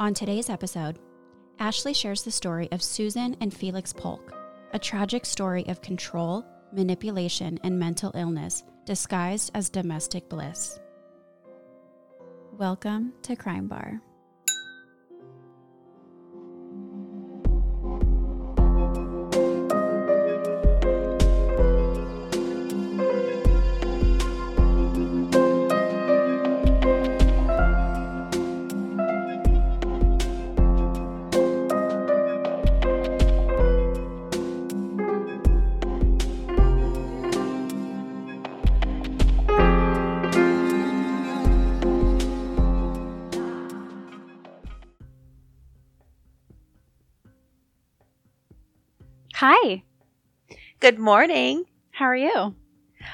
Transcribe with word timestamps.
On 0.00 0.14
today's 0.14 0.48
episode, 0.48 0.98
Ashley 1.58 1.92
shares 1.92 2.22
the 2.22 2.30
story 2.30 2.72
of 2.72 2.82
Susan 2.82 3.36
and 3.42 3.52
Felix 3.52 3.92
Polk, 3.92 4.32
a 4.72 4.78
tragic 4.78 5.26
story 5.26 5.62
of 5.68 5.82
control, 5.82 6.42
manipulation, 6.72 7.60
and 7.64 7.78
mental 7.78 8.10
illness 8.14 8.62
disguised 8.86 9.50
as 9.54 9.68
domestic 9.68 10.26
bliss. 10.30 10.80
Welcome 12.56 13.12
to 13.24 13.36
Crime 13.36 13.68
Bar. 13.68 14.00
Good 50.90 50.98
morning. 50.98 51.66
how 51.92 52.06
are 52.06 52.16
you? 52.16 52.56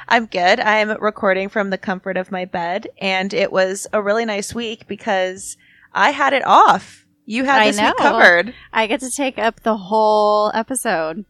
I'm 0.08 0.24
good. 0.24 0.60
I'm 0.60 0.92
recording 0.92 1.50
from 1.50 1.68
the 1.68 1.76
comfort 1.76 2.16
of 2.16 2.32
my 2.32 2.46
bed, 2.46 2.88
and 3.02 3.34
it 3.34 3.52
was 3.52 3.86
a 3.92 4.00
really 4.00 4.24
nice 4.24 4.54
week 4.54 4.86
because 4.86 5.58
I 5.92 6.12
had 6.12 6.32
it 6.32 6.42
off. 6.46 7.04
You 7.26 7.44
had 7.44 7.60
I 7.60 7.66
this 7.66 7.78
week 7.78 7.96
covered. 7.98 8.54
I 8.72 8.86
get 8.86 9.00
to 9.00 9.10
take 9.10 9.38
up 9.38 9.60
the 9.60 9.76
whole 9.76 10.50
episode. 10.54 11.26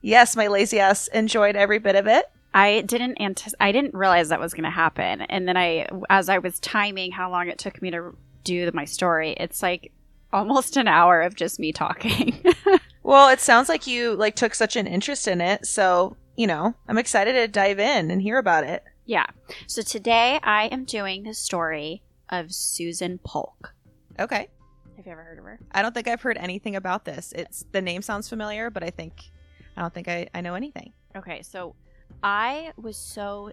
Yes, 0.00 0.36
my 0.36 0.46
lazy 0.46 0.80
ass 0.80 1.06
enjoyed 1.08 1.54
every 1.54 1.78
bit 1.78 1.96
of 1.96 2.06
it. 2.06 2.24
I 2.54 2.80
didn't 2.86 3.18
I 3.60 3.70
didn't 3.70 3.92
realize 3.92 4.30
that 4.30 4.40
was 4.40 4.54
going 4.54 4.64
to 4.64 4.70
happen, 4.70 5.20
and 5.20 5.46
then 5.46 5.58
I, 5.58 5.86
as 6.08 6.30
I 6.30 6.38
was 6.38 6.58
timing 6.60 7.12
how 7.12 7.30
long 7.30 7.48
it 7.48 7.58
took 7.58 7.82
me 7.82 7.90
to 7.90 8.16
do 8.42 8.70
my 8.72 8.86
story, 8.86 9.36
it's 9.38 9.62
like 9.62 9.92
almost 10.32 10.78
an 10.78 10.88
hour 10.88 11.20
of 11.20 11.34
just 11.34 11.60
me 11.60 11.74
talking. 11.74 12.42
Well, 13.02 13.28
it 13.30 13.40
sounds 13.40 13.68
like 13.68 13.86
you 13.86 14.14
like 14.14 14.36
took 14.36 14.54
such 14.54 14.76
an 14.76 14.86
interest 14.86 15.26
in 15.26 15.40
it, 15.40 15.66
so 15.66 16.16
you 16.36 16.46
know 16.46 16.74
I'm 16.88 16.98
excited 16.98 17.32
to 17.34 17.48
dive 17.48 17.78
in 17.78 18.10
and 18.10 18.20
hear 18.22 18.38
about 18.38 18.64
it. 18.64 18.84
yeah. 19.06 19.26
So 19.66 19.82
today 19.82 20.38
I 20.42 20.66
am 20.66 20.84
doing 20.84 21.22
the 21.24 21.34
story 21.34 22.02
of 22.28 22.52
Susan 22.52 23.18
Polk. 23.24 23.74
Okay. 24.18 24.48
Have 24.96 25.06
you 25.06 25.12
ever 25.12 25.22
heard 25.22 25.38
of 25.38 25.44
her? 25.44 25.58
I 25.72 25.82
don't 25.82 25.94
think 25.94 26.08
I've 26.08 26.20
heard 26.20 26.36
anything 26.36 26.76
about 26.76 27.04
this. 27.06 27.32
It's 27.34 27.64
the 27.72 27.80
name 27.80 28.02
sounds 28.02 28.28
familiar, 28.28 28.68
but 28.70 28.82
I 28.82 28.90
think 28.90 29.30
I 29.76 29.80
don't 29.80 29.94
think 29.94 30.08
I, 30.08 30.28
I 30.34 30.42
know 30.42 30.54
anything. 30.54 30.92
Okay, 31.16 31.42
so 31.42 31.74
I 32.22 32.72
was 32.76 32.96
so 32.96 33.50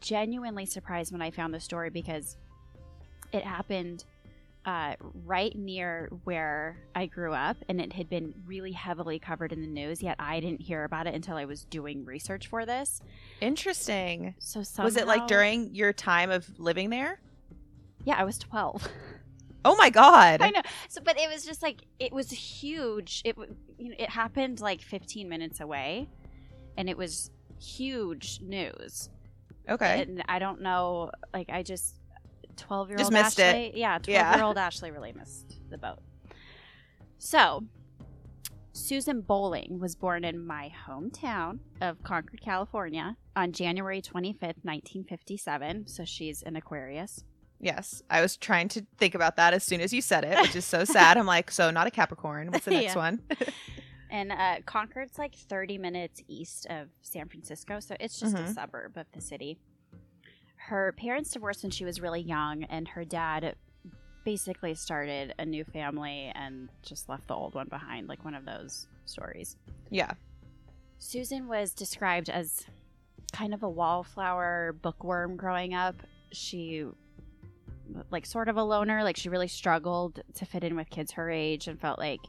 genuinely 0.00 0.66
surprised 0.66 1.12
when 1.12 1.22
I 1.22 1.30
found 1.30 1.54
the 1.54 1.60
story 1.60 1.90
because 1.90 2.36
it 3.32 3.44
happened 3.44 4.04
uh, 4.64 4.94
right 5.24 5.56
near 5.56 6.10
where 6.24 6.76
I 6.94 7.06
grew 7.06 7.32
up, 7.32 7.56
and 7.68 7.80
it 7.80 7.92
had 7.92 8.08
been 8.10 8.34
really 8.46 8.72
heavily 8.72 9.18
covered 9.18 9.52
in 9.52 9.60
the 9.60 9.66
news. 9.66 10.02
Yet 10.02 10.16
I 10.18 10.40
didn't 10.40 10.60
hear 10.60 10.84
about 10.84 11.06
it 11.06 11.14
until 11.14 11.36
I 11.36 11.44
was 11.46 11.64
doing 11.64 12.04
research 12.04 12.48
for 12.48 12.66
this. 12.66 13.00
Interesting. 13.40 14.34
So 14.38 14.62
somehow, 14.62 14.86
Was 14.86 14.96
it 14.96 15.06
like 15.06 15.26
during 15.26 15.74
your 15.74 15.92
time 15.92 16.30
of 16.30 16.46
living 16.58 16.90
there? 16.90 17.20
Yeah, 18.04 18.16
I 18.18 18.24
was 18.24 18.38
twelve. 18.38 18.86
Oh 19.64 19.76
my 19.76 19.90
god. 19.90 20.40
I 20.42 20.50
know. 20.50 20.62
So, 20.88 21.00
but 21.04 21.18
it 21.18 21.28
was 21.30 21.44
just 21.44 21.62
like 21.62 21.82
it 21.98 22.12
was 22.12 22.30
huge. 22.30 23.22
It 23.24 23.36
you 23.78 23.90
know, 23.90 23.96
it 23.98 24.10
happened 24.10 24.60
like 24.60 24.82
fifteen 24.82 25.28
minutes 25.28 25.60
away, 25.60 26.08
and 26.76 26.88
it 26.88 26.96
was 26.96 27.30
huge 27.60 28.40
news. 28.42 29.10
Okay. 29.68 30.02
and 30.02 30.24
I 30.28 30.38
don't 30.38 30.62
know. 30.62 31.10
Like 31.32 31.50
I 31.50 31.62
just 31.62 31.99
twelve 32.60 32.88
year 32.90 32.98
old 33.00 33.12
missed 33.12 33.38
it. 33.38 33.42
Ashley. 33.42 33.72
Yeah, 33.80 33.98
twelve 33.98 34.08
Yeah. 34.08 34.34
year 34.36 34.44
old 34.44 34.58
Ashley 34.58 34.90
really 34.90 35.12
missed 35.12 35.58
the 35.70 35.78
boat. 35.78 35.98
So, 37.18 37.64
Susan 38.72 39.20
Bolling 39.20 39.78
was 39.80 39.94
born 39.96 40.24
in 40.24 40.44
my 40.46 40.70
hometown 40.86 41.58
of 41.80 42.02
Concord, 42.02 42.40
California, 42.40 43.16
on 43.36 43.52
January 43.52 44.00
twenty 44.00 44.32
fifth, 44.32 44.64
nineteen 44.64 45.04
fifty 45.04 45.36
seven. 45.36 45.86
So 45.86 46.04
she's 46.04 46.42
an 46.42 46.56
Aquarius. 46.56 47.24
Yes, 47.62 48.02
I 48.08 48.22
was 48.22 48.38
trying 48.38 48.68
to 48.68 48.86
think 48.96 49.14
about 49.14 49.36
that 49.36 49.52
as 49.52 49.64
soon 49.64 49.82
as 49.82 49.92
you 49.92 50.00
said 50.00 50.24
it, 50.24 50.38
which 50.40 50.56
is 50.56 50.64
so 50.64 50.84
sad. 50.84 51.18
I'm 51.18 51.26
like, 51.26 51.50
so 51.50 51.70
not 51.70 51.86
a 51.86 51.90
Capricorn. 51.90 52.50
What's 52.50 52.64
the 52.64 52.70
next 52.80 52.94
Yeah. 52.94 52.96
one? 52.96 53.20
And 54.12 54.32
uh, 54.32 54.56
Concord's 54.66 55.18
like 55.18 55.36
30 55.36 55.78
minutes 55.78 56.20
east 56.26 56.66
of 56.68 56.88
San 57.00 57.28
Francisco, 57.28 57.78
so 57.78 57.94
it's 58.00 58.18
just 58.18 58.34
a 58.34 58.38
Mhm. 58.40 58.54
suburb 58.54 58.96
of 58.96 59.06
the 59.12 59.20
city. 59.20 59.60
Her 60.70 60.92
parents 60.92 61.32
divorced 61.32 61.64
when 61.64 61.72
she 61.72 61.84
was 61.84 62.00
really 62.00 62.20
young, 62.20 62.62
and 62.62 62.86
her 62.86 63.04
dad 63.04 63.56
basically 64.24 64.76
started 64.76 65.34
a 65.36 65.44
new 65.44 65.64
family 65.64 66.30
and 66.36 66.68
just 66.82 67.08
left 67.08 67.26
the 67.26 67.34
old 67.34 67.56
one 67.56 67.66
behind, 67.66 68.06
like 68.06 68.24
one 68.24 68.36
of 68.36 68.44
those 68.44 68.86
stories. 69.04 69.56
Yeah. 69.90 70.12
Susan 71.00 71.48
was 71.48 71.74
described 71.74 72.30
as 72.30 72.66
kind 73.32 73.52
of 73.52 73.64
a 73.64 73.68
wallflower 73.68 74.76
bookworm 74.80 75.34
growing 75.34 75.74
up. 75.74 75.96
She 76.30 76.86
like 78.12 78.24
sort 78.24 78.48
of 78.48 78.56
a 78.56 78.62
loner, 78.62 79.02
like 79.02 79.16
she 79.16 79.28
really 79.28 79.48
struggled 79.48 80.22
to 80.34 80.46
fit 80.46 80.62
in 80.62 80.76
with 80.76 80.88
kids 80.88 81.10
her 81.10 81.28
age 81.28 81.66
and 81.66 81.80
felt 81.80 81.98
like 81.98 82.20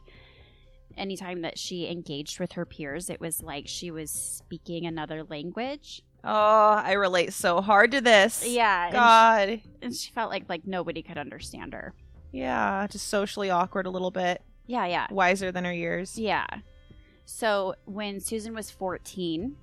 anytime 0.96 1.42
that 1.42 1.60
she 1.60 1.88
engaged 1.88 2.40
with 2.40 2.50
her 2.50 2.66
peers, 2.66 3.08
it 3.08 3.20
was 3.20 3.40
like 3.40 3.68
she 3.68 3.92
was 3.92 4.10
speaking 4.10 4.86
another 4.86 5.22
language. 5.22 6.02
Oh, 6.24 6.82
I 6.84 6.92
relate 6.92 7.32
so 7.32 7.60
hard 7.60 7.90
to 7.92 8.00
this. 8.00 8.46
Yeah, 8.46 8.84
and 8.84 8.92
God. 8.92 9.48
she, 9.48 9.62
and 9.82 9.94
she 9.94 10.12
felt 10.12 10.30
like 10.30 10.44
like 10.48 10.66
nobody 10.66 11.02
could 11.02 11.18
understand 11.18 11.74
her. 11.74 11.94
Yeah, 12.30 12.86
just 12.88 13.08
socially 13.08 13.50
awkward 13.50 13.86
a 13.86 13.90
little 13.90 14.10
bit. 14.10 14.42
Yeah, 14.66 14.86
yeah. 14.86 15.06
Wiser 15.10 15.52
than 15.52 15.64
her 15.64 15.72
years. 15.72 16.18
Yeah. 16.18 16.46
So 17.24 17.74
when 17.84 18.20
Susan 18.20 18.54
was 18.54 18.70
14, 18.70 19.56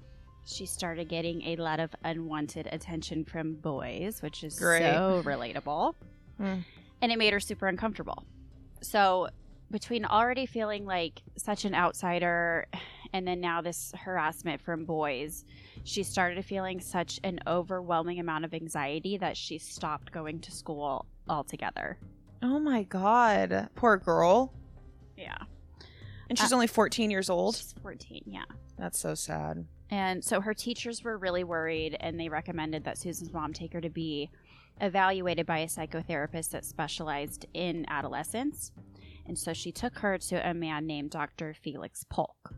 she 0.46 0.66
started 0.66 1.08
getting 1.08 1.42
a 1.44 1.56
lot 1.58 1.80
of 1.80 1.92
unwanted 2.04 2.68
attention 2.72 3.24
from 3.26 3.54
boys, 3.54 4.22
which 4.22 4.44
is 4.44 4.58
Great. 4.58 4.82
so 4.82 5.22
relatable. 5.26 5.94
Mm. 6.40 6.64
And 7.02 7.12
it 7.12 7.18
made 7.18 7.34
her 7.34 7.40
super 7.40 7.68
uncomfortable. 7.68 8.24
So 8.82 9.30
between 9.72 10.06
already 10.06 10.46
feeling 10.46 10.86
like 10.86 11.22
such 11.38 11.66
an 11.66 11.76
outsider 11.76 12.68
and 13.14 13.28
then 13.28 13.40
now 13.40 13.62
this 13.62 13.94
harassment 13.96 14.62
from 14.62 14.86
boys, 14.86 15.46
she 15.90 16.04
started 16.04 16.44
feeling 16.46 16.80
such 16.80 17.20
an 17.24 17.40
overwhelming 17.48 18.20
amount 18.20 18.46
of 18.46 18.54
anxiety 18.54 19.18
that 19.18 19.36
she 19.36 19.58
stopped 19.58 20.12
going 20.12 20.40
to 20.40 20.52
school 20.52 21.08
altogether. 21.28 21.98
Oh 22.44 22.60
my 22.60 22.84
God. 22.84 23.70
Poor 23.76 23.98
girl. 23.98 24.54
Yeah. 25.18 25.38
And 26.30 26.38
she's 26.38 26.52
uh, 26.52 26.56
only 26.56 26.68
14 26.68 27.10
years 27.10 27.30
old. 27.30 27.56
She's 27.56 27.74
14, 27.82 28.22
yeah. 28.28 28.44
That's 28.78 29.00
so 29.00 29.16
sad. 29.16 29.66
And 29.90 30.24
so 30.24 30.40
her 30.40 30.54
teachers 30.54 31.04
were 31.04 31.18
really 31.18 31.44
worried 31.44 31.98
and 32.00 32.20
they 32.20 32.30
recommended 32.30 32.84
that 32.84 33.00
Susan's 33.00 33.34
mom 33.34 33.52
take 33.52 33.74
her 33.74 33.82
to 33.82 33.90
be 33.90 34.30
evaluated 34.82 35.48
by 35.48 35.60
a 35.60 35.68
psychotherapist 35.68 36.52
that 36.52 36.64
specialized 36.66 37.48
in 37.56 37.86
adolescence. 37.90 38.72
And 39.26 39.38
so 39.38 39.54
she 39.54 39.72
took 39.72 39.98
her 40.00 40.20
to 40.20 40.48
a 40.48 40.54
man 40.54 40.86
named 40.86 41.10
Dr. 41.10 41.56
Felix 41.56 42.06
Polk. 42.10 42.54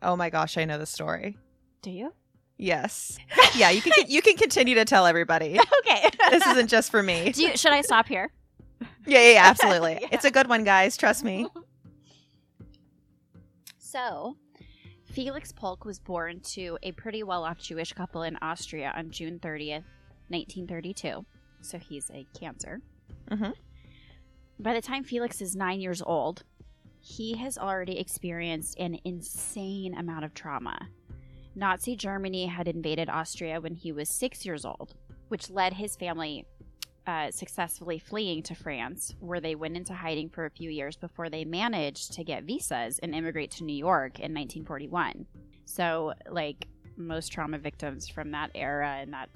Oh 0.00 0.16
my 0.16 0.30
gosh, 0.30 0.56
I 0.56 0.64
know 0.64 0.78
the 0.78 0.86
story. 0.86 1.36
Do 1.82 1.90
you? 1.90 2.12
Yes. 2.58 3.16
Yeah, 3.56 3.70
you 3.70 3.80
can 3.80 3.92
you 4.08 4.20
can 4.20 4.36
continue 4.36 4.74
to 4.74 4.84
tell 4.84 5.06
everybody. 5.06 5.58
Okay. 5.86 6.10
This 6.30 6.46
isn't 6.46 6.68
just 6.68 6.90
for 6.90 7.02
me. 7.02 7.32
Do 7.34 7.42
you, 7.42 7.56
should 7.56 7.72
I 7.72 7.80
stop 7.80 8.06
here? 8.08 8.30
Yeah, 9.06 9.20
yeah, 9.20 9.32
yeah 9.32 9.42
absolutely. 9.44 9.98
Yeah. 10.02 10.08
It's 10.12 10.24
a 10.24 10.30
good 10.30 10.48
one, 10.48 10.64
guys. 10.64 10.96
Trust 10.96 11.24
me. 11.24 11.46
So, 13.78 14.36
Felix 15.06 15.52
Polk 15.52 15.84
was 15.86 15.98
born 15.98 16.40
to 16.40 16.78
a 16.82 16.92
pretty 16.92 17.22
well 17.22 17.44
off 17.44 17.58
Jewish 17.58 17.92
couple 17.94 18.22
in 18.22 18.36
Austria 18.42 18.92
on 18.94 19.10
June 19.10 19.38
30th, 19.38 19.84
1932. 20.28 21.24
So 21.62 21.78
he's 21.78 22.10
a 22.10 22.26
Cancer. 22.38 22.82
Mhm. 23.30 23.54
By 24.58 24.74
the 24.74 24.82
time 24.82 25.04
Felix 25.04 25.40
is 25.40 25.56
nine 25.56 25.80
years 25.80 26.02
old, 26.02 26.42
he 27.00 27.36
has 27.38 27.56
already 27.56 27.98
experienced 27.98 28.78
an 28.78 28.98
insane 29.04 29.94
amount 29.96 30.24
of 30.26 30.34
trauma. 30.34 30.88
Nazi 31.58 31.96
Germany 31.96 32.46
had 32.46 32.68
invaded 32.68 33.08
Austria 33.08 33.60
when 33.60 33.74
he 33.74 33.90
was 33.90 34.08
six 34.08 34.46
years 34.46 34.64
old, 34.64 34.94
which 35.26 35.50
led 35.50 35.72
his 35.72 35.96
family 35.96 36.46
uh, 37.06 37.30
successfully 37.32 37.98
fleeing 37.98 38.42
to 38.44 38.54
France, 38.54 39.14
where 39.18 39.40
they 39.40 39.54
went 39.56 39.76
into 39.76 39.92
hiding 39.92 40.28
for 40.28 40.44
a 40.44 40.50
few 40.50 40.70
years 40.70 40.94
before 40.96 41.28
they 41.28 41.44
managed 41.44 42.12
to 42.12 42.22
get 42.22 42.44
visas 42.44 42.98
and 43.00 43.14
immigrate 43.14 43.50
to 43.50 43.64
New 43.64 43.74
York 43.76 44.20
in 44.20 44.32
1941. 44.34 45.26
So, 45.64 46.12
like 46.30 46.68
most 46.96 47.32
trauma 47.32 47.58
victims 47.58 48.08
from 48.08 48.30
that 48.32 48.50
era 48.54 48.98
and 49.00 49.12
that 49.12 49.28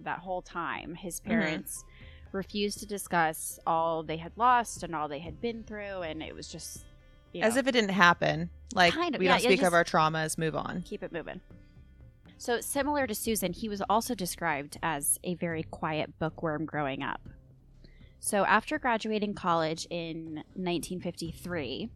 that 0.00 0.20
whole 0.20 0.42
time, 0.42 0.94
his 0.94 1.18
parents 1.20 1.84
refused 2.32 2.78
to 2.80 2.86
discuss 2.86 3.58
all 3.66 4.02
they 4.02 4.16
had 4.16 4.32
lost 4.36 4.82
and 4.82 4.94
all 4.94 5.08
they 5.08 5.18
had 5.18 5.40
been 5.40 5.64
through, 5.64 6.02
and 6.02 6.22
it 6.22 6.34
was 6.34 6.46
just 6.48 6.84
you 7.32 7.42
As 7.42 7.56
if 7.56 7.66
it 7.66 7.72
didn't 7.72 7.90
happen. 7.90 8.48
Like 8.74 8.92
Kind 8.94 9.14
of, 9.14 9.18
we 9.18 9.26
yeah, 9.26 9.32
don't 9.32 9.40
speak 9.40 9.60
just- 9.60 9.66
of 9.66 9.74
our 9.74 9.84
traumas, 9.84 10.38
move 10.38 10.54
on. 10.54 10.82
keep 10.82 11.02
it 11.02 11.12
moving. 11.12 11.40
So, 12.36 12.60
similar 12.60 13.06
to 13.06 13.14
Susan, 13.14 13.52
he 13.52 13.68
was 13.68 13.82
also 13.88 14.14
described 14.14 14.78
as 14.82 15.18
a 15.24 15.34
very 15.34 15.62
quiet 15.62 16.18
bookworm 16.18 16.66
growing 16.66 17.02
up. 17.02 17.20
So, 18.18 18.44
after 18.44 18.78
graduating 18.78 19.34
college 19.34 19.86
in 19.90 20.42
1953, 20.54 21.90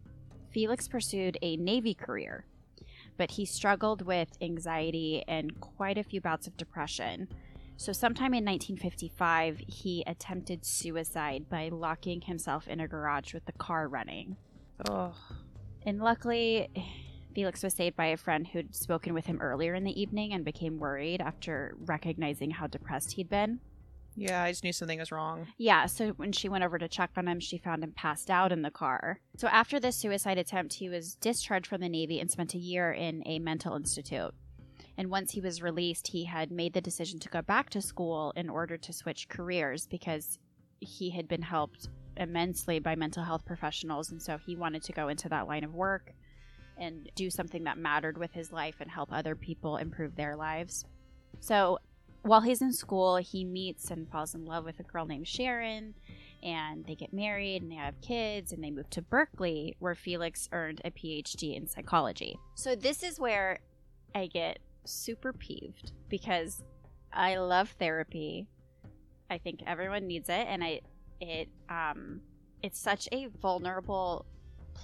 Felix 0.51 0.87
pursued 0.87 1.37
a 1.41 1.57
Navy 1.57 1.93
career, 1.93 2.45
but 3.17 3.31
he 3.31 3.45
struggled 3.45 4.01
with 4.01 4.29
anxiety 4.41 5.23
and 5.27 5.59
quite 5.59 5.97
a 5.97 6.03
few 6.03 6.21
bouts 6.21 6.47
of 6.47 6.57
depression. 6.57 7.27
So, 7.77 7.93
sometime 7.93 8.33
in 8.33 8.45
1955, 8.45 9.61
he 9.67 10.03
attempted 10.05 10.65
suicide 10.65 11.49
by 11.49 11.69
locking 11.69 12.21
himself 12.21 12.67
in 12.67 12.79
a 12.79 12.87
garage 12.87 13.33
with 13.33 13.45
the 13.45 13.53
car 13.53 13.87
running. 13.87 14.35
Oh. 14.89 15.13
And 15.83 15.99
luckily, 16.01 16.69
Felix 17.39 17.63
was 17.63 17.73
saved 17.73 17.95
by 17.95 18.07
a 18.07 18.17
friend 18.17 18.45
who'd 18.45 18.75
spoken 18.75 19.13
with 19.13 19.25
him 19.25 19.39
earlier 19.39 19.73
in 19.73 19.85
the 19.85 19.97
evening 19.97 20.33
and 20.33 20.43
became 20.43 20.77
worried 20.77 21.21
after 21.21 21.73
recognizing 21.85 22.51
how 22.51 22.67
depressed 22.67 23.13
he'd 23.13 23.29
been. 23.29 23.61
Yeah, 24.17 24.43
I 24.43 24.51
just 24.51 24.65
knew 24.65 24.73
something 24.73 24.99
was 24.99 25.09
wrong. 25.09 25.47
Yeah, 25.57 25.85
so 25.85 26.09
when 26.17 26.33
she 26.33 26.49
went 26.49 26.65
over 26.65 26.77
to 26.77 26.89
check 26.89 27.11
on 27.15 27.29
him, 27.29 27.39
she 27.39 27.57
found 27.57 27.81
him 27.81 27.93
passed 27.93 28.29
out 28.29 28.51
in 28.51 28.61
the 28.61 28.69
car. 28.69 29.21
So 29.37 29.47
after 29.47 29.79
this 29.79 29.95
suicide 29.95 30.37
attempt, 30.37 30.73
he 30.73 30.89
was 30.89 31.15
discharged 31.15 31.67
from 31.67 31.79
the 31.79 31.87
Navy 31.87 32.19
and 32.19 32.29
spent 32.29 32.55
a 32.55 32.57
year 32.57 32.91
in 32.91 33.23
a 33.25 33.39
mental 33.39 33.77
institute. 33.77 34.33
And 34.97 35.09
once 35.09 35.31
he 35.31 35.39
was 35.39 35.61
released, 35.61 36.07
he 36.07 36.25
had 36.25 36.51
made 36.51 36.73
the 36.73 36.81
decision 36.81 37.19
to 37.19 37.29
go 37.29 37.41
back 37.41 37.69
to 37.69 37.81
school 37.81 38.33
in 38.35 38.49
order 38.49 38.75
to 38.75 38.91
switch 38.91 39.29
careers 39.29 39.87
because 39.87 40.39
he 40.81 41.11
had 41.11 41.29
been 41.29 41.43
helped 41.43 41.87
immensely 42.17 42.79
by 42.79 42.97
mental 42.97 43.23
health 43.23 43.45
professionals. 43.45 44.11
And 44.11 44.21
so 44.21 44.37
he 44.45 44.57
wanted 44.57 44.83
to 44.83 44.91
go 44.91 45.07
into 45.07 45.29
that 45.29 45.47
line 45.47 45.63
of 45.63 45.73
work 45.73 46.11
and 46.79 47.11
do 47.15 47.29
something 47.29 47.65
that 47.65 47.77
mattered 47.77 48.17
with 48.17 48.31
his 48.31 48.51
life 48.51 48.75
and 48.79 48.89
help 48.89 49.09
other 49.11 49.35
people 49.35 49.77
improve 49.77 50.15
their 50.15 50.35
lives. 50.35 50.85
So 51.39 51.79
while 52.21 52.41
he's 52.41 52.61
in 52.61 52.73
school, 52.73 53.17
he 53.17 53.43
meets 53.45 53.91
and 53.91 54.09
falls 54.09 54.35
in 54.35 54.45
love 54.45 54.65
with 54.65 54.79
a 54.79 54.83
girl 54.83 55.05
named 55.05 55.27
Sharon, 55.27 55.93
and 56.43 56.85
they 56.85 56.95
get 56.95 57.13
married 57.13 57.61
and 57.61 57.71
they 57.71 57.75
have 57.75 58.01
kids 58.01 58.51
and 58.51 58.63
they 58.63 58.71
move 58.71 58.89
to 58.91 59.01
Berkeley, 59.01 59.75
where 59.79 59.95
Felix 59.95 60.49
earned 60.51 60.81
a 60.83 60.91
PhD 60.91 61.55
in 61.55 61.67
psychology. 61.67 62.37
So, 62.55 62.75
this 62.75 63.03
is 63.03 63.19
where 63.19 63.59
I 64.15 64.27
get 64.27 64.59
super 64.85 65.33
peeved 65.33 65.91
because 66.09 66.61
I 67.13 67.37
love 67.37 67.75
therapy. 67.79 68.47
I 69.29 69.37
think 69.37 69.61
everyone 69.65 70.07
needs 70.07 70.29
it, 70.29 70.47
and 70.47 70.63
I, 70.63 70.81
it, 71.21 71.49
um, 71.69 72.21
it's 72.63 72.79
such 72.79 73.07
a 73.11 73.27
vulnerable 73.41 74.25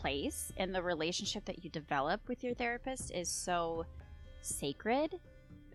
place, 0.02 0.52
and 0.58 0.74
the 0.74 0.84
relationship 0.84 1.46
that 1.46 1.64
you 1.64 1.70
develop 1.70 2.22
with 2.28 2.44
your 2.44 2.54
therapist 2.54 3.12
is 3.12 3.30
so 3.30 3.86
sacred 4.42 5.16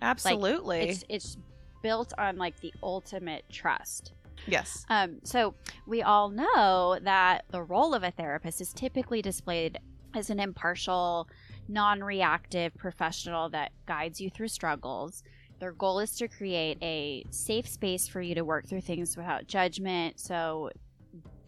Absolutely. 0.02 0.80
it's 0.88 1.04
it's 1.08 1.36
built 1.82 2.12
on 2.18 2.36
like 2.36 2.58
the 2.60 2.72
ultimate 2.82 3.44
trust. 3.50 4.12
yes. 4.46 4.84
Um, 4.88 5.18
so 5.24 5.54
we 5.86 6.02
all 6.02 6.28
know 6.30 6.98
that 7.02 7.44
the 7.50 7.62
role 7.62 7.94
of 7.94 8.02
a 8.02 8.10
therapist 8.10 8.60
is 8.60 8.72
typically 8.72 9.22
displayed 9.22 9.78
as 10.14 10.30
an 10.30 10.40
impartial, 10.40 11.28
non-reactive 11.68 12.74
professional 12.76 13.48
that 13.50 13.72
guides 13.86 14.20
you 14.20 14.28
through 14.30 14.48
struggles. 14.48 15.22
Their 15.58 15.72
goal 15.72 16.00
is 16.00 16.16
to 16.16 16.28
create 16.28 16.78
a 16.82 17.24
safe 17.30 17.68
space 17.68 18.08
for 18.08 18.20
you 18.20 18.34
to 18.34 18.44
work 18.44 18.66
through 18.66 18.80
things 18.80 19.16
without 19.16 19.46
judgment. 19.46 20.18
So 20.18 20.70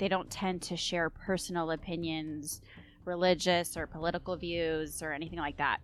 they 0.03 0.09
don't 0.09 0.29
tend 0.29 0.61
to 0.61 0.77
share 0.77 1.09
personal 1.11 1.71
opinions, 1.71 2.61
religious 3.05 3.77
or 3.77 3.87
political 3.87 4.35
views, 4.35 5.01
or 5.01 5.13
anything 5.13 5.39
like 5.39 5.59
that. 5.59 5.79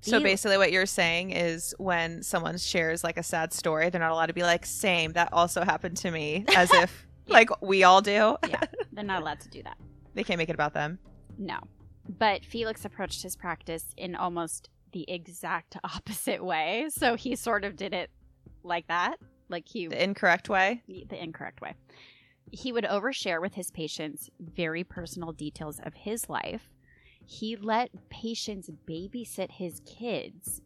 So 0.00 0.18
basically, 0.20 0.58
what 0.58 0.72
you're 0.72 0.84
saying 0.84 1.30
is 1.30 1.72
when 1.78 2.24
someone 2.24 2.58
shares 2.58 3.04
like 3.04 3.16
a 3.18 3.22
sad 3.22 3.52
story, 3.52 3.88
they're 3.88 4.00
not 4.00 4.10
allowed 4.10 4.26
to 4.26 4.32
be 4.32 4.42
like, 4.42 4.66
"Same, 4.66 5.12
that 5.12 5.32
also 5.32 5.62
happened 5.64 5.96
to 5.98 6.10
me," 6.10 6.44
as 6.56 6.72
if 6.74 7.06
like 7.28 7.50
we 7.62 7.84
all 7.84 8.00
do. 8.00 8.36
yeah, 8.48 8.64
they're 8.92 9.04
not 9.04 9.22
allowed 9.22 9.38
to 9.42 9.48
do 9.48 9.62
that. 9.62 9.76
They 10.14 10.24
can't 10.24 10.38
make 10.38 10.48
it 10.48 10.54
about 10.54 10.74
them. 10.74 10.98
No. 11.38 11.60
But 12.18 12.44
Felix 12.44 12.84
approached 12.84 13.22
his 13.22 13.36
practice 13.36 13.94
in 13.96 14.16
almost 14.16 14.70
the 14.90 15.08
exact 15.08 15.76
opposite 15.84 16.44
way. 16.44 16.88
So 16.88 17.14
he 17.14 17.36
sort 17.36 17.64
of 17.64 17.76
did 17.76 17.94
it 17.94 18.10
like 18.64 18.88
that, 18.88 19.18
like 19.48 19.68
he 19.68 19.86
The 19.86 20.02
incorrect 20.02 20.48
way. 20.48 20.82
the 20.88 21.22
incorrect 21.22 21.60
way. 21.60 21.76
He 22.50 22.72
would 22.72 22.84
overshare 22.84 23.40
with 23.40 23.54
his 23.54 23.70
patients 23.70 24.30
very 24.38 24.84
personal 24.84 25.32
details 25.32 25.80
of 25.82 25.94
his 25.94 26.28
life. 26.28 26.70
He 27.24 27.56
let 27.56 27.90
patients 28.08 28.70
babysit 28.88 29.52
his 29.52 29.80
kids 29.86 30.60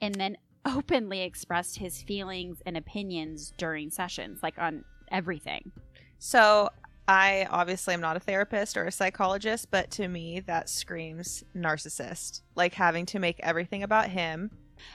and 0.00 0.14
then 0.14 0.36
openly 0.64 1.22
expressed 1.22 1.78
his 1.78 2.02
feelings 2.02 2.62
and 2.66 2.76
opinions 2.76 3.52
during 3.56 3.90
sessions, 3.90 4.40
like 4.42 4.58
on 4.58 4.84
everything. 5.10 5.72
So 6.18 6.70
I 7.06 7.46
obviously 7.50 7.94
am 7.94 8.00
not 8.00 8.16
a 8.16 8.20
therapist 8.20 8.76
or 8.76 8.84
a 8.84 8.92
psychologist, 8.92 9.70
but 9.70 9.90
to 9.92 10.08
me 10.08 10.40
that 10.40 10.68
screams 10.68 11.44
narcissist. 11.56 12.42
Like 12.54 12.74
having 12.74 13.06
to 13.06 13.18
make 13.18 13.40
everything 13.40 13.82
about 13.82 14.08
him. 14.08 14.50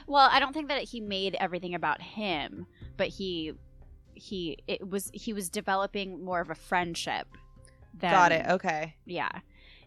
Well, 0.07 0.29
I 0.31 0.39
don't 0.39 0.53
think 0.53 0.69
that 0.69 0.83
he 0.83 1.01
made 1.01 1.35
everything 1.39 1.75
about 1.75 2.01
him, 2.01 2.67
but 2.97 3.07
he 3.07 3.53
he 4.15 4.57
it 4.67 4.87
was 4.89 5.11
he 5.13 5.33
was 5.33 5.49
developing 5.49 6.23
more 6.23 6.39
of 6.41 6.49
a 6.49 6.55
friendship. 6.55 7.27
Than, 7.97 8.11
Got 8.11 8.31
it. 8.33 8.45
Okay. 8.47 8.95
Yeah. 9.05 9.29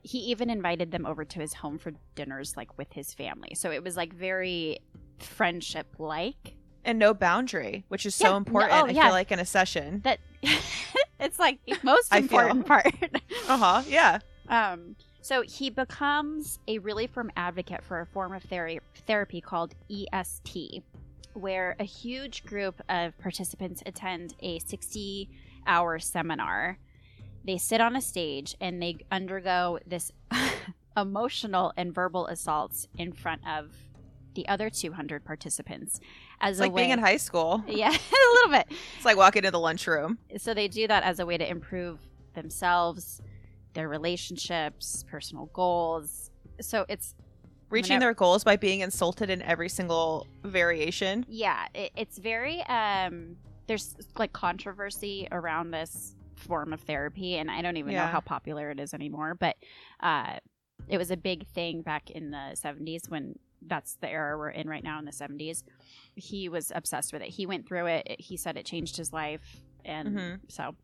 He 0.03 0.19
even 0.19 0.49
invited 0.49 0.91
them 0.93 1.05
over 1.05 1.25
to 1.27 1.41
his 1.41 1.53
home 1.55 1.77
for 1.79 1.93
dinners 2.15 2.57
like 2.57 2.79
with 2.79 2.93
his 2.93 3.13
family. 3.13 3.55
So 3.55 3.71
it 3.71 3.83
was 3.85 3.97
like 3.97 4.13
very 4.15 4.79
friendship 5.19 5.87
like. 5.99 6.55
And 6.85 6.99
no 6.99 7.13
boundary, 7.13 7.85
which 7.89 8.07
is 8.07 8.15
so 8.15 8.29
Yeah, 8.29 8.31
no- 8.31 8.37
important. 8.39 8.73
oh, 8.73 8.87
I 8.87 8.91
yeah. 8.91 9.03
feel 9.05 9.13
like 9.13 9.31
in 9.33 9.39
a 9.41 9.45
session. 9.45 10.01
That 10.05 10.21
it's 11.21 11.39
like 11.39 11.59
the 11.67 11.77
most 11.83 12.15
important 12.15 12.65
part. 12.67 12.95
Uh 13.49 13.57
huh. 13.59 13.83
Yeah. 13.89 14.19
Um, 14.49 14.95
so 15.21 15.43
he 15.43 15.69
becomes 15.69 16.59
a 16.69 16.79
really 16.79 17.07
firm 17.07 17.31
advocate 17.37 17.83
for 17.85 18.01
a 18.01 18.07
form 18.07 18.33
of 18.33 18.43
ther- 18.45 18.81
therapy 19.07 19.41
called 19.43 19.75
EST, 19.91 20.83
where 21.39 21.77
a 21.79 21.85
huge 21.85 22.45
group 22.45 22.81
of 22.89 23.17
participants 23.19 23.83
attend 23.87 24.35
a 24.41 24.59
60 24.59 25.31
hour 25.67 25.99
seminar. 25.99 26.79
They 27.45 27.57
sit 27.59 27.81
on 27.81 27.97
a 27.97 28.01
stage 28.01 28.57
and 28.61 28.83
they 28.83 28.99
undergo 29.11 29.79
this 29.87 30.13
emotional 30.97 31.73
and 31.77 31.95
verbal 31.95 32.27
assaults 32.27 32.89
in 32.97 33.13
front 33.13 33.41
of 33.49 33.71
the 34.35 34.47
other 34.49 34.71
200 34.71 35.25
participants 35.25 36.01
as 36.41 36.53
It's 36.53 36.61
a 36.61 36.63
like 36.65 36.73
way 36.73 36.83
being 36.83 36.91
in 36.91 36.99
high 36.99 37.17
school. 37.17 37.63
yeah 37.69 37.89
a 37.91 38.33
little 38.35 38.51
bit 38.53 38.67
It's 38.97 39.05
like 39.05 39.17
walking 39.17 39.41
into 39.41 39.51
the 39.51 39.59
lunchroom. 39.59 40.19
so 40.37 40.55
they 40.55 40.69
do 40.69 40.87
that 40.87 41.03
as 41.03 41.19
a 41.19 41.27
way 41.27 41.39
to 41.39 41.49
improve 41.49 41.99
themselves 42.35 43.21
their 43.75 43.89
relationships 43.89 45.05
personal 45.11 45.47
goals 45.53 46.31
so 46.61 46.85
it's 46.89 47.15
Reaching 47.71 47.95
Whenever- 47.97 48.01
their 48.07 48.15
goals 48.15 48.45
by 48.45 48.57
being 48.57 48.81
insulted 48.81 49.29
in 49.31 49.43
every 49.43 49.69
single 49.69 50.27
variation. 50.43 51.25
yeah 51.29 51.67
it, 51.75 51.93
it's 51.97 52.19
very 52.19 52.63
um 52.65 53.37
there's 53.67 53.95
like 54.17 54.33
controversy 54.33 55.29
around 55.31 55.71
this 55.71 56.15
form 56.37 56.73
of 56.73 56.81
therapy 56.83 57.37
and 57.37 57.51
i 57.51 57.61
don't 57.61 57.77
even 57.77 57.93
know 57.95 58.07
how 58.07 58.21
popular 58.21 58.71
it 58.71 58.79
is 58.81 58.95
anymore 58.95 59.35
but 59.35 59.57
uh 60.01 60.37
it 60.89 60.97
was 60.97 61.11
a 61.11 61.17
big 61.17 61.47
thing 61.49 61.83
back 61.83 62.11
in 62.11 62.31
the 62.31 62.55
70s 62.55 63.11
when 63.11 63.35
that's 63.67 63.97
the 63.97 64.09
era 64.09 64.39
we're 64.39 64.49
in 64.51 64.69
right 64.69 64.85
now 64.85 64.99
in 65.01 65.05
the 65.05 65.11
70s 65.11 65.65
he 66.15 66.49
was 66.49 66.71
obsessed 66.75 67.13
with 67.13 67.21
it 67.23 67.29
he 67.29 67.45
went 67.45 67.67
through 67.67 67.87
it 67.87 68.07
he 68.21 68.37
said 68.37 68.57
it 68.57 68.65
changed 68.65 68.97
his 68.97 69.13
life 69.13 69.61
and 69.85 70.17
Mhm. 70.17 70.41
so 70.49 70.75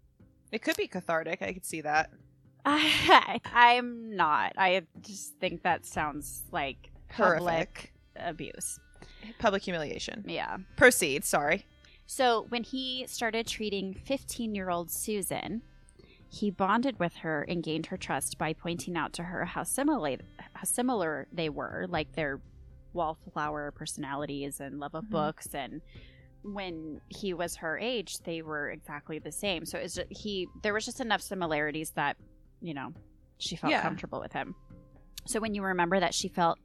It 0.52 0.60
could 0.62 0.76
be 0.76 0.86
cathartic. 0.86 1.40
I 1.42 1.52
could 1.52 1.64
see 1.64 1.80
that. 1.80 2.10
I, 2.66 3.40
I'm 3.52 4.16
not. 4.16 4.52
I 4.56 4.82
just 5.00 5.34
think 5.38 5.62
that 5.62 5.84
sounds 5.86 6.44
like 6.50 6.90
public 7.10 7.40
Horrific. 7.42 7.92
abuse. 8.16 8.78
Public 9.38 9.62
humiliation. 9.62 10.24
Yeah. 10.26 10.56
Proceed. 10.76 11.24
Sorry. 11.24 11.66
So 12.06 12.46
when 12.48 12.62
he 12.64 13.06
started 13.06 13.46
treating 13.46 13.94
15 13.94 14.54
year 14.54 14.70
old 14.70 14.90
Susan, 14.90 15.62
he 16.28 16.50
bonded 16.50 16.98
with 16.98 17.16
her 17.16 17.42
and 17.42 17.62
gained 17.62 17.86
her 17.86 17.96
trust 17.96 18.38
by 18.38 18.52
pointing 18.52 18.96
out 18.96 19.12
to 19.14 19.22
her 19.24 19.44
how 19.44 19.62
similar 19.62 20.16
how 20.54 20.64
similar 20.64 21.26
they 21.32 21.48
were, 21.48 21.86
like 21.88 22.12
their 22.14 22.40
wallflower 22.92 23.72
personalities 23.72 24.60
and 24.60 24.78
love 24.80 24.94
of 24.94 25.04
Mhm. 25.04 25.10
books. 25.10 25.48
And 25.54 25.80
when 26.42 27.00
he 27.08 27.32
was 27.34 27.56
her 27.56 27.78
age, 27.78 28.18
they 28.20 28.42
were 28.42 28.70
exactly 28.70 29.18
the 29.18 29.32
same. 29.32 29.64
So 29.64 29.78
it's 29.78 29.94
just, 29.94 30.12
he 30.12 30.46
there 30.62 30.74
was 30.74 30.84
just 30.84 31.00
enough 31.00 31.22
similarities 31.22 31.90
that 31.92 32.16
you 32.64 32.74
know 32.74 32.92
she 33.38 33.56
felt 33.56 33.70
Yeah. 33.70 33.82
comfortable 33.82 34.20
with 34.20 34.32
him. 34.32 34.54
So 35.26 35.40
when 35.40 35.54
you 35.54 35.62
remember 35.62 36.00
that 36.00 36.14
she 36.14 36.28
felt 36.28 36.58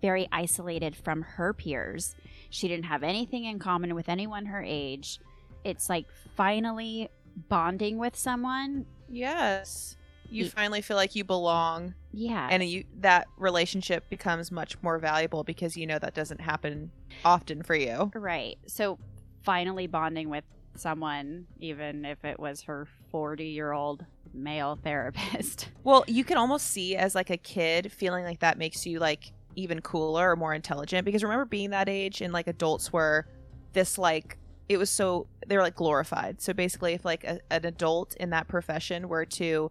very 0.00 0.28
isolated 0.32 0.94
from 0.96 1.22
her 1.22 1.52
peers, 1.52 2.14
she 2.50 2.68
didn't 2.68 2.84
have 2.86 3.02
anything 3.02 3.44
in 3.44 3.58
common 3.58 3.94
with 3.94 4.08
anyone 4.08 4.46
her 4.46 4.62
age. 4.62 5.18
It's 5.64 5.88
like 5.88 6.06
finally 6.36 7.08
bonding 7.48 7.98
with 7.98 8.14
someone. 8.16 8.86
Yes. 9.08 9.96
You 10.30 10.48
finally 10.48 10.80
feel 10.82 10.96
like 10.96 11.14
you 11.14 11.24
belong 11.24 11.94
Yeah. 12.12 12.48
and 12.50 12.62
you 12.64 12.84
that 13.00 13.26
relationship 13.36 14.08
becomes 14.10 14.50
much 14.50 14.80
more 14.82 14.98
valuable 14.98 15.44
because 15.44 15.76
you 15.76 15.86
know 15.86 15.98
that 15.98 16.14
doesn't 16.14 16.40
happen 16.40 16.90
often 17.24 17.62
for 17.62 17.74
you. 17.74 18.10
right. 18.14 18.56
So 18.66 18.98
finally 19.42 19.86
bonding 19.86 20.28
with 20.30 20.44
someone, 20.76 21.46
even 21.60 22.04
if 22.04 22.24
it 22.24 22.38
was 22.40 22.62
her 22.62 22.88
40 23.14 23.44
year 23.44 23.70
old 23.70 24.04
male 24.32 24.76
therapist. 24.82 25.68
Well, 25.84 26.02
you 26.08 26.24
can 26.24 26.36
almost 26.36 26.66
see 26.66 26.96
as 26.96 27.14
like 27.14 27.30
a 27.30 27.36
kid 27.36 27.92
feeling 27.92 28.24
like 28.24 28.40
that 28.40 28.58
makes 28.58 28.84
you 28.84 28.98
like 28.98 29.32
even 29.54 29.80
cooler 29.82 30.32
or 30.32 30.34
more 30.34 30.52
intelligent 30.52 31.04
because 31.04 31.22
remember 31.22 31.44
being 31.44 31.70
that 31.70 31.88
age 31.88 32.20
and 32.22 32.32
like 32.32 32.48
adults 32.48 32.92
were 32.92 33.28
this 33.72 33.98
like 33.98 34.36
it 34.68 34.78
was 34.78 34.90
so 34.90 35.28
they 35.46 35.56
were 35.56 35.62
like 35.62 35.76
glorified. 35.76 36.40
So 36.40 36.52
basically 36.52 36.94
if 36.94 37.04
like 37.04 37.22
a, 37.22 37.38
an 37.52 37.64
adult 37.66 38.16
in 38.16 38.30
that 38.30 38.48
profession 38.48 39.08
were 39.08 39.26
to 39.26 39.70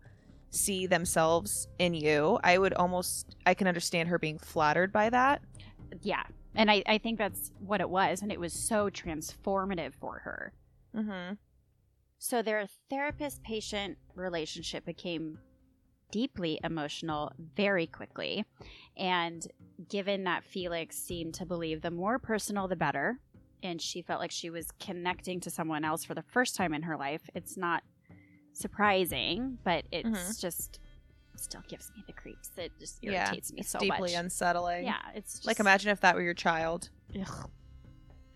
see 0.51 0.87
themselves 0.87 1.67
in 1.79 1.93
you, 1.93 2.39
I 2.45 2.57
would 2.57 2.73
almost 2.75 3.35
I 3.45 3.55
can 3.55 3.67
understand 3.67 4.07
her 4.07 4.17
being 4.19 4.37
flattered 4.39 4.93
by 4.93 5.09
that. 5.09 5.41
yeah. 6.01 6.23
And 6.55 6.71
I, 6.71 6.81
I 6.85 6.97
think 6.97 7.17
that's 7.17 7.51
what 7.59 7.81
it 7.81 7.89
was. 7.89 8.21
And 8.21 8.31
it 8.31 8.39
was 8.39 8.53
so 8.53 8.89
transformative 8.89 9.95
for 9.95 10.19
her. 10.19 10.53
Mhm. 10.95 11.37
So 12.23 12.41
their 12.41 12.65
therapist 12.89 13.43
patient 13.43 13.97
relationship 14.15 14.85
became 14.85 15.37
deeply 16.09 16.57
emotional 16.63 17.33
very 17.57 17.85
quickly. 17.85 18.45
And 18.95 19.45
given 19.89 20.23
that 20.23 20.45
Felix 20.45 20.95
seemed 20.97 21.33
to 21.33 21.45
believe 21.45 21.81
the 21.81 21.91
more 21.91 22.19
personal, 22.19 22.69
the 22.69 22.77
better, 22.77 23.19
and 23.61 23.81
she 23.81 24.01
felt 24.01 24.21
like 24.21 24.31
she 24.31 24.49
was 24.49 24.67
connecting 24.79 25.41
to 25.41 25.49
someone 25.49 25.83
else 25.83 26.05
for 26.05 26.13
the 26.13 26.21
first 26.23 26.55
time 26.55 26.73
in 26.73 26.83
her 26.83 26.95
life, 26.95 27.29
it's 27.35 27.57
not 27.57 27.83
surprising, 28.53 29.57
but 29.65 29.83
it's 29.91 30.07
Mhm. 30.07 30.39
just 30.39 30.79
still 31.35 31.63
gives 31.67 31.91
me 31.93 32.05
the 32.07 32.13
creeps. 32.13 32.51
It 32.55 32.71
just 32.79 33.03
Yeah, 33.03 33.25
irritates 33.25 33.51
me 33.51 33.59
It's 33.59 33.69
so 33.69 33.79
deeply 33.79 34.13
much. 34.13 34.13
unsettling. 34.13 34.85
yeah, 34.85 35.01
it's 35.13 35.33
just, 35.33 35.45
Like 35.45 35.59
imagine 35.59 35.91
if 35.91 35.99
that 35.99 36.15
were 36.15 36.21
your 36.21 36.33
child. 36.33 36.89
Ugh. 37.19 37.51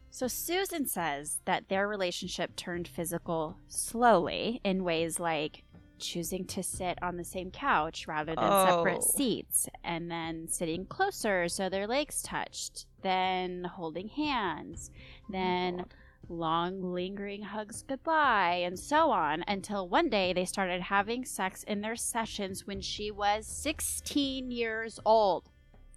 So 0.09 0.27
Susan 0.27 0.87
says 0.87 1.39
that 1.45 1.69
their 1.69 1.87
relationship 1.87 2.55
turned 2.55 2.87
physical 2.87 3.57
slowly 3.67 4.59
in 4.63 4.83
ways 4.83 5.19
like 5.19 5.63
choosing 5.99 6.45
to 6.45 6.61
sit 6.63 6.97
on 7.01 7.17
the 7.17 7.23
same 7.23 7.51
couch 7.51 8.07
rather 8.07 8.35
than 8.35 8.43
Oh. 8.43 8.65
separate 8.65 9.03
seats 9.03 9.67
and 9.83 10.09
then 10.11 10.47
sitting 10.47 10.85
closer 10.85 11.47
so 11.49 11.69
their 11.69 11.87
legs 11.87 12.21
touched, 12.21 12.85
then 13.01 13.63
holding 13.63 14.07
hands, 14.09 14.91
oh 14.95 15.31
then 15.31 15.85
long 16.29 16.81
lingering 16.81 17.41
hugs 17.41 17.83
goodbye 17.83 18.55
and 18.65 18.77
so 18.77 19.11
on 19.11 19.43
until 19.47 19.87
one 19.87 20.09
day 20.09 20.33
they 20.33 20.43
started 20.45 20.81
having 20.81 21.23
sex 21.25 21.63
in 21.63 21.79
their 21.81 21.95
sessions 21.95 22.67
when 22.67 22.81
she 22.81 23.09
was 23.09 23.47
16 23.47 24.51
years 24.51 24.99
old. 25.05 25.49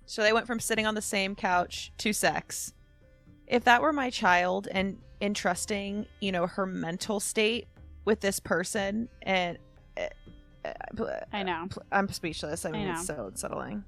So 0.07 0.23
they 0.23 0.33
went 0.33 0.47
from 0.47 0.61
sitting 0.61 0.87
on 0.87 0.95
the 0.95 1.03
same 1.03 1.35
couch 1.35 1.93
to 1.99 2.13
sex. 2.13 2.75
If 3.51 3.65
that 3.65 3.83
were 3.83 3.93
my 3.93 4.11
child 4.11 4.69
and 4.71 4.97
entrusting, 5.21 6.07
you 6.21 6.33
know, 6.33 6.47
her 6.47 6.65
mental 6.67 7.21
state 7.21 7.67
with 8.05 8.21
this 8.21 8.41
person, 8.41 9.09
and 9.23 9.59
uh, 9.99 10.05
I 11.33 11.43
know. 11.43 11.69
I'm 11.91 12.09
speechless. 12.09 12.65
I 12.65 12.71
mean, 12.71 12.87
know. 12.87 12.93
it's 12.93 13.07
so 13.07 13.27
unsettling. 13.27 13.85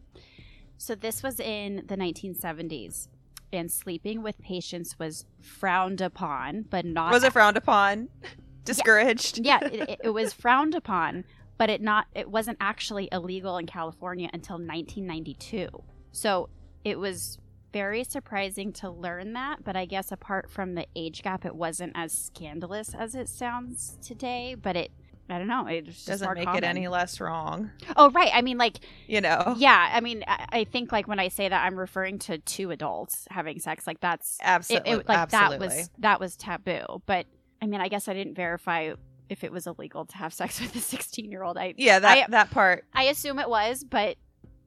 So 0.79 0.95
this 0.95 1.23
was 1.23 1.39
in 1.39 1.85
the 1.87 1.97
1970s, 1.97 3.09
and 3.53 3.71
sleeping 3.71 4.23
with 4.23 4.39
patients 4.41 4.99
was 4.99 5.27
frowned 5.41 6.01
upon, 6.01 6.63
but 6.69 6.85
not. 6.85 7.13
Was 7.13 7.23
it 7.25 7.33
frowned 7.33 7.57
upon? 7.57 8.09
Discouraged? 8.65 9.41
yeah, 9.45 9.61
it, 9.65 9.75
it- 9.89 10.01
it 10.05 10.11
was 10.11 10.33
frowned 10.33 10.75
upon, 10.75 11.25
but 11.57 11.71
it 11.71 11.81
not. 11.81 12.07
It 12.15 12.29
wasn't 12.31 12.59
actually 12.61 13.09
illegal 13.13 13.59
in 13.59 13.67
California 13.67 14.29
until 14.33 14.57
1992. 14.57 15.69
So 16.11 16.49
it 16.85 16.99
was 16.99 17.39
very 17.73 18.05
surprising 18.05 18.73
to 18.75 18.91
learn 18.91 19.33
that. 19.35 19.65
But 19.65 19.77
I 19.77 19.85
guess 19.87 20.13
apart 20.13 20.51
from 20.51 20.75
the 20.75 20.87
age 20.97 21.23
gap, 21.23 21.45
it 21.45 21.55
wasn't 21.55 21.93
as 21.95 22.13
scandalous 22.13 22.95
as 22.95 23.15
it 23.15 23.29
sounds 23.29 23.99
today. 24.03 24.55
But 24.61 24.77
it. 24.77 24.91
I 25.31 25.39
don't 25.39 25.47
know. 25.47 25.67
It 25.67 25.87
just 25.87 26.07
Doesn't 26.07 26.35
make 26.35 26.49
it 26.49 26.65
any 26.65 26.89
less 26.89 27.19
wrong. 27.21 27.71
Oh, 27.97 28.11
right. 28.11 28.31
I 28.35 28.43
mean, 28.43 28.59
like, 28.59 28.79
You 29.07 29.21
know? 29.23 29.55
yeah. 29.57 29.91
I 29.95 30.01
mean, 30.01 30.25
I, 30.27 30.47
I 30.51 30.65
think 30.65 30.93
like 30.93 31.07
when 31.09 31.21
I 31.21 31.29
say 31.29 31.49
that, 31.49 31.65
I'm 31.65 31.79
referring 31.79 32.19
to 32.21 32.39
two 32.39 32.71
adults 32.71 33.27
having 33.31 33.59
sex. 33.61 33.87
Like 33.87 34.01
that's 34.01 34.37
it, 34.41 34.45
Absolutely. 34.45 34.91
it- 34.93 35.09
like 35.09 35.19
absolutely. 35.19 35.69
that 35.69 35.75
was 35.77 35.91
that 35.99 36.21
was 36.21 36.37
taboo. 36.37 37.03
But 37.07 37.27
I 37.63 37.67
mean, 37.67 37.81
I 37.81 37.89
guess 37.89 38.09
I 38.09 38.15
didn't 38.15 38.35
verify 38.35 38.93
if 39.31 39.45
it 39.45 39.53
was 39.53 39.67
illegal 39.67 40.05
to 40.07 40.17
have 40.19 40.35
sex 40.35 40.61
with 40.61 40.75
a 40.77 40.81
16 40.81 41.31
year 41.31 41.45
old. 41.45 41.57
I 41.57 41.73
yeah, 41.79 42.01
that, 42.01 42.19
I- 42.19 42.27
that 42.31 42.51
part. 42.51 42.85
I 42.93 43.05
assume 43.05 43.39
it 43.39 43.49
was, 43.49 43.85
but 43.85 44.17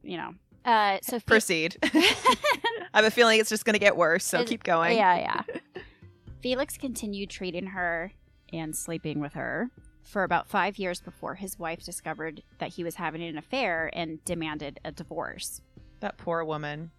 you 0.04 0.18
know. 0.18 0.34
Uh, 0.66 0.98
so 1.02 1.20
Fe- 1.20 1.26
Proceed. 1.26 1.78
I 1.84 2.66
have 2.94 3.06
a 3.06 3.12
feeling 3.12 3.40
it's 3.40 3.50
just 3.50 3.66
going 3.66 3.74
to 3.74 3.80
get 3.80 3.96
worse, 3.96 4.26
so 4.26 4.44
keep 4.44 4.64
going. 4.64 4.98
yeah, 4.98 5.44
yeah. 5.46 5.82
Felix 6.42 6.78
continued 6.78 7.30
treating 7.30 7.68
her 7.68 8.12
and 8.52 8.76
sleeping 8.76 9.20
with 9.20 9.34
her 9.34 9.70
for 10.04 10.24
about 10.24 10.48
five 10.48 10.78
years 10.78 11.02
before 11.02 11.36
his 11.36 11.58
wife 11.58 11.84
discovered 11.84 12.44
that 12.60 12.70
he 12.70 12.84
was 12.84 12.96
having 12.96 13.24
an 13.24 13.38
affair 13.38 13.90
and 13.94 14.24
demanded 14.26 14.80
a 14.86 14.92
divorce. 14.92 15.62
That 16.00 16.18
poor 16.18 16.44
woman. 16.44 16.92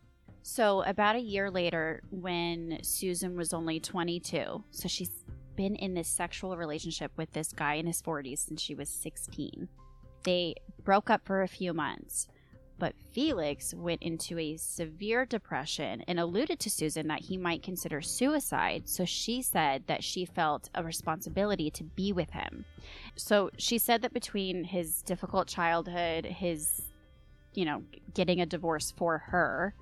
So, 0.42 0.82
about 0.82 1.16
a 1.16 1.20
year 1.20 1.50
later, 1.50 2.02
when 2.10 2.78
Susan 2.82 3.36
was 3.36 3.52
only 3.52 3.80
22, 3.80 4.62
so 4.70 4.88
she's 4.88 5.10
been 5.56 5.74
in 5.74 5.94
this 5.94 6.08
sexual 6.08 6.56
relationship 6.56 7.10
with 7.16 7.32
this 7.32 7.52
guy 7.52 7.74
in 7.74 7.86
his 7.86 8.00
40s 8.02 8.38
since 8.38 8.60
she 8.60 8.74
was 8.74 8.88
16. 8.88 9.68
They 10.24 10.54
broke 10.84 11.10
up 11.10 11.24
for 11.24 11.42
a 11.42 11.48
few 11.48 11.72
months, 11.72 12.28
but 12.78 12.94
Felix 13.12 13.74
went 13.74 14.02
into 14.02 14.38
a 14.38 14.56
severe 14.56 15.24
depression 15.24 16.02
and 16.06 16.20
alluded 16.20 16.58
to 16.60 16.70
Susan 16.70 17.08
that 17.08 17.22
he 17.22 17.36
might 17.36 17.62
consider 17.62 18.02
suicide. 18.02 18.88
So, 18.88 19.04
she 19.04 19.42
said 19.42 19.84
that 19.86 20.04
she 20.04 20.24
felt 20.24 20.68
a 20.74 20.82
responsibility 20.82 21.70
to 21.70 21.84
be 21.84 22.12
with 22.12 22.30
him. 22.30 22.64
So, 23.14 23.50
she 23.56 23.78
said 23.78 24.02
that 24.02 24.12
between 24.12 24.64
his 24.64 25.02
difficult 25.02 25.48
childhood, 25.48 26.26
his, 26.26 26.82
you 27.54 27.64
know, 27.64 27.82
getting 28.14 28.40
a 28.40 28.46
divorce 28.46 28.92
for 28.96 29.18
her, 29.18 29.74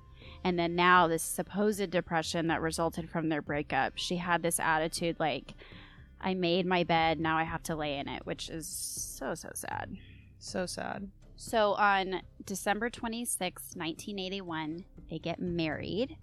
and 0.43 0.57
then 0.57 0.75
now 0.75 1.07
this 1.07 1.23
supposed 1.23 1.89
depression 1.89 2.47
that 2.47 2.61
resulted 2.61 3.09
from 3.09 3.29
their 3.29 3.41
breakup 3.41 3.93
she 3.95 4.15
had 4.15 4.41
this 4.41 4.59
attitude 4.59 5.15
like 5.19 5.53
i 6.19 6.33
made 6.33 6.65
my 6.65 6.83
bed 6.83 7.19
now 7.19 7.37
i 7.37 7.43
have 7.43 7.61
to 7.61 7.75
lay 7.75 7.97
in 7.97 8.07
it 8.07 8.25
which 8.25 8.49
is 8.49 8.67
so 8.67 9.35
so 9.35 9.49
sad 9.53 9.95
So 10.39 10.67
sad. 10.67 11.09
So 11.35 11.73
on 11.73 12.21
december 12.45 12.89
26 12.89 13.61
1981 13.75 14.85
they 15.09 15.19
get 15.19 15.39
married 15.39 16.17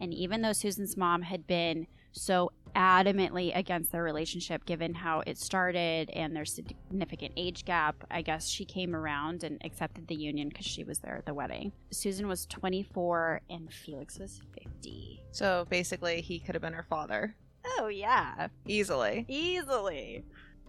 and 0.00 0.12
even 0.14 0.42
though 0.42 0.52
susan's 0.52 0.96
mom 0.96 1.22
had 1.22 1.46
been 1.46 1.86
so 2.12 2.52
adamantly 2.76 3.56
against 3.56 3.90
their 3.92 4.02
relationship 4.02 4.64
given 4.66 4.94
how 4.94 5.22
it 5.26 5.36
started 5.38 6.08
and 6.10 6.34
their 6.34 6.44
significant 6.44 7.32
age 7.36 7.64
gap 7.64 8.04
i 8.10 8.22
guess 8.22 8.48
she 8.48 8.64
came 8.64 8.94
around 8.94 9.42
and 9.44 9.60
accepted 9.64 10.06
the 10.08 10.14
union 10.14 10.48
because 10.48 10.66
she 10.66 10.84
was 10.84 10.98
there 11.00 11.16
at 11.16 11.26
the 11.26 11.34
wedding 11.34 11.72
susan 11.90 12.26
was 12.28 12.46
24 12.46 13.40
and 13.50 13.72
felix 13.72 14.18
was 14.18 14.40
50 14.62 15.22
So 15.32 15.66
basically, 15.68 16.20
he 16.20 16.38
could 16.38 16.54
have 16.54 16.62
been 16.62 16.72
her 16.72 16.86
father. 16.88 17.34
oh 17.78 17.88
yeah 17.88 18.48
Easily. 18.66 19.24
easily 19.28 20.24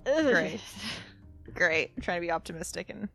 Great. 0.05 0.59
Great. 1.55 1.91
I'm 1.95 2.01
trying 2.03 2.17
to 2.17 2.25
be 2.27 2.31
optimistic 2.31 2.89
and 2.91 3.09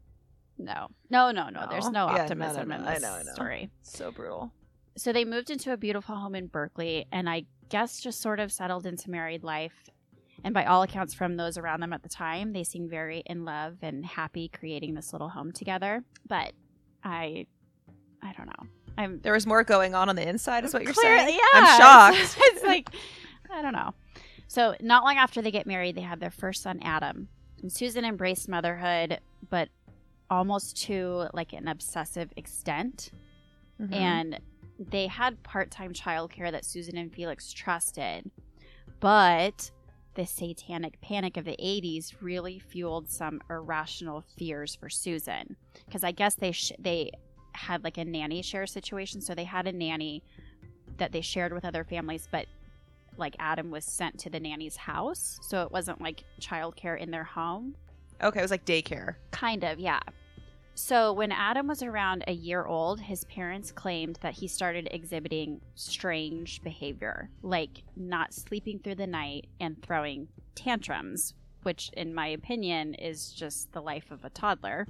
no 0.64 0.88
no 1.10 1.30
no 1.30 1.48
no 1.48 1.66
there's 1.70 1.88
No? 1.88 2.06
Yeah, 2.10 2.22
optimism 2.22 2.68
no, 2.68 2.76
no. 2.76 2.82
in 2.82 2.88
I 2.88 2.94
this 2.94 3.02
know, 3.02 3.12
I 3.12 3.22
know. 3.22 3.32
story 3.32 3.70
so 3.82 4.10
brutal. 4.10 4.52
so 4.96 5.12
they 5.12 5.24
moved 5.24 5.50
into 5.50 5.72
a 5.72 5.76
beautiful 5.76 6.14
home 6.16 6.34
in 6.34 6.46
Berkeley 6.46 7.06
and 7.12 7.28
I 7.28 7.44
guess 7.68 8.00
just 8.00 8.20
sort 8.20 8.40
of 8.40 8.50
settled 8.52 8.84
into 8.86 9.10
married 9.10 9.42
life. 9.44 9.72
And 10.42 10.54
by 10.54 10.64
all 10.64 10.82
accounts 10.82 11.12
from 11.14 11.36
those 11.36 11.58
around 11.58 11.80
them 11.80 11.92
at 11.92 12.02
the 12.02 12.08
time, 12.08 12.52
they 12.54 12.64
seemed 12.64 12.88
very 12.90 13.22
in 13.26 13.44
love 13.44 13.76
and 13.82 14.04
happy 14.06 14.48
creating 14.48 14.94
this 14.94 15.12
little 15.12 15.28
home 15.28 15.52
together. 15.52 16.02
But 16.26 16.52
I 17.04 17.46
I 18.22 18.32
don't 18.36 18.46
know. 18.46 18.66
I'm 18.98 19.20
There 19.20 19.32
was 19.34 19.46
more 19.46 19.62
going 19.64 19.94
on 19.94 20.08
on 20.08 20.16
the 20.16 20.26
inside, 20.28 20.64
is 20.64 20.72
what 20.74 20.82
you're 20.82 20.92
Clearly- 20.94 21.18
saying? 21.26 21.38
Yeah. 21.54 21.60
I'm 21.60 21.78
shocked. 22.22 22.36
it's 22.40 22.64
like 22.64 22.88
I 23.52 23.62
don't 23.62 23.72
know. 23.74 23.92
So 24.48 24.74
not 24.80 25.04
long 25.04 25.16
after 25.16 25.40
they 25.42 25.50
get 25.50 25.66
married, 25.66 25.94
they 25.94 26.00
have 26.00 26.20
their 26.20 26.30
first 26.30 26.62
son, 26.62 26.80
Adam. 26.82 27.28
And 27.62 27.70
Susan 27.70 28.04
embraced 28.04 28.48
motherhood, 28.48 29.20
but 29.50 29.68
almost 30.30 30.76
to 30.84 31.28
like 31.34 31.52
an 31.52 31.66
obsessive 31.68 32.32
extent 32.36 33.10
Mhm. 33.80 33.92
and 33.94 34.40
they 34.78 35.06
had 35.08 35.42
part-time 35.42 35.92
childcare 35.92 36.50
that 36.50 36.64
Susan 36.64 36.96
and 36.96 37.12
Felix 37.12 37.52
trusted. 37.52 38.30
But 39.00 39.70
the 40.14 40.26
satanic 40.26 41.00
panic 41.00 41.36
of 41.36 41.44
the 41.44 41.56
80s 41.58 42.14
really 42.20 42.58
fueled 42.58 43.08
some 43.10 43.40
irrational 43.50 44.22
fears 44.36 44.74
for 44.74 44.88
Susan 44.88 45.56
because 45.86 46.02
I 46.04 46.12
guess 46.12 46.34
they 46.34 46.52
sh- 46.52 46.72
they 46.78 47.10
had 47.54 47.84
like 47.84 47.98
a 47.98 48.04
nanny 48.04 48.42
share 48.42 48.66
situation 48.66 49.20
so 49.20 49.34
they 49.34 49.44
had 49.44 49.66
a 49.66 49.72
nanny 49.72 50.22
that 50.98 51.12
they 51.12 51.20
shared 51.20 51.52
with 51.52 51.64
other 51.64 51.84
families 51.84 52.28
but 52.30 52.46
like 53.16 53.34
Adam 53.38 53.70
was 53.70 53.84
sent 53.84 54.18
to 54.20 54.30
the 54.30 54.40
nanny's 54.40 54.76
house, 54.76 55.38
so 55.42 55.62
it 55.62 55.70
wasn't 55.72 56.00
like 56.00 56.24
childcare 56.40 56.98
in 56.98 57.10
their 57.10 57.24
home. 57.24 57.74
Okay, 58.22 58.38
it 58.38 58.42
was 58.42 58.50
like 58.50 58.64
daycare. 58.64 59.16
Kind 59.30 59.62
of, 59.64 59.78
yeah. 59.78 60.00
So, 60.82 61.12
when 61.12 61.30
Adam 61.30 61.66
was 61.66 61.82
around 61.82 62.24
a 62.26 62.32
year 62.32 62.64
old, 62.64 63.00
his 63.00 63.24
parents 63.24 63.70
claimed 63.70 64.18
that 64.22 64.32
he 64.32 64.48
started 64.48 64.88
exhibiting 64.90 65.60
strange 65.74 66.62
behavior, 66.62 67.28
like 67.42 67.82
not 67.96 68.32
sleeping 68.32 68.78
through 68.78 68.94
the 68.94 69.06
night 69.06 69.46
and 69.60 69.80
throwing 69.82 70.28
tantrums, 70.54 71.34
which, 71.64 71.90
in 71.92 72.14
my 72.14 72.28
opinion, 72.28 72.94
is 72.94 73.30
just 73.30 73.70
the 73.72 73.82
life 73.82 74.10
of 74.10 74.24
a 74.24 74.30
toddler. 74.30 74.88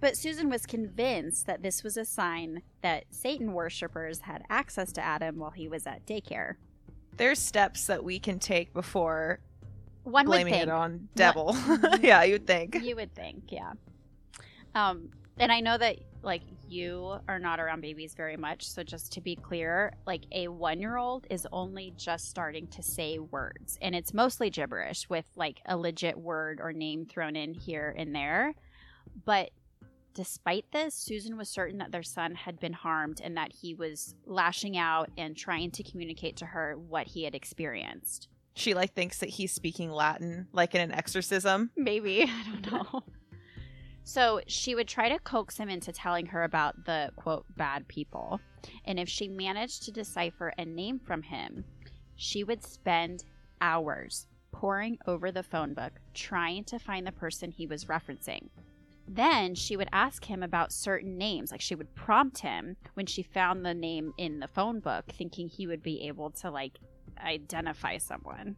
But 0.00 0.16
Susan 0.16 0.50
was 0.50 0.66
convinced 0.66 1.46
that 1.46 1.62
this 1.62 1.84
was 1.84 1.96
a 1.96 2.04
sign 2.04 2.62
that 2.82 3.04
Satan 3.10 3.52
worshippers 3.52 4.18
had 4.18 4.42
access 4.50 4.90
to 4.94 5.00
Adam 5.00 5.38
while 5.38 5.52
he 5.52 5.68
was 5.68 5.86
at 5.86 6.04
daycare. 6.06 6.56
There's 7.16 7.38
steps 7.38 7.86
that 7.86 8.02
we 8.02 8.18
can 8.18 8.40
take 8.40 8.74
before 8.74 9.38
One 10.02 10.26
blaming 10.26 10.54
it 10.54 10.68
on 10.68 11.08
devil. 11.14 11.56
yeah, 12.00 12.24
you'd 12.24 12.48
think. 12.48 12.82
You 12.82 12.96
would 12.96 13.14
think, 13.14 13.44
yeah. 13.52 13.72
Um, 14.74 15.10
and 15.40 15.50
I 15.50 15.60
know 15.60 15.76
that 15.78 15.98
like 16.22 16.42
you 16.68 17.18
are 17.26 17.38
not 17.38 17.58
around 17.58 17.80
babies 17.80 18.14
very 18.14 18.36
much, 18.36 18.68
so 18.68 18.82
just 18.82 19.12
to 19.12 19.20
be 19.20 19.34
clear, 19.34 19.92
like 20.06 20.22
a 20.32 20.48
one-year-old 20.48 21.26
is 21.30 21.46
only 21.50 21.92
just 21.96 22.28
starting 22.28 22.66
to 22.68 22.82
say 22.82 23.18
words, 23.18 23.78
and 23.80 23.94
it's 23.94 24.14
mostly 24.14 24.50
gibberish 24.50 25.08
with 25.08 25.24
like 25.36 25.60
a 25.66 25.76
legit 25.76 26.18
word 26.18 26.60
or 26.62 26.72
name 26.72 27.06
thrown 27.06 27.36
in 27.36 27.54
here 27.54 27.94
and 27.96 28.14
there. 28.14 28.54
But 29.24 29.50
despite 30.14 30.66
this, 30.72 30.94
Susan 30.94 31.36
was 31.36 31.48
certain 31.48 31.78
that 31.78 31.90
their 31.90 32.02
son 32.02 32.34
had 32.34 32.60
been 32.60 32.72
harmed 32.72 33.20
and 33.22 33.36
that 33.36 33.52
he 33.52 33.74
was 33.74 34.14
lashing 34.26 34.76
out 34.76 35.10
and 35.16 35.36
trying 35.36 35.70
to 35.72 35.82
communicate 35.82 36.36
to 36.36 36.46
her 36.46 36.76
what 36.76 37.06
he 37.06 37.24
had 37.24 37.34
experienced. 37.34 38.28
She 38.54 38.74
like 38.74 38.94
thinks 38.94 39.18
that 39.18 39.30
he's 39.30 39.52
speaking 39.52 39.90
Latin, 39.90 40.48
like 40.52 40.74
in 40.74 40.80
an 40.80 40.92
exorcism. 40.92 41.70
Maybe. 41.76 42.22
I 42.28 42.44
don't 42.44 42.72
know. 42.72 43.02
So 44.04 44.40
she 44.46 44.74
would 44.74 44.88
try 44.88 45.08
to 45.08 45.18
coax 45.18 45.56
him 45.56 45.68
into 45.68 45.92
telling 45.92 46.26
her 46.26 46.44
about 46.44 46.84
the 46.84 47.10
quote 47.16 47.44
bad 47.56 47.86
people. 47.88 48.40
And 48.84 48.98
if 48.98 49.08
she 49.08 49.28
managed 49.28 49.84
to 49.84 49.92
decipher 49.92 50.52
a 50.58 50.64
name 50.64 50.98
from 50.98 51.22
him, 51.22 51.64
she 52.16 52.44
would 52.44 52.62
spend 52.62 53.24
hours 53.60 54.26
poring 54.52 54.98
over 55.06 55.30
the 55.30 55.42
phone 55.42 55.74
book 55.74 55.92
trying 56.12 56.64
to 56.64 56.78
find 56.78 57.06
the 57.06 57.12
person 57.12 57.50
he 57.50 57.66
was 57.66 57.86
referencing. 57.86 58.48
Then 59.06 59.54
she 59.54 59.76
would 59.76 59.88
ask 59.92 60.24
him 60.24 60.42
about 60.42 60.72
certain 60.72 61.18
names. 61.18 61.50
Like 61.50 61.60
she 61.60 61.74
would 61.74 61.94
prompt 61.94 62.38
him 62.38 62.76
when 62.94 63.06
she 63.06 63.22
found 63.22 63.64
the 63.64 63.74
name 63.74 64.12
in 64.18 64.38
the 64.38 64.48
phone 64.48 64.80
book, 64.80 65.04
thinking 65.08 65.48
he 65.48 65.66
would 65.66 65.82
be 65.82 66.06
able 66.06 66.30
to 66.30 66.50
like 66.50 66.78
identify 67.18 67.98
someone. 67.98 68.56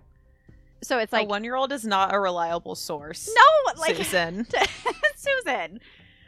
So 0.82 0.98
it's 0.98 1.12
like 1.12 1.26
a 1.26 1.28
one 1.28 1.44
year 1.44 1.54
old 1.54 1.72
is 1.72 1.84
not 1.84 2.12
a 2.14 2.18
reliable 2.20 2.74
source. 2.74 3.28
no, 3.34 3.80
like 3.80 3.96
Susan. 3.96 4.46
Susan. 5.16 5.80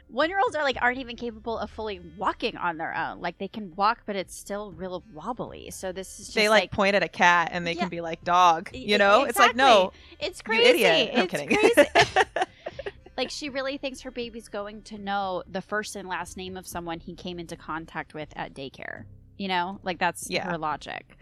One 0.07 0.29
year 0.29 0.39
olds 0.39 0.55
are 0.55 0.63
like 0.63 0.77
aren't 0.81 0.99
even 0.99 1.15
capable 1.15 1.57
of 1.57 1.69
fully 1.71 1.99
walking 2.17 2.55
on 2.57 2.77
their 2.77 2.95
own. 2.95 3.19
Like 3.21 3.37
they 3.37 3.47
can 3.47 3.75
walk, 3.75 4.03
but 4.05 4.15
it's 4.15 4.35
still 4.35 4.71
real 4.71 5.03
wobbly. 5.13 5.71
So 5.71 5.91
this 5.91 6.19
is 6.19 6.27
just 6.27 6.35
they 6.35 6.47
like, 6.47 6.71
point 6.71 6.95
at 6.95 7.03
a 7.03 7.07
cat 7.09 7.49
and 7.51 7.65
they 7.65 7.73
Yeah. 7.73 7.81
can 7.81 7.89
be 7.89 8.01
like 8.01 8.23
dog. 8.23 8.69
You 8.73 8.97
know? 8.97 9.23
It's 9.23 9.37
like 9.39 9.55
no, 9.55 9.91
it's 10.19 10.41
crazy. 10.41 10.83
idiot. 10.83 11.11
I'm 11.15 11.23
it's 11.23 11.31
kidding. 11.31 11.49
crazy. 11.49 11.89
like 13.17 13.29
she 13.31 13.49
really 13.49 13.77
thinks 13.77 14.01
her 14.01 14.11
baby's 14.11 14.47
going 14.47 14.83
to 14.83 14.97
know 14.97 15.43
the 15.47 15.61
first 15.61 15.95
and 15.95 16.07
last 16.07 16.37
name 16.37 16.55
of 16.55 16.67
someone 16.67 16.99
he 16.99 17.15
came 17.15 17.39
into 17.39 17.57
contact 17.57 18.13
with 18.13 18.29
at 18.35 18.53
daycare. 18.53 19.05
You 19.37 19.47
know, 19.47 19.79
like 19.83 19.99
that's 19.99 20.29
Yeah. 20.29 20.49
her 20.49 20.57
logic. 20.57 21.17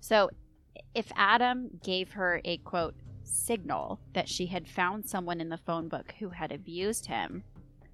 So 0.00 0.30
if 0.94 1.10
Adam 1.16 1.80
gave 1.82 2.12
her 2.12 2.40
a 2.44 2.56
quote 2.58 2.94
signal 3.22 4.00
that 4.12 4.28
she 4.28 4.46
had 4.46 4.68
found 4.68 5.08
someone 5.08 5.40
in 5.40 5.48
the 5.48 5.56
phone 5.58 5.88
book 5.88 6.14
who 6.18 6.30
had 6.30 6.52
abused 6.52 7.06
him, 7.06 7.42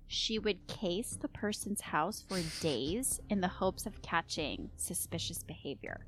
she 0.06 0.38
would 0.38 0.66
case 0.66 1.16
the 1.20 1.28
person's 1.28 1.80
house 1.82 2.24
for 2.28 2.40
days 2.60 3.20
in 3.30 3.40
the 3.40 3.48
hopes 3.48 3.86
of 3.86 4.02
catching 4.02 4.70
suspicious 4.76 5.42
behavior. 5.42 6.04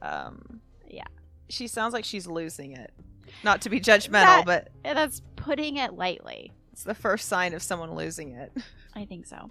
um 0.00 0.60
Yeah. 0.88 1.04
She 1.48 1.66
sounds 1.68 1.92
like 1.92 2.04
she's 2.04 2.26
losing 2.26 2.72
it. 2.72 2.92
Not 3.44 3.60
to 3.62 3.70
be 3.70 3.80
judgmental, 3.80 4.44
That- 4.44 4.46
but 4.46 4.68
that's 4.82 5.20
putting 5.36 5.76
it 5.76 5.94
lightly. 5.94 6.52
it's 6.72 6.82
the 6.84 6.94
first 6.94 7.28
sign 7.28 7.52
of 7.54 7.62
someone 7.62 7.94
losing 7.94 8.32
it. 8.32 8.52
I 8.94 9.04
think 9.04 9.26
so. 9.26 9.50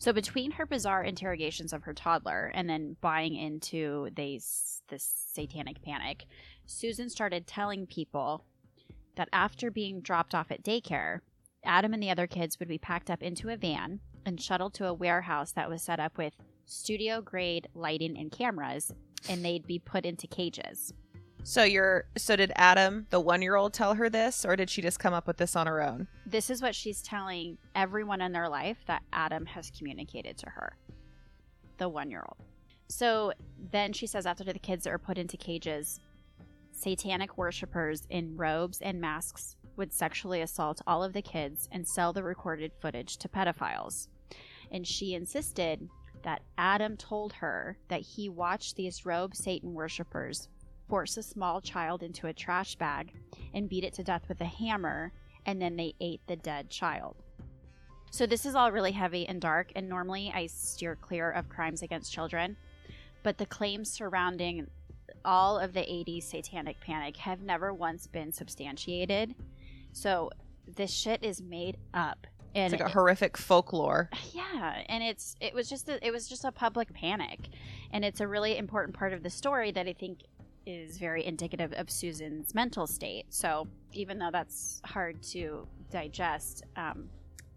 So 0.00 0.14
between 0.14 0.52
her 0.52 0.64
bizarre 0.64 1.04
interrogations 1.04 1.74
of 1.74 1.82
her 1.82 1.92
toddler 1.92 2.50
and 2.54 2.70
then 2.70 2.96
buying 3.02 3.36
into 3.36 4.08
this 4.16 4.80
satanic 4.88 5.82
panic, 5.82 6.24
Susan 6.64 7.10
started 7.10 7.46
telling 7.46 7.86
people 7.86 8.46
that 9.16 9.28
after 9.30 9.70
being 9.70 10.00
dropped 10.00 10.34
off 10.34 10.50
at 10.50 10.64
daycare, 10.64 11.20
Adam 11.62 11.92
and 11.92 12.02
the 12.02 12.08
other 12.08 12.26
kids 12.26 12.58
would 12.58 12.68
be 12.68 12.78
packed 12.78 13.10
up 13.10 13.22
into 13.22 13.50
a 13.50 13.58
van 13.58 14.00
and 14.24 14.40
shuttled 14.40 14.72
to 14.72 14.86
a 14.86 14.94
warehouse 14.94 15.52
that 15.52 15.68
was 15.68 15.82
set 15.82 16.00
up 16.00 16.16
with 16.16 16.32
studio 16.64 17.20
grade 17.20 17.68
lighting 17.74 18.16
and 18.16 18.32
cameras, 18.32 18.94
and 19.28 19.44
they'd 19.44 19.66
be 19.66 19.78
put 19.78 20.06
into 20.06 20.26
cages. 20.26 20.94
So 21.42 21.64
you're 21.64 22.04
so 22.16 22.36
did 22.36 22.52
Adam, 22.54 23.06
the 23.10 23.20
one 23.20 23.42
year 23.42 23.56
old, 23.56 23.72
tell 23.72 23.94
her 23.94 24.08
this, 24.08 24.44
or 24.44 24.56
did 24.56 24.70
she 24.70 24.82
just 24.82 24.98
come 24.98 25.14
up 25.14 25.26
with 25.26 25.38
this 25.38 25.56
on 25.56 25.66
her 25.66 25.82
own? 25.82 26.06
This 26.26 26.50
is 26.50 26.62
what 26.62 26.74
she's 26.74 27.02
telling 27.02 27.58
everyone 27.74 28.20
in 28.20 28.32
their 28.32 28.48
life 28.48 28.78
that 28.86 29.02
Adam 29.12 29.46
has 29.46 29.70
communicated 29.70 30.36
to 30.38 30.50
her, 30.50 30.76
the 31.78 31.88
one 31.88 32.10
year 32.10 32.24
old. 32.26 32.46
So 32.88 33.32
then 33.70 33.92
she 33.92 34.06
says, 34.06 34.26
after 34.26 34.44
the 34.44 34.58
kids 34.58 34.86
are 34.86 34.98
put 34.98 35.16
into 35.16 35.36
cages, 35.36 36.00
satanic 36.72 37.38
worshippers 37.38 38.06
in 38.10 38.36
robes 38.36 38.80
and 38.80 39.00
masks 39.00 39.56
would 39.76 39.92
sexually 39.92 40.40
assault 40.42 40.82
all 40.86 41.02
of 41.02 41.12
the 41.12 41.22
kids 41.22 41.68
and 41.72 41.86
sell 41.86 42.12
the 42.12 42.22
recorded 42.22 42.72
footage 42.80 43.16
to 43.18 43.28
pedophiles. 43.28 44.08
And 44.70 44.86
she 44.86 45.14
insisted 45.14 45.88
that 46.22 46.42
Adam 46.58 46.96
told 46.96 47.32
her 47.34 47.78
that 47.88 48.02
he 48.02 48.28
watched 48.28 48.76
these 48.76 49.06
robe 49.06 49.34
Satan 49.34 49.72
worshippers 49.72 50.48
force 50.90 51.16
a 51.16 51.22
small 51.22 51.60
child 51.60 52.02
into 52.02 52.26
a 52.26 52.32
trash 52.32 52.74
bag 52.74 53.12
and 53.54 53.68
beat 53.68 53.84
it 53.84 53.94
to 53.94 54.02
death 54.04 54.24
with 54.28 54.40
a 54.40 54.44
hammer 54.44 55.12
and 55.46 55.62
then 55.62 55.76
they 55.76 55.94
ate 56.00 56.20
the 56.26 56.36
dead 56.36 56.68
child. 56.68 57.16
So 58.10 58.26
this 58.26 58.44
is 58.44 58.54
all 58.56 58.72
really 58.72 58.90
heavy 58.92 59.26
and 59.26 59.40
dark, 59.40 59.70
and 59.76 59.88
normally 59.88 60.32
I 60.34 60.46
steer 60.48 60.96
clear 60.96 61.30
of 61.30 61.48
crimes 61.48 61.82
against 61.82 62.12
children. 62.12 62.56
But 63.22 63.38
the 63.38 63.46
claims 63.46 63.88
surrounding 63.90 64.66
all 65.24 65.58
of 65.58 65.72
the 65.72 65.80
80s 65.80 66.24
satanic 66.24 66.80
panic 66.80 67.16
have 67.18 67.40
never 67.42 67.72
once 67.72 68.08
been 68.08 68.32
substantiated. 68.32 69.34
So 69.92 70.30
this 70.66 70.92
shit 70.92 71.22
is 71.22 71.40
made 71.40 71.76
up. 71.94 72.26
And 72.54 72.72
It's 72.72 72.80
like 72.80 72.88
a 72.88 72.90
it- 72.90 72.94
horrific 72.94 73.36
folklore. 73.36 74.10
yeah, 74.34 74.82
and 74.88 75.04
it's 75.04 75.36
it 75.40 75.54
was 75.54 75.68
just 75.70 75.88
a, 75.88 76.04
it 76.04 76.10
was 76.10 76.28
just 76.28 76.44
a 76.44 76.50
public 76.50 76.92
panic, 76.92 77.48
and 77.92 78.04
it's 78.04 78.20
a 78.20 78.26
really 78.26 78.58
important 78.58 78.96
part 78.96 79.12
of 79.12 79.22
the 79.22 79.30
story 79.30 79.70
that 79.70 79.86
I 79.86 79.92
think 79.92 80.22
is 80.70 80.98
very 80.98 81.24
indicative 81.24 81.72
of 81.74 81.90
Susan's 81.90 82.54
mental 82.54 82.86
state. 82.86 83.26
So 83.30 83.66
even 83.92 84.18
though 84.18 84.30
that's 84.32 84.80
hard 84.84 85.22
to 85.24 85.66
digest, 85.90 86.62
um, 86.76 87.08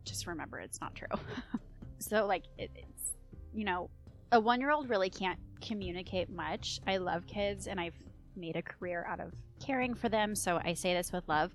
just 0.04 0.28
remember 0.28 0.60
it's 0.60 0.82
not 0.82 0.95
true. 0.95 1.08
so 1.99 2.26
like 2.26 2.43
it, 2.58 2.71
it's 2.76 3.13
you 3.54 3.65
know 3.65 3.89
a 4.32 4.39
one 4.39 4.60
year 4.60 4.71
old 4.71 4.89
really 4.89 5.10
can't 5.10 5.39
communicate 5.62 6.30
much. 6.30 6.80
I 6.88 6.97
love 6.97 7.26
kids, 7.28 7.67
and 7.67 7.80
I've 7.80 7.95
made 8.36 8.56
a 8.56 8.62
career 8.62 9.06
out 9.08 9.19
of 9.19 9.32
caring 9.63 9.93
for 9.93 10.10
them. 10.10 10.36
So 10.36 10.60
I 10.63 10.73
say 10.73 10.93
this 10.93 11.12
with 11.12 11.23
love. 11.28 11.52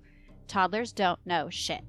Toddlers 0.47 0.91
don't 0.93 1.19
know 1.25 1.49
shit. 1.49 1.81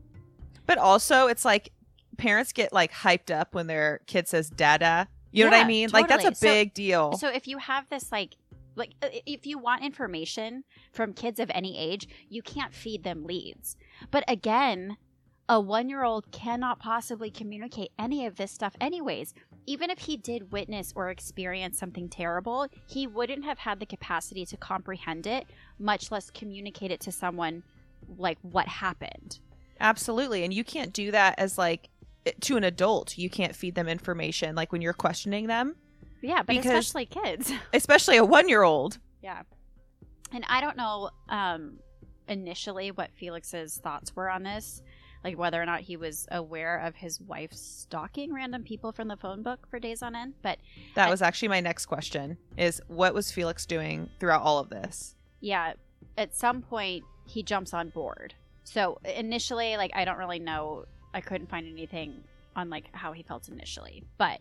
But 0.66 0.78
also, 0.78 1.28
it's 1.28 1.44
like 1.44 1.70
parents 2.18 2.52
get 2.52 2.72
like 2.72 2.92
hyped 2.92 3.30
up 3.34 3.54
when 3.54 3.66
their 3.68 4.00
kid 4.06 4.28
says 4.28 4.50
"dada." 4.50 5.08
You 5.32 5.44
know 5.44 5.50
what 5.50 5.58
I 5.58 5.60
Yeah, 5.60 5.66
mean? 5.68 5.90
Like 5.90 6.08
that's 6.08 6.24
a 6.24 6.30
totally. 6.30 6.34
So- 6.34 6.46
big 6.48 6.74
deal. 6.74 7.12
So 7.12 7.28
if 7.28 7.46
you 7.46 7.58
have 7.58 7.88
this 7.88 8.10
like 8.10 8.34
like 8.76 8.94
uh, 9.02 9.08
if 9.26 9.46
you 9.46 9.58
want 9.58 9.84
information 9.84 10.64
from 10.92 11.12
kids 11.12 11.40
of 11.40 11.50
any 11.54 11.78
age, 11.78 12.08
you 12.28 12.42
can't 12.42 12.74
feed 12.74 13.04
them 13.04 13.24
leads. 13.24 13.76
But 14.10 14.24
again, 14.28 14.96
a 15.48 15.54
1-year-old 15.54 16.30
cannot 16.30 16.78
possibly 16.78 17.28
communicate 17.28 17.90
any 17.98 18.24
of 18.24 18.36
this 18.36 18.52
stuff 18.52 18.76
anyways. 18.80 19.34
Even 19.66 19.90
if 19.90 19.98
he 19.98 20.16
did 20.16 20.52
witness 20.52 20.92
or 20.94 21.10
experience 21.10 21.76
something 21.76 22.08
terrible, 22.08 22.68
he 22.86 23.08
wouldn't 23.08 23.44
have 23.44 23.58
had 23.58 23.80
the 23.80 23.86
capacity 23.86 24.46
to 24.46 24.56
comprehend 24.56 25.26
it, 25.26 25.46
much 25.78 26.12
less 26.12 26.30
communicate 26.30 26.92
it 26.92 27.00
to 27.00 27.10
someone 27.10 27.64
like 28.16 28.38
what 28.42 28.68
happened. 28.68 29.40
Absolutely. 29.80 30.44
And 30.44 30.54
you 30.54 30.62
can't 30.62 30.92
do 30.92 31.10
that 31.10 31.34
as 31.38 31.58
like 31.58 31.88
to 32.42 32.56
an 32.56 32.64
adult. 32.64 33.18
You 33.18 33.28
can't 33.28 33.56
feed 33.56 33.74
them 33.74 33.88
information 33.88 34.54
like 34.54 34.70
when 34.70 34.82
you're 34.82 34.92
questioning 34.92 35.46
them, 35.46 35.74
Yeah, 36.22 36.38
but 36.42 36.48
Because- 36.56 36.66
especially 36.66 37.06
kids. 37.06 37.52
especially 37.72 38.16
a 38.18 38.24
1-year-old. 38.26 38.98
Yeah. 39.22 39.42
And 40.32 40.44
I 40.48 40.60
don't 40.60 40.76
know 40.76 41.10
um 41.28 41.78
initially 42.28 42.90
what 42.92 43.10
Felix's 43.18 43.78
thoughts 43.78 44.14
were 44.14 44.30
on 44.30 44.42
this. 44.44 44.82
like 45.22 45.36
whether 45.36 45.60
or 45.60 45.66
not 45.66 45.80
he 45.80 45.96
was 45.98 46.26
aware 46.30 46.78
of 46.78 46.94
his 46.94 47.20
wife 47.20 47.52
stalking 47.52 48.32
random 48.32 48.62
people 48.64 48.90
from 48.90 49.06
the 49.08 49.16
phone 49.18 49.42
book 49.42 49.66
for 49.68 49.78
days 49.78 50.00
on 50.02 50.14
end. 50.16 50.32
But 50.40 50.58
That 50.94 51.08
I- 51.08 51.10
was 51.10 51.20
actually 51.20 51.48
my 51.48 51.60
next 51.60 51.86
question 51.86 52.38
is 52.56 52.80
what 52.88 53.12
was 53.12 53.30
Felix 53.30 53.66
doing 53.66 54.08
throughout 54.18 54.40
all 54.42 54.58
of 54.58 54.70
this? 54.70 55.14
yeah, 55.40 55.72
at 56.16 56.34
some 56.34 56.62
point 56.62 57.02
he 57.26 57.42
jumps 57.42 57.74
on 57.74 57.90
board. 57.90 58.32
So 58.64 58.98
initially, 59.04 59.76
like 59.76 59.90
I 59.94 60.04
don't 60.06 60.16
really 60.18 60.38
know, 60.38 60.84
I 61.12 61.20
couldn't 61.20 61.50
find 61.50 61.66
anything 61.66 62.22
on 62.56 62.70
like 62.70 62.84
how 62.92 63.12
he 63.12 63.22
felt 63.22 63.48
initially, 63.48 64.04
but 64.16 64.40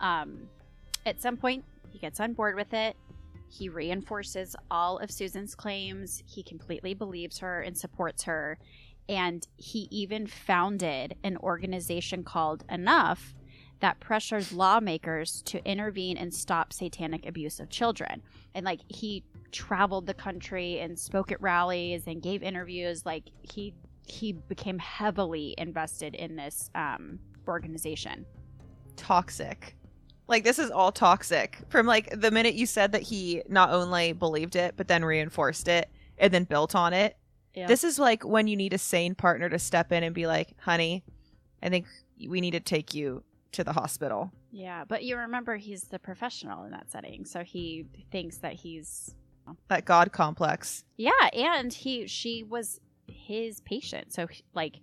um, 0.00 0.48
at 1.08 1.20
some 1.20 1.36
point 1.36 1.64
he 1.90 1.98
gets 1.98 2.20
on 2.20 2.34
board 2.34 2.54
with 2.54 2.72
it. 2.74 2.96
He 3.50 3.68
reinforces 3.68 4.54
all 4.70 4.98
of 4.98 5.10
Susan's 5.10 5.54
claims. 5.54 6.22
He 6.26 6.42
completely 6.42 6.94
believes 6.94 7.38
her 7.38 7.62
and 7.62 7.76
supports 7.76 8.24
her. 8.24 8.58
And 9.08 9.46
he 9.56 9.88
even 9.90 10.26
founded 10.26 11.16
an 11.24 11.38
organization 11.38 12.24
called 12.24 12.64
Enough 12.68 13.34
that 13.80 14.00
pressures 14.00 14.52
lawmakers 14.52 15.40
to 15.46 15.64
intervene 15.64 16.16
and 16.16 16.34
stop 16.34 16.72
satanic 16.72 17.26
abuse 17.26 17.58
of 17.58 17.70
children. 17.70 18.22
And 18.54 18.66
like 18.66 18.80
he 18.88 19.24
traveled 19.50 20.06
the 20.06 20.14
country 20.14 20.80
and 20.80 20.98
spoke 20.98 21.32
at 21.32 21.40
rallies 21.40 22.02
and 22.06 22.20
gave 22.20 22.42
interviews. 22.42 23.06
Like 23.06 23.24
he 23.42 23.74
he 24.06 24.32
became 24.32 24.78
heavily 24.78 25.54
invested 25.58 26.14
in 26.14 26.36
this 26.36 26.70
um, 26.74 27.18
organization. 27.46 28.26
Toxic. 28.96 29.76
Like 30.28 30.44
this 30.44 30.58
is 30.58 30.70
all 30.70 30.92
toxic. 30.92 31.58
From 31.68 31.86
like 31.86 32.20
the 32.20 32.30
minute 32.30 32.54
you 32.54 32.66
said 32.66 32.92
that 32.92 33.02
he 33.02 33.42
not 33.48 33.70
only 33.70 34.12
believed 34.12 34.56
it 34.56 34.74
but 34.76 34.86
then 34.88 35.04
reinforced 35.04 35.68
it 35.68 35.88
and 36.18 36.32
then 36.32 36.44
built 36.44 36.74
on 36.74 36.92
it. 36.92 37.16
Yeah. 37.54 37.66
This 37.66 37.82
is 37.82 37.98
like 37.98 38.24
when 38.24 38.46
you 38.46 38.56
need 38.56 38.72
a 38.72 38.78
sane 38.78 39.14
partner 39.14 39.48
to 39.48 39.58
step 39.58 39.90
in 39.90 40.02
and 40.04 40.14
be 40.14 40.26
like, 40.26 40.54
"Honey, 40.60 41.02
I 41.62 41.70
think 41.70 41.86
we 42.28 42.40
need 42.40 42.52
to 42.52 42.60
take 42.60 42.94
you 42.94 43.24
to 43.52 43.64
the 43.64 43.72
hospital." 43.72 44.30
Yeah, 44.52 44.84
but 44.86 45.02
you 45.04 45.16
remember 45.16 45.56
he's 45.56 45.82
the 45.84 45.98
professional 45.98 46.64
in 46.64 46.70
that 46.70 46.90
setting, 46.90 47.24
so 47.24 47.42
he 47.42 47.86
thinks 48.12 48.38
that 48.38 48.52
he's 48.52 49.14
That 49.68 49.84
god 49.86 50.12
complex. 50.12 50.84
yeah, 50.96 51.10
and 51.32 51.72
he 51.72 52.06
she 52.06 52.44
was 52.44 52.80
his 53.06 53.60
patient, 53.62 54.12
so 54.12 54.26
like 54.54 54.76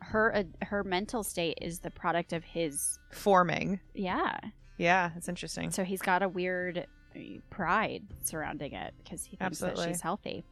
her 0.00 0.34
uh, 0.34 0.44
her 0.62 0.82
mental 0.82 1.22
state 1.22 1.58
is 1.60 1.80
the 1.80 1.90
product 1.90 2.32
of 2.32 2.42
his 2.44 2.98
Forming. 3.12 3.78
yeah. 3.94 4.38
Yeah, 4.80 5.10
it's 5.14 5.28
interesting. 5.28 5.70
So 5.70 5.84
he's 5.84 6.00
got 6.00 6.22
a 6.22 6.28
weird 6.28 6.86
uh, 7.14 7.18
pride 7.50 8.02
surrounding 8.22 8.72
it 8.72 8.94
because 9.04 9.24
he 9.24 9.36
thinks 9.36 9.58
that 9.58 9.76
she's 9.78 10.00
healthy. 10.00 10.42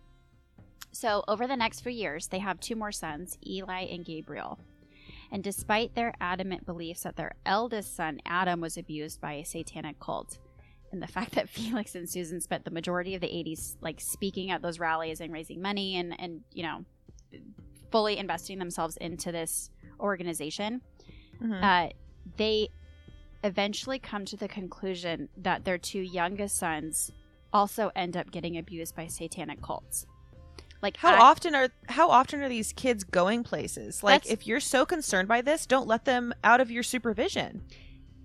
So 0.93 1.25
over 1.27 1.47
the 1.47 1.57
next 1.57 1.81
few 1.81 1.93
years, 1.93 2.27
they 2.29 2.39
have 2.39 2.61
two 2.61 2.77
more 2.77 2.93
sons, 2.93 3.39
Eli 3.47 3.85
and 3.87 4.05
Gabriel. 4.05 4.59
And 5.33 5.43
despite 5.43 5.95
their 5.95 6.13
adamant 6.21 6.67
beliefs 6.67 7.05
that 7.05 7.17
their 7.17 7.33
eldest 7.47 7.97
son, 7.97 8.21
Adam, 8.27 8.61
was 8.61 8.77
abused 8.77 9.19
by 9.21 9.33
a 9.35 9.45
satanic 9.45 9.99
cult, 9.99 10.39
and 10.93 11.03
the 11.03 11.07
fact 11.17 11.35
that 11.35 11.49
Felix 11.49 11.95
and 11.95 12.09
Susan 12.09 12.41
spent 12.43 12.67
the 12.67 12.71
majority 12.71 13.15
of 13.15 13.23
the 13.23 13.29
80s 13.29 13.77
like 13.81 13.99
speaking 13.99 14.51
at 14.51 14.61
those 14.61 14.79
rallies 14.79 15.23
and 15.23 15.33
raising 15.33 15.63
money 15.63 15.97
and, 15.97 16.15
and 16.21 16.43
you 16.53 16.63
know, 16.65 16.85
fully 17.91 18.19
investing 18.19 18.59
themselves 18.59 18.99
into 18.99 19.33
this 19.33 19.71
organization, 20.01 20.83
Mhm. 21.43 21.63
uh, 21.63 21.93
they 22.37 22.69
eventually 23.45 23.99
come 23.99 24.25
to 24.27 24.37
the 24.37 24.49
conclusion 24.49 25.29
that 25.37 25.65
their 25.65 25.79
two 25.79 26.01
youngest 26.01 26.57
sons 26.57 27.11
also 27.53 27.91
end 27.97 28.17
up 28.17 28.31
getting 28.31 28.59
abused 28.59 28.95
by 28.95 29.07
satanic 29.07 29.63
cults. 29.63 30.07
Like 30.83 30.97
How 30.97 31.15
I- 31.15 31.19
often 31.19 31.55
are 31.55 31.69
how 31.89 32.11
often 32.11 32.41
are 32.41 32.49
these 32.49 32.73
kids 32.73 33.03
going 33.05 33.43
places? 33.43 34.03
Like 34.03 34.27
if 34.31 34.47
you're 34.47 34.61
so 34.61 34.85
concerned 34.87 35.27
by 35.29 35.41
this, 35.43 35.67
don't 35.67 35.87
let 35.89 36.05
them 36.05 36.33
out 36.45 36.61
of 36.61 36.71
your 36.71 36.83
supervision. 36.83 37.63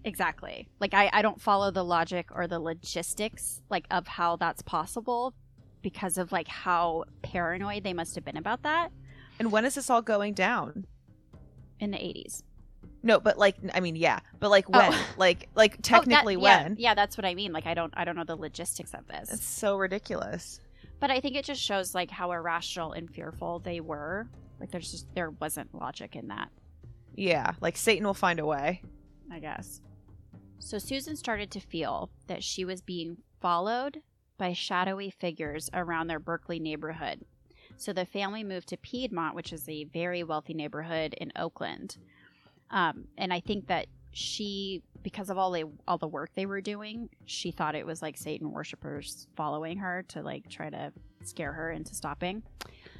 exactly. 0.04 0.68
Like 0.80 0.94
I, 0.94 1.10
I 1.14 1.22
don't 1.22 1.42
follow 1.42 1.72
the 1.72 1.84
logic 1.84 2.28
or 2.32 2.46
the 2.48 2.60
logistics 2.60 3.62
like 3.70 3.86
of 3.90 4.08
how 4.08 4.36
that's 4.36 4.62
possible 4.62 5.34
because 5.82 6.18
of 6.18 6.32
like 6.32 6.48
how 6.48 7.06
paranoid 7.24 7.84
they 7.84 7.94
must 7.94 8.14
have 8.16 8.24
been 8.26 8.38
about 8.38 8.64
that 8.64 8.92
And 9.40 9.52
when 9.52 9.66
is 9.66 9.76
this 9.76 9.90
all 9.90 10.02
going 10.02 10.34
down? 10.34 10.86
in 11.80 11.92
the 11.92 11.98
80s. 11.98 12.44
No, 13.04 13.20
but 13.20 13.38
like 13.38 13.58
I 13.74 13.80
mean, 13.82 13.96
yeah, 13.96 14.20
but 14.40 14.50
like 14.50 14.66
Oh. 14.74 14.80
when? 14.80 14.94
Like 15.18 15.50
like 15.56 15.78
technically 15.82 16.36
Oh, 16.38 16.42
that- 16.42 16.64
when? 16.64 16.76
Yeah, 16.78 16.90
yeah, 16.92 16.96
that's 16.96 17.18
what 17.18 17.26
I 17.26 17.36
mean. 17.36 17.52
Like 17.52 17.66
I 17.68 17.74
don't 17.74 17.94
I 17.96 18.06
don't 18.06 18.16
know 18.16 18.24
the 18.24 18.36
logistics 18.38 18.94
of 18.94 19.06
this. 19.08 19.32
It's 19.32 19.46
so 19.46 19.76
ridiculous. 19.78 20.60
But 21.00 21.12
I 21.12 21.20
think 21.20 21.36
it 21.36 21.44
just 21.46 21.62
shows 21.62 21.94
like 21.94 22.10
how 22.10 22.32
irrational 22.32 22.94
and 22.94 23.10
fearful 23.14 23.60
they 23.60 23.82
were. 23.82 24.28
Like 24.60 24.72
there's 24.72 24.90
just 24.92 25.14
there 25.16 25.32
wasn't 25.32 25.74
logic 25.76 26.16
in 26.16 26.30
that, 26.30 26.50
Yeah, 27.16 27.54
like 27.60 27.76
Satan 27.76 28.06
will 28.06 28.14
find 28.14 28.40
a 28.40 28.46
way. 28.46 28.82
I 29.32 29.40
guess. 29.40 29.82
So 30.60 30.78
Susan 30.78 31.18
started 31.18 31.52
to 31.52 31.60
feel 31.60 32.10
that 32.28 32.42
she 32.44 32.64
was 32.64 32.82
being 32.82 33.18
followed 33.42 34.02
by 34.38 34.54
shadowy 34.54 35.10
figures 35.10 35.70
around 35.74 36.08
their 36.08 36.20
Berkeley 36.20 36.60
neighborhood. 36.60 37.26
So 37.76 37.92
the 37.92 38.06
family 38.06 38.44
moved 38.44 38.70
to 38.70 38.78
Piedmont, 38.78 39.36
which 39.36 39.52
is 39.52 39.68
a 39.68 39.84
very 39.86 40.24
wealthy 40.24 40.54
neighborhood 40.54 41.14
in 41.16 41.34
Oakland. 41.36 41.98
Um, 42.70 43.06
and 43.18 43.34
I 43.34 43.40
think 43.40 43.68
that 43.68 43.88
she, 44.12 44.84
because 45.02 45.30
of 45.30 45.38
all 45.38 45.52
the 45.52 45.66
all 45.88 45.98
the 45.98 46.08
work 46.08 46.32
they 46.36 46.46
were 46.46 46.62
doing, 46.62 47.10
she 47.26 47.52
thought 47.52 47.76
it 47.76 47.86
was 47.86 48.02
like 48.02 48.18
Satan 48.18 48.52
worshippers 48.52 49.28
following 49.36 49.78
her 49.78 50.04
to 50.10 50.22
like 50.22 50.50
try 50.50 50.70
to 50.70 50.92
scare 51.24 51.54
her 51.54 51.72
into 51.72 51.96
stopping. 51.96 52.44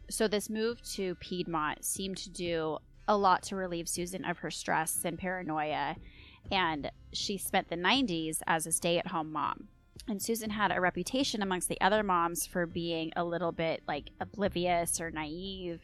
So 0.10 0.28
this 0.28 0.50
move 0.50 0.82
to 0.94 1.16
Piedmont 1.16 1.86
seemed 1.86 2.18
to 2.18 2.30
do 2.30 2.78
a 3.08 3.18
lot 3.18 3.44
to 3.44 3.56
relieve 3.56 3.88
Susan 3.88 4.26
of 4.26 4.40
her 4.40 4.52
stress 4.52 5.02
and 5.06 5.18
paranoia, 5.18 5.96
and 6.52 6.92
she 7.12 7.38
spent 7.38 7.70
the 7.70 7.76
90s 7.76 8.42
as 8.48 8.66
a 8.66 8.72
stay-at-home 8.72 9.32
mom. 9.32 9.68
And 10.08 10.22
Susan 10.22 10.50
had 10.50 10.72
a 10.72 10.82
reputation 10.82 11.42
amongst 11.42 11.70
the 11.70 11.80
other 11.80 12.04
moms 12.04 12.46
for 12.46 12.66
being 12.66 13.14
a 13.16 13.24
little 13.24 13.52
bit 13.52 13.84
like 13.88 14.10
oblivious 14.20 15.00
or 15.00 15.12
naive 15.12 15.82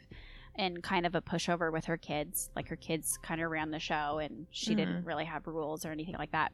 and 0.60 0.84
kind 0.84 1.06
of 1.06 1.16
a 1.16 1.22
pushover 1.22 1.72
with 1.72 1.86
her 1.86 1.96
kids. 1.96 2.50
Like 2.54 2.68
her 2.68 2.76
kids 2.76 3.18
kind 3.22 3.42
of 3.42 3.50
ran 3.50 3.72
the 3.72 3.80
show 3.80 4.20
and 4.20 4.46
she 4.52 4.76
didn't 4.76 5.06
really 5.06 5.24
have 5.24 5.48
rules 5.48 5.86
or 5.86 5.92
anything 5.92 6.16
like 6.20 6.34
that. 6.34 6.52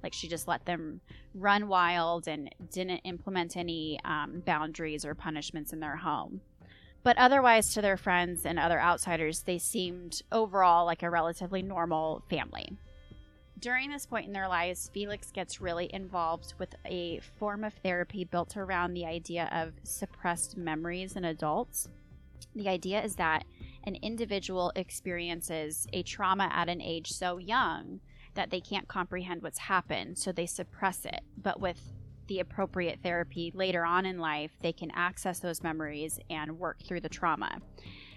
Like 0.00 0.14
she 0.14 0.28
just 0.28 0.46
let 0.46 0.64
them 0.64 1.00
run 1.34 1.66
wild 1.66 2.28
and 2.28 2.54
didn't 2.70 3.00
implement 3.00 3.56
any 3.56 3.98
um, 4.04 4.44
boundaries 4.46 5.04
or 5.04 5.16
punishments 5.16 5.72
in 5.72 5.80
their 5.80 5.96
home. 5.96 6.40
But 7.02 7.18
otherwise, 7.18 7.74
to 7.74 7.82
their 7.82 7.96
friends 7.96 8.46
and 8.46 8.60
other 8.60 8.80
outsiders, 8.80 9.42
they 9.42 9.58
seemed 9.58 10.22
overall 10.30 10.86
like 10.86 11.02
a 11.02 11.10
relatively 11.10 11.62
normal 11.62 12.22
family. 12.30 12.76
During 13.58 13.90
this 13.90 14.06
point 14.06 14.26
in 14.28 14.32
their 14.32 14.46
lives, 14.46 14.88
Felix 14.94 15.32
gets 15.32 15.60
really 15.60 15.92
involved 15.92 16.54
with 16.58 16.76
a 16.86 17.18
form 17.40 17.64
of 17.64 17.74
therapy 17.74 18.24
built 18.24 18.56
around 18.56 18.94
the 18.94 19.04
idea 19.04 19.48
of 19.50 19.72
suppressed 19.82 20.56
memories 20.56 21.16
in 21.16 21.24
adults. 21.24 21.88
The 22.58 22.68
idea 22.68 23.00
is 23.04 23.14
that 23.16 23.44
an 23.84 23.94
individual 24.02 24.72
experiences 24.74 25.86
a 25.92 26.02
trauma 26.02 26.50
at 26.52 26.68
an 26.68 26.82
age 26.82 27.12
so 27.12 27.38
young 27.38 28.00
that 28.34 28.50
they 28.50 28.60
can't 28.60 28.88
comprehend 28.88 29.42
what's 29.42 29.58
happened, 29.58 30.18
so 30.18 30.32
they 30.32 30.46
suppress 30.46 31.04
it. 31.04 31.20
But 31.36 31.60
with 31.60 31.80
the 32.26 32.40
appropriate 32.40 32.98
therapy 33.00 33.52
later 33.54 33.84
on 33.84 34.04
in 34.04 34.18
life, 34.18 34.50
they 34.60 34.72
can 34.72 34.90
access 34.90 35.38
those 35.38 35.62
memories 35.62 36.18
and 36.28 36.58
work 36.58 36.82
through 36.82 37.00
the 37.00 37.08
trauma. 37.08 37.58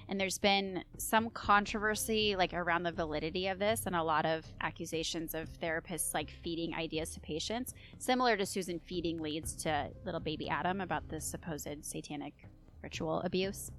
And 0.09 0.19
there's 0.19 0.39
been 0.39 0.83
some 0.97 1.29
controversy 1.29 2.35
like 2.35 2.53
around 2.55 2.81
the 2.81 2.91
validity 2.91 3.47
of 3.47 3.59
this 3.59 3.85
and 3.85 3.95
a 3.95 4.03
lot 4.03 4.25
of 4.25 4.43
accusations 4.59 5.35
of 5.35 5.49
therapists 5.61 6.15
like 6.15 6.31
feeding 6.43 6.73
ideas 6.73 7.11
to 7.11 7.19
patients, 7.19 7.75
similar 7.99 8.35
to 8.37 8.45
Susan 8.47 8.79
feeding 8.79 9.21
leads 9.21 9.55
to 9.57 9.89
little 10.03 10.19
baby 10.19 10.49
Adam 10.49 10.81
about 10.81 11.07
the 11.09 11.21
supposed 11.21 11.85
satanic 11.85 12.33
ritual 12.81 13.21
abuse. 13.21 13.71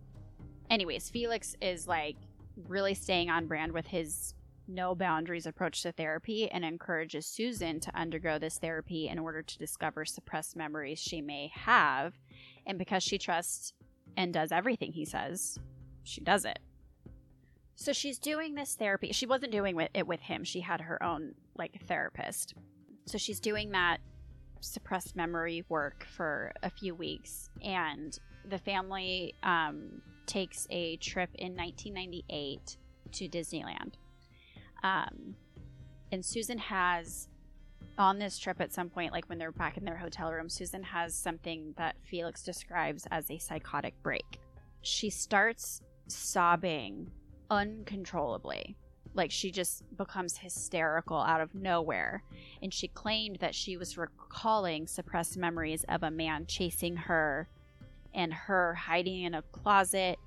Anyways, 0.72 1.10
Felix 1.10 1.54
is 1.60 1.86
like 1.86 2.16
really 2.66 2.94
staying 2.94 3.28
on 3.28 3.46
brand 3.46 3.72
with 3.72 3.86
his 3.86 4.32
no 4.66 4.94
boundaries 4.94 5.44
approach 5.44 5.82
to 5.82 5.92
therapy 5.92 6.50
and 6.50 6.64
encourages 6.64 7.26
Susan 7.26 7.78
to 7.80 7.94
undergo 7.94 8.38
this 8.38 8.56
therapy 8.56 9.08
in 9.08 9.18
order 9.18 9.42
to 9.42 9.58
discover 9.58 10.06
suppressed 10.06 10.56
memories 10.56 10.98
she 10.98 11.20
may 11.20 11.52
have. 11.54 12.14
And 12.66 12.78
because 12.78 13.02
she 13.02 13.18
trusts 13.18 13.74
and 14.16 14.32
does 14.32 14.50
everything 14.50 14.92
he 14.92 15.04
says, 15.04 15.58
she 16.04 16.22
does 16.22 16.46
it. 16.46 16.58
So 17.74 17.92
she's 17.92 18.18
doing 18.18 18.54
this 18.54 18.74
therapy. 18.74 19.12
She 19.12 19.26
wasn't 19.26 19.52
doing 19.52 19.78
it 19.92 20.06
with 20.06 20.20
him. 20.20 20.42
She 20.42 20.60
had 20.60 20.80
her 20.80 21.02
own 21.02 21.34
like 21.54 21.82
therapist. 21.86 22.54
So 23.04 23.18
she's 23.18 23.40
doing 23.40 23.72
that 23.72 23.98
suppressed 24.60 25.16
memory 25.16 25.66
work 25.68 26.06
for 26.16 26.50
a 26.62 26.70
few 26.70 26.94
weeks 26.94 27.50
and 27.62 28.18
the 28.48 28.58
family 28.58 29.34
um, 29.42 30.00
takes 30.26 30.66
a 30.70 30.96
trip 30.96 31.30
in 31.34 31.54
1998 31.56 32.76
to 33.12 33.28
Disneyland. 33.28 33.94
Um, 34.82 35.36
and 36.10 36.24
Susan 36.24 36.58
has 36.58 37.28
on 37.98 38.18
this 38.18 38.38
trip 38.38 38.60
at 38.60 38.72
some 38.72 38.88
point, 38.88 39.12
like 39.12 39.28
when 39.28 39.38
they're 39.38 39.52
back 39.52 39.76
in 39.76 39.84
their 39.84 39.96
hotel 39.96 40.32
room, 40.32 40.48
Susan 40.48 40.82
has 40.82 41.14
something 41.14 41.74
that 41.76 41.96
Felix 42.04 42.42
describes 42.42 43.06
as 43.10 43.30
a 43.30 43.38
psychotic 43.38 43.94
break. 44.02 44.40
She 44.82 45.10
starts 45.10 45.82
sobbing 46.08 47.10
uncontrollably. 47.50 48.76
Like 49.14 49.30
she 49.30 49.50
just 49.50 49.84
becomes 49.96 50.38
hysterical 50.38 51.18
out 51.18 51.42
of 51.42 51.54
nowhere. 51.54 52.22
And 52.62 52.72
she 52.72 52.88
claimed 52.88 53.36
that 53.40 53.54
she 53.54 53.76
was 53.76 53.98
recalling 53.98 54.86
suppressed 54.86 55.36
memories 55.36 55.84
of 55.88 56.02
a 56.02 56.10
man 56.10 56.46
chasing 56.46 56.96
her 56.96 57.48
and 58.14 58.32
her 58.32 58.74
hiding 58.74 59.22
in 59.22 59.34
a 59.34 59.42
closet. 59.42 60.18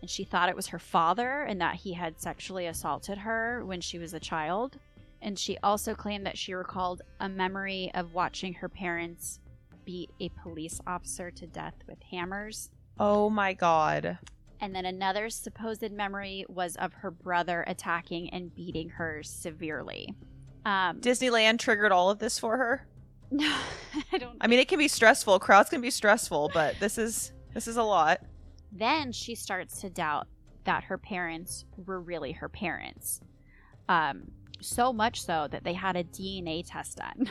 And 0.00 0.08
she 0.08 0.24
thought 0.24 0.48
it 0.48 0.56
was 0.56 0.68
her 0.68 0.78
father 0.78 1.42
and 1.42 1.60
that 1.60 1.74
he 1.74 1.92
had 1.92 2.20
sexually 2.20 2.66
assaulted 2.66 3.18
her 3.18 3.64
when 3.64 3.80
she 3.80 3.98
was 3.98 4.14
a 4.14 4.20
child. 4.20 4.78
And 5.20 5.38
she 5.38 5.58
also 5.62 5.94
claimed 5.94 6.26
that 6.26 6.38
she 6.38 6.54
recalled 6.54 7.02
a 7.20 7.28
memory 7.28 7.90
of 7.94 8.14
watching 8.14 8.54
her 8.54 8.68
parents 8.68 9.40
beat 9.84 10.10
a 10.20 10.28
police 10.42 10.80
officer 10.86 11.30
to 11.32 11.46
death 11.46 11.74
with 11.88 12.00
hammers. 12.02 12.70
Oh 13.00 13.28
my 13.30 13.54
god. 13.54 14.18
And 14.60 14.74
then 14.74 14.86
another 14.86 15.30
supposed 15.30 15.90
memory 15.92 16.44
was 16.48 16.76
of 16.76 16.92
her 16.94 17.10
brother 17.10 17.64
attacking 17.66 18.30
and 18.30 18.54
beating 18.54 18.90
her 18.90 19.22
severely. 19.22 20.14
Um, 20.64 21.00
Disneyland 21.00 21.58
triggered 21.58 21.92
all 21.92 22.10
of 22.10 22.18
this 22.18 22.38
for 22.38 22.56
her. 22.56 22.86
No, 23.30 23.56
I 24.12 24.18
don't. 24.18 24.36
I 24.40 24.46
mean, 24.46 24.58
it 24.58 24.68
can 24.68 24.78
be 24.78 24.88
stressful. 24.88 25.38
Crowds 25.38 25.70
can 25.70 25.80
be 25.80 25.90
stressful, 25.90 26.50
but 26.54 26.76
this 26.80 26.98
is 26.98 27.32
this 27.54 27.68
is 27.68 27.76
a 27.76 27.82
lot. 27.82 28.20
then 28.72 29.12
she 29.12 29.34
starts 29.34 29.80
to 29.80 29.90
doubt 29.90 30.26
that 30.64 30.84
her 30.84 30.98
parents 30.98 31.64
were 31.86 32.00
really 32.00 32.32
her 32.32 32.48
parents. 32.48 33.20
Um, 33.88 34.30
so 34.60 34.92
much 34.92 35.22
so 35.22 35.48
that 35.50 35.64
they 35.64 35.72
had 35.72 35.96
a 35.96 36.04
DNA 36.04 36.62
test 36.66 36.98
done. 36.98 37.30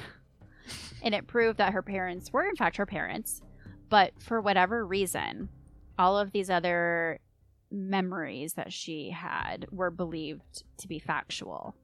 and 1.04 1.14
it 1.14 1.28
proved 1.28 1.60
that 1.60 1.74
her 1.74 1.82
parents 1.82 2.32
were, 2.34 2.46
in 2.46 2.56
fact, 2.56 2.78
her 2.78 2.86
parents. 2.86 3.42
But 3.90 4.14
for 4.20 4.42
whatever 4.42 4.86
reason, 4.86 5.50
all 5.98 6.18
of 6.18 6.32
these 6.32 6.50
other 6.50 7.20
memories 7.72 8.54
that 8.54 8.74
she 8.74 9.12
had 9.12 9.66
were 9.72 9.92
believed 9.92 10.64
to 10.78 10.88
be 10.88 11.00
factual. 11.00 11.76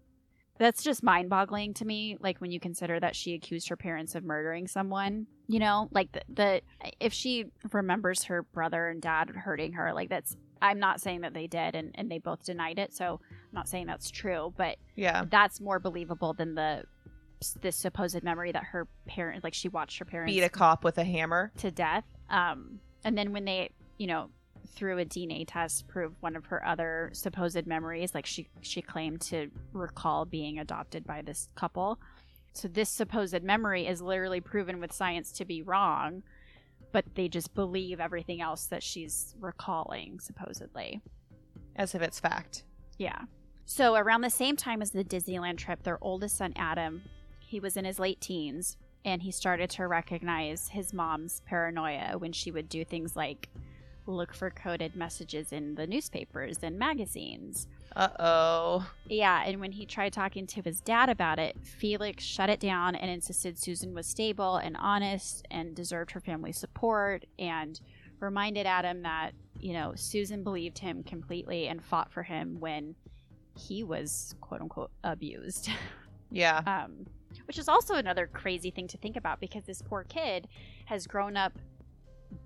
That's 0.59 0.83
just 0.83 1.03
mind 1.03 1.29
boggling 1.29 1.73
to 1.75 1.85
me. 1.85 2.17
Like 2.19 2.39
when 2.39 2.51
you 2.51 2.59
consider 2.59 2.99
that 2.99 3.15
she 3.15 3.33
accused 3.33 3.69
her 3.69 3.75
parents 3.75 4.15
of 4.15 4.23
murdering 4.23 4.67
someone, 4.67 5.27
you 5.47 5.59
know, 5.59 5.89
like 5.91 6.11
the, 6.11 6.21
the 6.29 6.61
if 6.99 7.11
she 7.13 7.45
remembers 7.71 8.23
her 8.25 8.43
brother 8.43 8.89
and 8.89 9.01
dad 9.01 9.29
hurting 9.29 9.73
her, 9.73 9.93
like 9.93 10.09
that's, 10.09 10.35
I'm 10.61 10.79
not 10.79 11.01
saying 11.01 11.21
that 11.21 11.33
they 11.33 11.47
did 11.47 11.75
and, 11.75 11.91
and 11.95 12.09
they 12.09 12.19
both 12.19 12.43
denied 12.45 12.77
it. 12.79 12.93
So 12.93 13.19
I'm 13.31 13.37
not 13.53 13.67
saying 13.67 13.87
that's 13.87 14.11
true, 14.11 14.53
but 14.55 14.77
Yeah. 14.95 15.25
that's 15.29 15.59
more 15.59 15.79
believable 15.79 16.33
than 16.33 16.55
the 16.55 16.83
this 17.61 17.75
supposed 17.75 18.23
memory 18.23 18.53
that 18.53 18.63
her 18.63 18.87
parent 19.05 19.43
like 19.43 19.53
she 19.53 19.67
watched 19.67 19.99
her 19.99 20.05
parents 20.05 20.33
Beat 20.33 20.43
a 20.43 20.49
cop 20.49 20.85
with 20.85 20.97
a 20.97 21.03
hammer. 21.03 21.51
to 21.57 21.71
death 21.71 22.05
um 22.29 22.79
and 23.03 23.17
then 23.17 23.33
when 23.33 23.43
they 23.43 23.69
you 23.97 24.07
know 24.07 24.29
through 24.75 24.97
a 24.99 25.05
dna 25.05 25.45
test 25.47 25.87
proved 25.87 26.15
one 26.19 26.35
of 26.35 26.45
her 26.47 26.65
other 26.65 27.09
supposed 27.13 27.65
memories 27.67 28.13
like 28.13 28.25
she 28.25 28.47
she 28.61 28.81
claimed 28.81 29.21
to 29.21 29.49
recall 29.73 30.25
being 30.25 30.59
adopted 30.59 31.05
by 31.05 31.21
this 31.21 31.47
couple 31.55 31.99
so 32.53 32.67
this 32.67 32.89
supposed 32.89 33.41
memory 33.43 33.87
is 33.87 34.01
literally 34.01 34.41
proven 34.41 34.79
with 34.79 34.91
science 34.91 35.31
to 35.31 35.45
be 35.45 35.61
wrong 35.61 36.23
but 36.91 37.05
they 37.15 37.27
just 37.27 37.53
believe 37.55 37.99
everything 37.99 38.41
else 38.41 38.65
that 38.67 38.83
she's 38.83 39.33
recalling 39.39 40.19
supposedly 40.19 41.01
As 41.75 41.95
if 41.95 42.01
it's 42.01 42.19
fact. 42.19 42.63
yeah. 42.97 43.21
So 43.65 43.95
around 43.95 44.21
the 44.21 44.29
same 44.29 44.57
time 44.57 44.81
as 44.81 44.91
the 44.91 45.05
Disneyland 45.05 45.57
trip, 45.57 45.83
their 45.83 45.97
oldest 46.03 46.35
son 46.37 46.51
Adam, 46.57 47.01
he 47.39 47.59
was 47.61 47.77
in 47.77 47.85
his 47.85 47.97
late 47.97 48.19
teens 48.21 48.77
and 49.05 49.21
he 49.21 49.31
started 49.31 49.69
to 49.71 49.87
recognize 49.87 50.67
his 50.67 50.93
mom's 50.93 51.41
paranoia 51.45 52.17
when 52.17 52.31
she 52.33 52.51
would 52.51 52.69
do 52.69 52.83
things 52.85 53.15
like 53.15 53.49
look 54.05 54.33
for 54.33 54.49
coded 54.49 54.95
messages 54.95 55.51
in 55.51 55.75
the 55.75 55.87
newspapers 55.87 56.57
and 56.61 56.77
magazines. 56.77 57.67
Uh 57.95 58.09
oh. 58.19 58.91
Yeah, 59.07 59.43
and 59.45 59.59
when 59.61 59.71
he 59.71 59.85
tried 59.85 60.13
talking 60.13 60.47
to 60.47 60.61
his 60.61 60.81
dad 60.81 61.09
about 61.09 61.39
it, 61.39 61.55
Felix 61.61 62.23
shut 62.23 62.49
it 62.49 62.59
down 62.59 62.95
and 62.95 63.09
insisted 63.09 63.57
Susan 63.57 63.93
was 63.93 64.07
stable 64.07 64.57
and 64.57 64.75
honest 64.77 65.45
and 65.51 65.75
deserved 65.75 66.11
her 66.11 66.19
family's 66.19 66.57
support 66.57 67.25
and 67.37 67.79
reminded 68.19 68.65
Adam 68.65 69.03
that, 69.03 69.31
you 69.59 69.73
know, 69.73 69.93
Susan 69.95 70.43
believed 70.43 70.79
him 70.79 71.03
completely 71.03 71.67
and 71.67 71.83
fought 71.83 72.11
for 72.11 72.23
him 72.23 72.59
when 72.59 72.95
he 73.57 73.83
was 73.83 74.35
quote 74.41 74.61
unquote 74.61 74.91
abused. 75.03 75.69
Yeah. 76.35 76.63
um, 76.65 77.05
which 77.45 77.59
is 77.59 77.69
also 77.69 77.93
another 77.93 78.25
crazy 78.25 78.71
thing 78.71 78.87
to 78.87 78.97
think 78.97 79.15
about 79.17 79.39
because 79.39 79.65
this 79.65 79.83
poor 79.83 80.03
kid 80.03 80.47
has 80.85 81.05
grown 81.05 81.37
up 81.37 81.53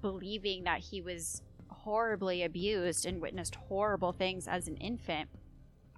believing 0.02 0.66
that 0.66 0.80
he 0.80 1.02
was 1.02 1.42
horribly 1.88 2.44
abused 2.44 3.06
and 3.06 3.22
witnessed 3.22 3.56
horrible 3.56 4.12
things 4.12 4.46
as 4.46 4.68
an 4.68 4.76
infant. 4.76 5.30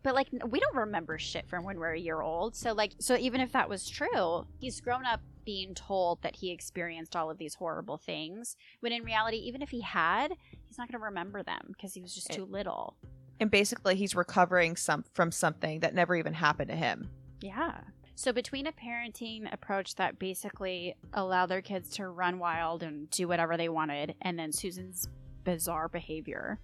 But 0.04 0.13
like 0.13 0.28
we 0.47 0.60
don't 0.60 0.75
remember 0.75 1.17
shit 1.17 1.49
from 1.49 1.63
when 1.63 1.80
we're 1.80 1.93
a 1.93 1.99
year 1.99 2.21
old. 2.21 2.56
So 2.56 2.73
like 2.73 2.93
so 2.99 3.17
even 3.17 3.41
if 3.41 3.52
that 3.54 3.67
was 3.67 3.89
true, 3.89 4.45
he's 4.60 4.80
grown 4.82 5.04
up 5.04 5.19
being 5.45 5.73
told 5.73 6.21
that 6.21 6.36
he 6.36 6.52
experienced 6.52 7.15
all 7.15 7.32
of 7.32 7.39
these 7.39 7.56
horrible 7.56 7.97
things 7.97 8.56
when 8.82 8.93
in 8.93 9.04
reality 9.04 9.38
even 9.38 9.63
if 9.63 9.71
he 9.71 9.82
had, 9.82 10.32
he's 10.67 10.78
not 10.78 10.88
going 10.88 10.99
to 10.99 11.06
remember 11.06 11.41
them 11.41 11.71
because 11.73 11.95
he 11.95 12.02
was 12.02 12.13
just 12.13 12.32
too 12.32 12.45
little. 12.45 12.95
And 13.39 13.49
basically, 13.49 13.95
he's 13.95 14.13
recovering 14.13 14.75
some 14.75 15.06
from 15.15 15.32
something 15.32 15.80
that 15.80 15.95
never 15.95 16.15
even 16.15 16.36
happened 16.36 16.69
to 16.69 16.75
him. 16.75 17.10
Yeah. 17.41 17.80
So 18.13 18.32
between 18.32 18.67
a 18.67 18.73
parenting 18.73 19.52
approach 19.52 19.95
that 19.95 20.19
basically 20.19 20.93
allowed 21.13 21.47
their 21.47 21.62
kids 21.62 21.89
to 21.95 22.10
run 22.10 22.38
wild 22.38 22.84
and 22.84 23.10
do 23.10 23.28
whatever 23.28 23.58
they 23.58 23.69
wanted, 23.69 24.13
and 24.21 24.38
then 24.38 24.52
Susan's 24.52 25.08
bizarre 25.43 25.88
behavior, 25.88 26.60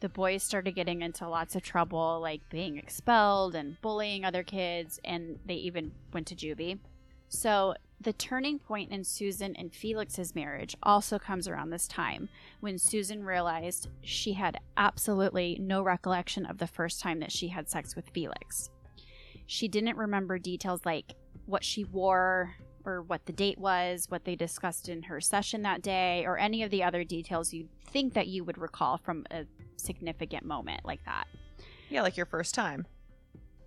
the 0.00 0.08
boys 0.08 0.42
started 0.42 0.74
getting 0.74 1.02
into 1.02 1.28
lots 1.28 1.54
of 1.54 1.62
trouble, 1.62 2.20
like 2.20 2.40
being 2.50 2.78
expelled 2.78 3.54
and 3.54 3.80
bullying 3.82 4.24
other 4.24 4.42
kids, 4.42 4.98
and 5.04 5.38
they 5.44 5.54
even 5.54 5.92
went 6.12 6.26
to 6.28 6.34
juvie. 6.34 6.78
So 7.28 7.74
the 8.00 8.14
turning 8.14 8.58
point 8.58 8.90
in 8.90 9.04
Susan 9.04 9.54
and 9.56 9.74
Felix's 9.74 10.34
marriage 10.34 10.74
also 10.82 11.18
comes 11.18 11.46
around 11.46 11.70
this 11.70 11.86
time 11.86 12.28
when 12.60 12.78
Susan 12.78 13.22
realized 13.22 13.88
she 14.00 14.32
had 14.32 14.58
absolutely 14.76 15.58
no 15.60 15.82
recollection 15.82 16.46
of 16.46 16.58
the 16.58 16.66
first 16.66 17.00
time 17.00 17.20
that 17.20 17.30
she 17.30 17.48
had 17.48 17.68
sex 17.68 17.94
with 17.94 18.08
Felix 18.10 18.70
she 19.50 19.66
didn't 19.66 19.96
remember 19.96 20.38
details 20.38 20.80
like 20.86 21.16
what 21.46 21.64
she 21.64 21.82
wore 21.82 22.54
or 22.84 23.02
what 23.02 23.26
the 23.26 23.32
date 23.32 23.58
was, 23.58 24.06
what 24.08 24.24
they 24.24 24.34
discussed 24.36 24.88
in 24.88 25.02
her 25.04 25.20
session 25.20 25.62
that 25.62 25.82
day, 25.82 26.24
or 26.26 26.38
any 26.38 26.62
of 26.62 26.70
the 26.70 26.82
other 26.82 27.04
details 27.04 27.52
you'd 27.52 27.68
think 27.86 28.14
that 28.14 28.26
you 28.28 28.44
would 28.44 28.58
recall 28.58 28.96
from 28.98 29.24
a 29.30 29.44
significant 29.76 30.44
moment 30.44 30.80
like 30.84 31.04
that. 31.04 31.26
Yeah, 31.88 32.02
like 32.02 32.16
your 32.16 32.26
first 32.26 32.54
time. 32.54 32.86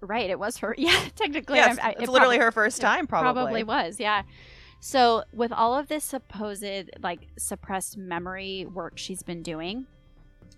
Right, 0.01 0.29
it 0.29 0.39
was 0.39 0.57
her. 0.57 0.75
Yeah, 0.77 1.05
technically, 1.15 1.57
Yeah, 1.57 1.75
I'm- 1.81 1.91
it's, 1.93 2.03
it 2.03 2.09
literally 2.09 2.37
her 2.37 2.51
first 2.51 2.81
time, 2.81 3.07
probably. 3.07 3.33
Probably 3.43 3.63
was, 3.63 3.99
yeah. 3.99 4.23
So, 4.79 5.23
with 5.31 5.53
all 5.53 5.77
of 5.77 5.87
this 5.87 6.03
supposed 6.03 6.65
like 7.01 7.27
suppressed 7.37 7.97
memory 7.97 8.65
work 8.65 8.97
she's 8.97 9.23
been 9.23 9.41
doing, 9.41 9.85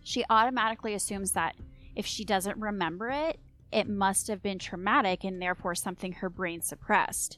she 0.03 0.23
automatically 0.31 0.95
assumes 0.95 1.33
that 1.33 1.55
if 1.95 2.05
she 2.07 2.25
doesn't 2.25 2.57
remember 2.57 3.09
it, 3.09 3.39
it 3.71 3.87
must 3.87 4.27
have 4.27 4.41
been 4.41 4.57
traumatic 4.57 5.23
and 5.23 5.39
therefore 5.41 5.75
something 5.75 6.13
her 6.13 6.29
brain 6.29 6.61
suppressed. 6.61 7.37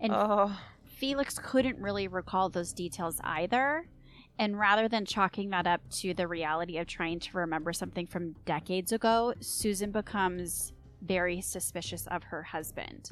And 0.00 0.12
Oh, 0.14 0.56
Felix 0.84 1.38
couldn't 1.38 1.78
really 1.78 2.08
recall 2.08 2.48
those 2.48 2.72
details 2.72 3.20
either. 3.22 3.86
And 4.38 4.58
rather 4.58 4.88
than 4.88 5.06
chalking 5.06 5.50
that 5.50 5.66
up 5.66 5.80
to 5.92 6.12
the 6.12 6.28
reality 6.28 6.78
of 6.78 6.86
trying 6.86 7.20
to 7.20 7.38
remember 7.38 7.72
something 7.72 8.06
from 8.06 8.34
decades 8.44 8.92
ago, 8.92 9.32
Susan 9.40 9.90
becomes 9.90 10.72
very 11.02 11.40
suspicious 11.40 12.06
of 12.08 12.22
her 12.24 12.42
husband. 12.42 13.10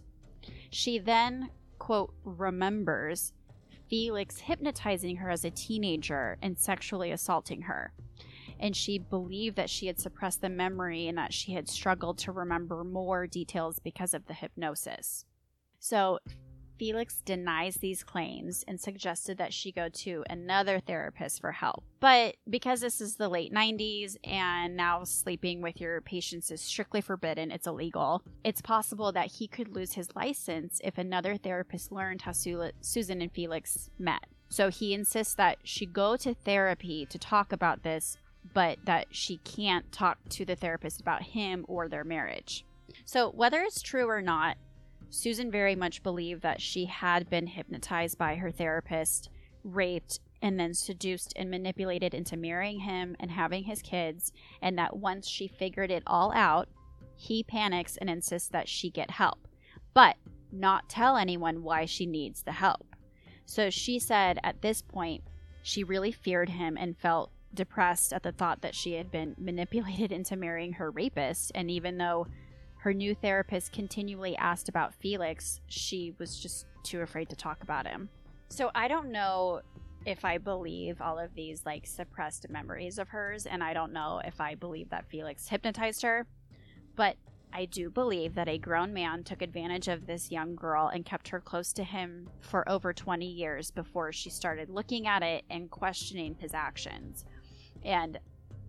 She 0.70 0.98
then, 0.98 1.50
quote, 1.78 2.12
remembers 2.24 3.32
Felix 3.88 4.38
hypnotizing 4.38 5.16
her 5.16 5.30
as 5.30 5.44
a 5.44 5.50
teenager 5.50 6.36
and 6.42 6.58
sexually 6.58 7.10
assaulting 7.10 7.62
her. 7.62 7.92
And 8.60 8.76
she 8.76 8.98
believed 8.98 9.56
that 9.56 9.70
she 9.70 9.86
had 9.86 9.98
suppressed 9.98 10.40
the 10.40 10.48
memory 10.48 11.08
and 11.08 11.18
that 11.18 11.32
she 11.32 11.52
had 11.52 11.68
struggled 11.68 12.18
to 12.18 12.32
remember 12.32 12.84
more 12.84 13.26
details 13.26 13.78
because 13.78 14.14
of 14.14 14.26
the 14.26 14.34
hypnosis. 14.34 15.24
So 15.80 16.18
Felix 16.78 17.22
denies 17.22 17.76
these 17.76 18.02
claims 18.02 18.64
and 18.66 18.80
suggested 18.80 19.38
that 19.38 19.52
she 19.52 19.72
go 19.72 19.88
to 19.88 20.24
another 20.28 20.80
therapist 20.80 21.40
for 21.40 21.52
help. 21.52 21.84
But 22.00 22.36
because 22.48 22.80
this 22.80 23.00
is 23.00 23.16
the 23.16 23.28
late 23.28 23.52
90s 23.52 24.16
and 24.24 24.76
now 24.76 25.04
sleeping 25.04 25.62
with 25.62 25.80
your 25.80 26.00
patients 26.00 26.50
is 26.50 26.60
strictly 26.60 27.00
forbidden, 27.00 27.50
it's 27.50 27.66
illegal, 27.66 28.22
it's 28.42 28.60
possible 28.60 29.12
that 29.12 29.32
he 29.32 29.46
could 29.46 29.74
lose 29.74 29.92
his 29.94 30.14
license 30.14 30.80
if 30.84 30.98
another 30.98 31.36
therapist 31.36 31.92
learned 31.92 32.22
how 32.22 32.32
Su- 32.32 32.70
Susan 32.80 33.22
and 33.22 33.32
Felix 33.32 33.90
met. 33.98 34.26
So 34.48 34.70
he 34.70 34.94
insists 34.94 35.34
that 35.34 35.58
she 35.64 35.86
go 35.86 36.16
to 36.16 36.34
therapy 36.34 37.06
to 37.06 37.18
talk 37.18 37.52
about 37.52 37.82
this, 37.82 38.18
but 38.52 38.78
that 38.84 39.06
she 39.10 39.38
can't 39.38 39.90
talk 39.90 40.18
to 40.30 40.44
the 40.44 40.56
therapist 40.56 41.00
about 41.00 41.22
him 41.22 41.64
or 41.66 41.88
their 41.88 42.04
marriage. 42.04 42.64
So, 43.04 43.30
whether 43.30 43.60
it's 43.62 43.82
true 43.82 44.08
or 44.08 44.22
not, 44.22 44.56
Susan 45.14 45.48
very 45.48 45.76
much 45.76 46.02
believed 46.02 46.42
that 46.42 46.60
she 46.60 46.86
had 46.86 47.30
been 47.30 47.46
hypnotized 47.46 48.18
by 48.18 48.34
her 48.34 48.50
therapist, 48.50 49.30
raped, 49.62 50.18
and 50.42 50.58
then 50.58 50.74
seduced 50.74 51.32
and 51.36 51.48
manipulated 51.48 52.12
into 52.12 52.36
marrying 52.36 52.80
him 52.80 53.14
and 53.20 53.30
having 53.30 53.62
his 53.62 53.80
kids, 53.80 54.32
and 54.60 54.76
that 54.76 54.96
once 54.96 55.28
she 55.28 55.46
figured 55.46 55.92
it 55.92 56.02
all 56.04 56.32
out, 56.34 56.68
he 57.14 57.44
panics 57.44 57.96
and 57.96 58.10
insists 58.10 58.48
that 58.48 58.68
she 58.68 58.90
get 58.90 59.08
help, 59.08 59.46
but 59.94 60.16
not 60.50 60.88
tell 60.88 61.16
anyone 61.16 61.62
why 61.62 61.84
she 61.84 62.06
needs 62.06 62.42
the 62.42 62.52
help. 62.52 62.96
So 63.46 63.70
she 63.70 64.00
said 64.00 64.40
at 64.42 64.62
this 64.62 64.82
point, 64.82 65.22
she 65.62 65.84
really 65.84 66.10
feared 66.10 66.48
him 66.48 66.76
and 66.76 66.98
felt 66.98 67.30
depressed 67.54 68.12
at 68.12 68.24
the 68.24 68.32
thought 68.32 68.62
that 68.62 68.74
she 68.74 68.94
had 68.94 69.12
been 69.12 69.36
manipulated 69.38 70.10
into 70.10 70.34
marrying 70.34 70.72
her 70.72 70.90
rapist. 70.90 71.52
And 71.54 71.70
even 71.70 71.98
though 71.98 72.26
her 72.84 72.92
new 72.92 73.14
therapist 73.14 73.72
continually 73.72 74.36
asked 74.36 74.68
about 74.68 74.92
Felix, 74.92 75.58
she 75.68 76.12
was 76.18 76.38
just 76.38 76.66
too 76.82 77.00
afraid 77.00 77.30
to 77.30 77.34
talk 77.34 77.62
about 77.62 77.86
him. 77.86 78.10
So 78.50 78.70
I 78.74 78.88
don't 78.88 79.10
know 79.10 79.62
if 80.04 80.22
I 80.22 80.36
believe 80.36 81.00
all 81.00 81.18
of 81.18 81.34
these 81.34 81.64
like 81.64 81.86
suppressed 81.86 82.50
memories 82.50 82.98
of 82.98 83.08
hers, 83.08 83.46
and 83.46 83.64
I 83.64 83.72
don't 83.72 83.94
know 83.94 84.20
if 84.22 84.38
I 84.38 84.54
believe 84.54 84.90
that 84.90 85.08
Felix 85.08 85.48
hypnotized 85.48 86.02
her, 86.02 86.26
but 86.94 87.16
I 87.54 87.64
do 87.64 87.88
believe 87.88 88.34
that 88.34 88.50
a 88.50 88.58
grown 88.58 88.92
man 88.92 89.24
took 89.24 89.40
advantage 89.40 89.88
of 89.88 90.06
this 90.06 90.30
young 90.30 90.54
girl 90.54 90.88
and 90.88 91.06
kept 91.06 91.28
her 91.28 91.40
close 91.40 91.72
to 91.74 91.84
him 91.84 92.28
for 92.42 92.68
over 92.68 92.92
20 92.92 93.24
years 93.24 93.70
before 93.70 94.12
she 94.12 94.28
started 94.28 94.68
looking 94.68 95.06
at 95.06 95.22
it 95.22 95.44
and 95.48 95.70
questioning 95.70 96.36
his 96.38 96.52
actions. 96.52 97.24
And 97.82 98.18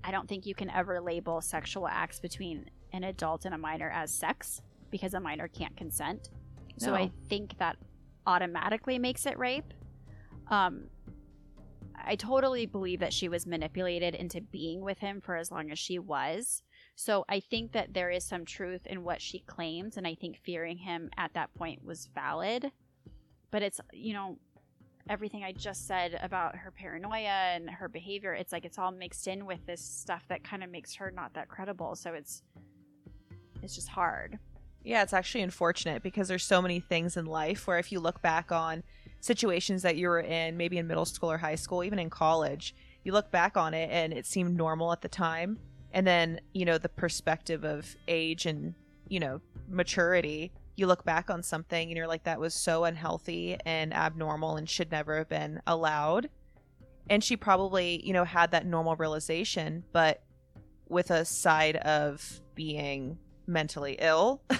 I 0.06 0.12
don't 0.12 0.30
think 0.30 0.46
you 0.46 0.56
can 0.56 0.70
ever 0.70 1.02
label 1.02 1.42
sexual 1.42 1.86
acts 1.86 2.22
between 2.22 2.70
an 2.96 3.04
adult 3.04 3.46
and 3.46 3.54
a 3.54 3.58
minor 3.58 3.90
as 3.90 4.12
sex 4.12 4.62
because 4.90 5.14
a 5.14 5.20
minor 5.20 5.48
can't 5.48 5.76
consent. 5.76 6.30
So 6.78 6.94
I 6.94 7.12
think 7.30 7.58
that 7.58 7.78
automatically 8.28 9.00
makes 9.00 9.26
it 9.26 9.38
rape. 9.38 9.74
Um, 10.50 10.86
I 12.04 12.16
totally 12.16 12.66
believe 12.66 13.00
that 13.00 13.14
she 13.14 13.30
was 13.30 13.48
manipulated 13.48 14.14
into 14.14 14.42
being 14.42 14.82
with 14.82 15.00
him 15.00 15.22
for 15.22 15.36
as 15.38 15.52
long 15.52 15.72
as 15.72 15.80
she 15.80 16.00
was. 16.00 16.62
So 16.96 17.26
I 17.28 17.40
think 17.40 17.72
that 17.74 17.94
there 17.94 18.10
is 18.10 18.24
some 18.24 18.46
truth 18.46 18.86
in 18.86 19.04
what 19.04 19.22
she 19.22 19.40
claims, 19.40 19.98
and 19.98 20.06
I 20.06 20.16
think 20.16 20.38
fearing 20.38 20.78
him 20.78 21.10
at 21.18 21.34
that 21.34 21.54
point 21.54 21.84
was 21.84 22.10
valid. 22.14 22.72
But 23.52 23.64
it's, 23.64 23.80
you 23.92 24.14
know, 24.14 24.38
everything 25.10 25.44
I 25.44 25.52
just 25.52 25.88
said 25.88 26.20
about 26.22 26.56
her 26.56 26.72
paranoia 26.72 27.54
and 27.54 27.70
her 27.70 27.88
behavior, 27.88 28.34
it's 28.34 28.52
like 28.52 28.66
it's 28.66 28.78
all 28.78 28.92
mixed 28.92 29.28
in 29.28 29.46
with 29.46 29.66
this 29.66 29.82
stuff 29.82 30.26
that 30.30 30.44
kind 30.44 30.64
of 30.64 30.70
makes 30.70 30.96
her 30.96 31.12
not 31.12 31.34
that 31.34 31.48
credible. 31.48 31.96
So 31.96 32.14
it's 32.14 32.44
it's 33.66 33.76
just 33.76 33.90
hard. 33.90 34.40
Yeah, 34.84 35.02
it's 35.02 35.14
actually 35.14 35.42
unfortunate 35.42 36.04
because 36.04 36.28
there's 36.28 36.44
so 36.44 36.62
many 36.62 36.80
things 36.80 37.18
in 37.18 37.26
life 37.26 37.66
where 37.66 37.80
if 37.80 37.92
you 37.92 38.00
look 38.00 38.22
back 38.22 38.52
on 38.52 38.84
situations 39.20 39.82
that 39.82 39.96
you 39.96 40.08
were 40.08 40.20
in, 40.20 40.56
maybe 40.56 40.78
in 40.78 40.86
middle 40.86 41.06
school 41.06 41.32
or 41.32 41.40
high 41.40 41.56
school, 41.56 41.84
even 41.84 41.98
in 41.98 42.12
college, 42.12 42.76
you 43.04 43.12
look 43.12 43.32
back 43.32 43.58
on 43.58 43.74
it 43.74 43.90
and 43.92 44.14
it 44.14 44.28
seemed 44.28 44.56
normal 44.56 44.92
at 44.92 45.02
the 45.02 45.10
time. 45.10 45.58
And 45.92 46.06
then, 46.06 46.40
you 46.54 46.66
know, 46.66 46.78
the 46.78 46.90
perspective 46.90 47.64
of 47.64 47.96
age 48.08 48.46
and, 48.46 48.76
you 49.08 49.20
know, 49.20 49.42
maturity, 49.68 50.52
you 50.76 50.86
look 50.86 51.04
back 51.04 51.32
on 51.32 51.42
something 51.42 51.90
and 51.90 51.98
you're 51.98 52.08
like, 52.08 52.26
that 52.26 52.40
was 52.40 52.54
so 52.54 52.84
unhealthy 52.84 53.58
and 53.66 53.94
abnormal 53.94 54.58
and 54.58 54.70
should 54.70 54.92
never 54.92 55.18
have 55.18 55.30
been 55.30 55.62
allowed. 55.66 56.30
And 57.10 57.24
she 57.24 57.38
probably, 57.38 58.06
you 58.06 58.14
know, 58.14 58.26
had 58.26 58.52
that 58.52 58.66
normal 58.66 58.96
realization, 58.96 59.84
but 59.92 60.22
with 60.88 61.10
a 61.10 61.26
side 61.26 61.78
of 61.78 62.42
being 62.54 63.18
mentally 63.48 63.98
ill. 64.00 64.42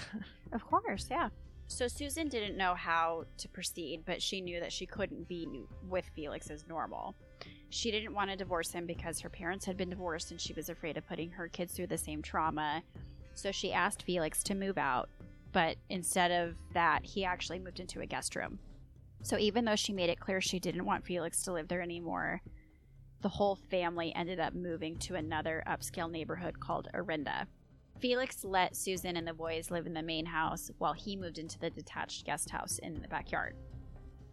Of 0.52 0.66
course, 0.66 1.08
yeah. 1.12 1.30
So 1.68 1.88
Susan 1.88 2.30
didn't 2.30 2.56
know 2.56 2.76
how 2.76 3.26
to 3.40 3.50
proceed, 3.50 4.04
but 4.06 4.22
she 4.22 4.40
knew 4.40 4.60
that 4.60 4.72
she 4.72 4.86
couldn't 4.86 5.28
be 5.28 5.48
with 5.90 6.06
Felix 6.16 6.50
as 6.50 6.68
normal. 6.68 7.16
She 7.70 7.92
didn't 7.92 8.14
want 8.14 8.30
to 8.30 8.38
divorce 8.38 8.72
him 8.72 8.86
because 8.86 9.20
her 9.20 9.30
parents 9.30 9.66
had 9.66 9.76
been 9.76 9.90
divorced 9.90 10.32
and 10.32 10.40
she 10.40 10.54
was 10.54 10.70
afraid 10.70 10.96
of 10.96 11.08
putting 11.08 11.32
her 11.32 11.50
kids 11.50 11.74
through 11.74 11.88
the 11.88 11.98
same 11.98 12.22
trauma. 12.22 12.84
So 13.34 13.52
she 13.52 13.74
asked 13.74 14.04
Felix 14.04 14.44
to 14.44 14.56
move 14.56 14.78
out, 14.78 15.10
but 15.52 15.76
instead 15.90 16.32
of 16.32 16.56
that, 16.74 17.04
he 17.04 17.26
actually 17.26 17.60
moved 17.60 17.80
into 17.80 18.02
a 18.02 18.06
guest 18.06 18.36
room. 18.36 18.60
So 19.24 19.38
even 19.38 19.66
though 19.66 19.76
she 19.76 19.92
made 19.92 20.10
it 20.10 20.20
clear 20.20 20.40
she 20.40 20.60
didn't 20.60 20.86
want 20.86 21.06
Felix 21.06 21.42
to 21.44 21.52
live 21.52 21.68
there 21.68 21.82
anymore, 21.82 22.42
the 23.22 23.30
whole 23.30 23.56
family 23.56 24.14
ended 24.16 24.40
up 24.40 24.54
moving 24.54 24.96
to 24.98 25.16
another 25.16 25.64
upscale 25.68 26.10
neighborhood 26.10 26.60
called 26.60 26.88
Orinda. 26.94 27.48
Felix 28.00 28.44
let 28.44 28.76
Susan 28.76 29.16
and 29.18 29.28
the 29.28 29.34
boys 29.34 29.72
live 29.72 29.88
in 29.88 29.94
the 29.94 30.04
main 30.04 30.26
house 30.26 30.70
while 30.78 30.94
he 30.94 31.16
moved 31.16 31.38
into 31.38 31.58
the 31.60 31.70
detached 31.70 32.26
guest 32.26 32.50
house 32.50 32.78
in 32.80 33.02
the 33.02 33.08
backyard. 33.08 33.56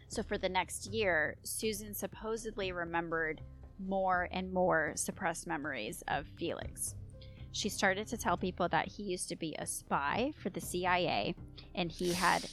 So 0.09 0.23
for 0.23 0.37
the 0.37 0.49
next 0.49 0.93
year, 0.93 1.37
Susan 1.43 1.95
supposedly 1.95 2.73
remembered 2.73 3.41
more 3.79 4.29
and 4.33 4.53
more 4.53 4.93
suppressed 4.97 5.47
memories 5.47 6.03
of 6.09 6.27
Felix. 6.37 6.95
She 7.53 7.69
started 7.69 8.07
to 8.09 8.17
tell 8.17 8.37
people 8.37 8.69
that 8.69 8.89
he 8.89 9.05
used 9.05 9.29
to 9.29 9.37
be 9.37 9.55
a 9.59 9.67
spy 9.67 10.33
for 10.39 10.51
the 10.51 10.61
CIA 10.61 11.35
and 11.75 11.91
he 11.91 12.13
had 12.13 12.45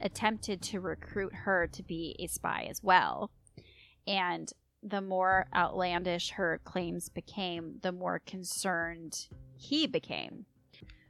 attempted 0.00 0.62
to 0.62 0.80
recruit 0.80 1.34
her 1.34 1.66
to 1.68 1.82
be 1.82 2.16
a 2.18 2.26
spy 2.26 2.66
as 2.68 2.82
well. 2.82 3.30
And 4.06 4.50
the 4.82 5.00
more 5.00 5.46
outlandish 5.54 6.30
her 6.30 6.60
claims 6.64 7.08
became, 7.08 7.78
the 7.82 7.92
more 7.92 8.20
concerned 8.24 9.28
he 9.60 9.86
became. 9.86 10.46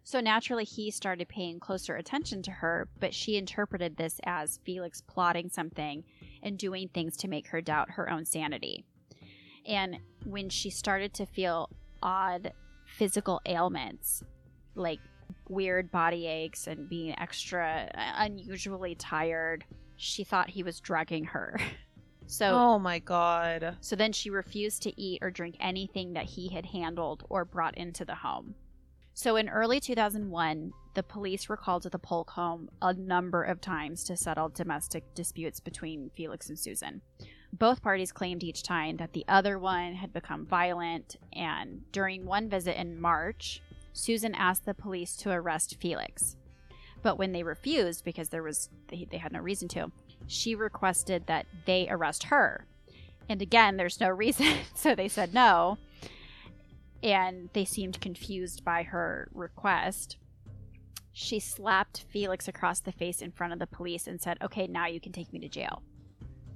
So 0.02 0.20
naturally, 0.20 0.64
he 0.64 0.90
started 0.90 1.28
paying 1.28 1.60
closer 1.60 1.94
attention 1.94 2.42
to 2.42 2.50
her, 2.50 2.88
but 2.98 3.14
she 3.14 3.36
interpreted 3.36 3.96
this 3.96 4.20
as 4.24 4.58
Felix 4.64 5.00
plotting 5.00 5.48
something 5.48 6.02
and 6.42 6.58
doing 6.58 6.88
things 6.88 7.16
to 7.18 7.28
make 7.28 7.46
her 7.48 7.60
doubt 7.60 7.92
her 7.92 8.10
own 8.10 8.24
sanity. 8.24 8.84
And 9.66 9.98
when 10.24 10.48
she 10.48 10.68
started 10.68 11.14
to 11.14 11.26
feel 11.26 11.70
odd 12.02 12.52
physical 12.86 13.40
ailments, 13.46 14.24
like 14.74 14.98
weird 15.48 15.92
body 15.92 16.26
aches 16.26 16.66
and 16.66 16.88
being 16.88 17.16
extra 17.18 17.88
uh, 17.94 18.00
unusually 18.16 18.96
tired, 18.96 19.64
she 19.96 20.24
thought 20.24 20.50
he 20.50 20.64
was 20.64 20.80
drugging 20.80 21.24
her. 21.24 21.60
So 22.30 22.54
oh 22.54 22.78
my 22.78 23.00
god. 23.00 23.76
so 23.80 23.96
then 23.96 24.12
she 24.12 24.30
refused 24.30 24.82
to 24.84 25.00
eat 25.00 25.18
or 25.20 25.32
drink 25.32 25.56
anything 25.58 26.12
that 26.12 26.26
he 26.26 26.48
had 26.48 26.66
handled 26.66 27.24
or 27.28 27.44
brought 27.44 27.76
into 27.76 28.04
the 28.04 28.14
home. 28.14 28.54
So 29.14 29.34
in 29.34 29.48
early 29.48 29.80
2001, 29.80 30.72
the 30.94 31.02
police 31.02 31.48
were 31.48 31.56
called 31.56 31.82
to 31.82 31.90
the 31.90 31.98
Polk 31.98 32.30
home 32.30 32.70
a 32.80 32.94
number 32.94 33.42
of 33.42 33.60
times 33.60 34.04
to 34.04 34.16
settle 34.16 34.48
domestic 34.48 35.12
disputes 35.14 35.58
between 35.58 36.10
Felix 36.14 36.48
and 36.48 36.58
Susan. 36.58 37.02
Both 37.52 37.82
parties 37.82 38.12
claimed 38.12 38.44
each 38.44 38.62
time 38.62 38.96
that 38.98 39.12
the 39.12 39.24
other 39.26 39.58
one 39.58 39.94
had 39.94 40.12
become 40.12 40.46
violent, 40.46 41.16
and 41.32 41.82
during 41.90 42.24
one 42.24 42.48
visit 42.48 42.80
in 42.80 43.00
March, 43.00 43.60
Susan 43.92 44.36
asked 44.36 44.66
the 44.66 44.72
police 44.72 45.16
to 45.16 45.32
arrest 45.32 45.78
Felix. 45.80 46.36
But 47.02 47.18
when 47.18 47.32
they 47.32 47.42
refused 47.42 48.04
because 48.04 48.28
there 48.28 48.44
was 48.44 48.68
they, 48.86 49.08
they 49.10 49.18
had 49.18 49.32
no 49.32 49.40
reason 49.40 49.66
to, 49.68 49.90
she 50.26 50.54
requested 50.54 51.26
that 51.26 51.46
they 51.64 51.88
arrest 51.88 52.24
her. 52.24 52.66
And 53.28 53.40
again, 53.40 53.76
there's 53.76 54.00
no 54.00 54.08
reason, 54.10 54.54
so 54.74 54.94
they 54.94 55.08
said 55.08 55.34
no. 55.34 55.78
And 57.02 57.48
they 57.52 57.64
seemed 57.64 58.00
confused 58.00 58.64
by 58.64 58.82
her 58.82 59.28
request. 59.32 60.16
She 61.12 61.40
slapped 61.40 62.04
Felix 62.10 62.46
across 62.46 62.80
the 62.80 62.92
face 62.92 63.22
in 63.22 63.32
front 63.32 63.52
of 63.52 63.58
the 63.58 63.66
police 63.66 64.06
and 64.06 64.20
said, 64.20 64.38
Okay, 64.42 64.66
now 64.66 64.86
you 64.86 65.00
can 65.00 65.12
take 65.12 65.32
me 65.32 65.38
to 65.40 65.48
jail. 65.48 65.82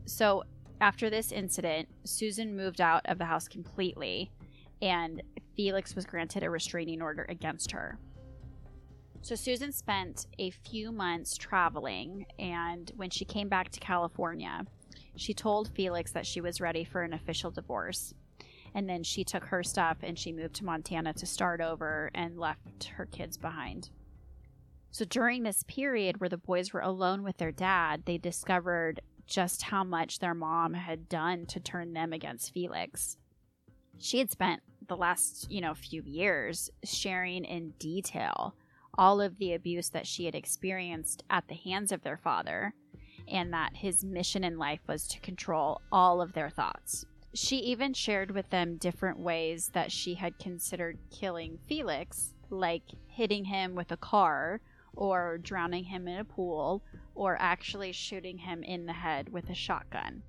So 0.05 0.45
after 0.81 1.09
this 1.09 1.33
incident, 1.33 1.89
Susan 2.05 2.57
moved 2.57 2.81
out 2.81 3.03
of 3.07 3.19
the 3.19 3.25
house 3.25 3.49
completely, 3.49 4.31
and 4.83 5.23
Felix 5.57 5.95
was 5.95 6.05
granted 6.05 6.43
a 6.43 6.51
restraining 6.51 7.01
order 7.01 7.25
against 7.29 7.73
her. 7.73 7.99
So 9.25 9.37
Susan 9.37 9.73
spent 9.73 10.27
a 10.39 10.51
few 10.51 10.93
months 10.93 11.39
traveling, 11.39 12.27
and 12.39 12.93
when 12.95 13.09
she 13.09 13.25
came 13.25 13.49
back 13.49 13.71
to 13.71 13.81
California, 13.81 14.67
she 15.17 15.33
told 15.33 15.71
Felix 15.75 16.13
that 16.13 16.27
she 16.27 16.43
was 16.43 16.61
ready 16.61 16.85
for 16.85 17.01
an 17.01 17.15
official 17.15 17.51
divorce. 17.51 18.13
And 18.75 18.87
then 18.87 19.03
she 19.03 19.25
took 19.25 19.47
her 19.47 19.63
stuff 19.63 19.97
and 20.03 20.19
she 20.19 20.31
moved 20.31 20.57
to 20.57 20.67
Montana 20.67 21.15
to 21.15 21.25
start 21.25 21.63
over 21.63 22.11
and 22.15 22.39
left 22.39 22.85
her 22.99 23.07
kids 23.07 23.39
behind. 23.39 23.89
So 24.91 25.07
during 25.07 25.43
this 25.43 25.63
period 25.63 26.21
where 26.21 26.29
the 26.29 26.37
boys 26.37 26.75
were 26.75 26.81
alone 26.81 27.23
with 27.23 27.39
their 27.39 27.51
dad, 27.51 28.03
they 28.05 28.19
discovered 28.19 29.01
just 29.27 29.63
how 29.63 29.85
much 29.85 30.19
their 30.19 30.35
mom 30.35 30.75
had 30.75 31.09
done 31.09 31.47
to 31.47 31.61
turn 31.61 31.95
them 31.95 32.13
against 32.13 32.53
Felix. 32.53 33.17
She 33.97 34.19
had 34.19 34.31
spent 34.31 34.61
the 34.87 34.99
last, 34.99 35.51
you 35.51 35.63
know, 35.63 35.73
few 35.73 36.03
years 36.05 36.69
sharing 36.85 37.47
in 37.47 37.71
detail 37.79 38.55
all 38.99 39.21
of 39.21 39.39
the 39.39 39.53
abuse 39.53 39.89
that 39.91 40.07
she 40.07 40.27
had 40.27 40.35
experienced 40.35 41.23
at 41.31 41.49
the 41.49 41.55
hands 41.55 41.93
of 41.93 42.03
their 42.03 42.17
father 42.17 42.75
and 43.29 43.53
that 43.53 43.77
his 43.77 44.05
mission 44.05 44.45
in 44.45 44.59
life 44.59 44.81
was 44.87 45.07
to 45.09 45.21
control 45.21 45.81
all 45.91 46.21
of 46.21 46.33
their 46.33 46.51
thoughts. 46.51 47.07
She 47.35 47.57
even 47.57 47.95
shared 47.95 48.31
with 48.31 48.51
them 48.51 48.77
different 48.77 49.19
ways 49.19 49.71
that 49.73 49.91
she 49.91 50.15
had 50.15 50.39
considered 50.39 50.99
killing 51.11 51.59
Felix, 51.67 52.35
like 52.51 52.85
hitting 53.09 53.47
him 53.47 53.75
with 53.75 53.91
a 53.91 53.97
car, 53.97 54.61
or 54.93 55.39
drowning 55.39 55.85
him 55.85 56.07
in 56.07 56.19
a 56.19 56.25
pool, 56.25 56.83
or 57.15 57.37
actually 57.41 57.93
shooting 57.93 58.39
him 58.39 58.63
in 58.63 58.87
the 58.87 58.93
head 58.93 59.31
with 59.31 59.51
a 59.51 59.55
shotgun. 59.55 60.23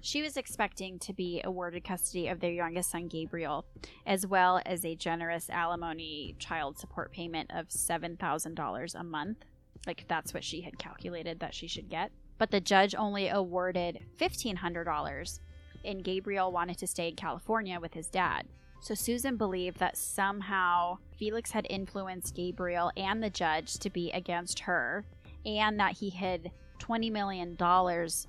She 0.00 0.22
was 0.22 0.36
expecting 0.36 0.98
to 1.00 1.12
be 1.12 1.40
awarded 1.44 1.84
custody 1.84 2.28
of 2.28 2.40
their 2.40 2.52
youngest 2.52 2.90
son, 2.90 3.08
Gabriel, 3.08 3.64
as 4.06 4.26
well 4.26 4.60
as 4.64 4.84
a 4.84 4.94
generous 4.94 5.50
alimony 5.50 6.34
child 6.38 6.78
support 6.78 7.12
payment 7.12 7.50
of 7.54 7.68
$7,000 7.68 8.94
a 8.94 9.04
month. 9.04 9.44
Like, 9.86 10.04
that's 10.08 10.34
what 10.34 10.44
she 10.44 10.62
had 10.62 10.78
calculated 10.78 11.40
that 11.40 11.54
she 11.54 11.68
should 11.68 11.88
get. 11.88 12.10
But 12.38 12.50
the 12.50 12.60
judge 12.60 12.94
only 12.94 13.28
awarded 13.28 14.00
$1,500, 14.18 15.40
and 15.84 16.04
Gabriel 16.04 16.52
wanted 16.52 16.78
to 16.78 16.86
stay 16.86 17.08
in 17.08 17.16
California 17.16 17.78
with 17.80 17.94
his 17.94 18.08
dad. 18.08 18.46
So 18.80 18.94
Susan 18.94 19.36
believed 19.36 19.78
that 19.78 19.96
somehow 19.96 20.98
Felix 21.16 21.50
had 21.50 21.66
influenced 21.70 22.34
Gabriel 22.34 22.92
and 22.96 23.22
the 23.22 23.30
judge 23.30 23.74
to 23.78 23.90
be 23.90 24.10
against 24.10 24.60
her, 24.60 25.04
and 25.44 25.80
that 25.80 25.96
he 25.98 26.10
had 26.10 26.50
$20 26.78 27.10
million 27.10 27.56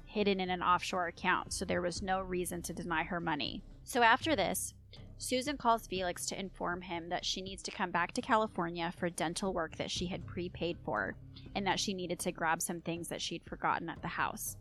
hidden 0.06 0.40
in 0.40 0.50
an 0.50 0.64
offshore 0.64 1.08
account, 1.08 1.54
so 1.54 1.66
there 1.66 1.82
was 1.82 2.02
no 2.02 2.22
reason 2.22 2.62
to 2.64 2.74
deny 2.74 3.04
her 3.04 3.20
money. 3.20 3.62
So 3.84 4.02
after 4.04 4.36
this, 4.36 4.74
Susan 5.20 5.58
calls 5.58 5.88
Felix 5.88 6.26
to 6.28 6.40
inform 6.40 6.82
him 6.82 7.10
that 7.10 7.26
she 7.26 7.42
needs 7.42 7.64
to 7.64 7.72
come 7.72 7.90
back 7.90 8.12
to 8.14 8.22
California 8.22 8.94
for 8.98 9.10
dental 9.10 9.54
work 9.54 9.76
that 9.78 9.90
she 9.90 10.06
had 10.06 10.28
prepaid 10.28 10.78
for, 10.86 11.16
and 11.56 11.66
that 11.66 11.80
she 11.80 11.94
needed 11.94 12.20
to 12.20 12.32
grab 12.32 12.62
some 12.62 12.82
things 12.82 13.08
that 13.08 13.22
she'd 13.22 13.44
forgotten 13.44 13.90
at 13.90 14.02
the 14.02 14.08
house. 14.08 14.58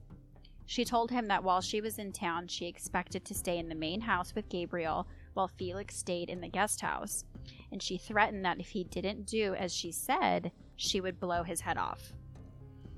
She 0.64 0.84
told 0.84 1.10
him 1.10 1.28
that 1.28 1.44
while 1.44 1.60
she 1.60 1.80
was 1.80 1.98
in 1.98 2.10
town, 2.10 2.48
she 2.48 2.66
expected 2.66 3.24
to 3.24 3.34
stay 3.34 3.58
in 3.58 3.68
the 3.68 3.74
main 3.74 4.00
house 4.00 4.34
with 4.34 4.48
Gabriel 4.48 5.06
while 5.34 5.48
Felix 5.48 5.96
stayed 5.96 6.30
in 6.30 6.40
the 6.40 6.48
guest 6.48 6.80
house, 6.80 7.24
and 7.70 7.82
she 7.82 7.98
threatened 7.98 8.44
that 8.44 8.58
if 8.58 8.68
he 8.68 8.84
didn't 8.84 9.26
do 9.26 9.54
as 9.54 9.72
she 9.72 9.92
said, 9.92 10.50
she 10.74 11.00
would 11.00 11.20
blow 11.20 11.42
his 11.42 11.60
head 11.60 11.76
off. 11.76 12.12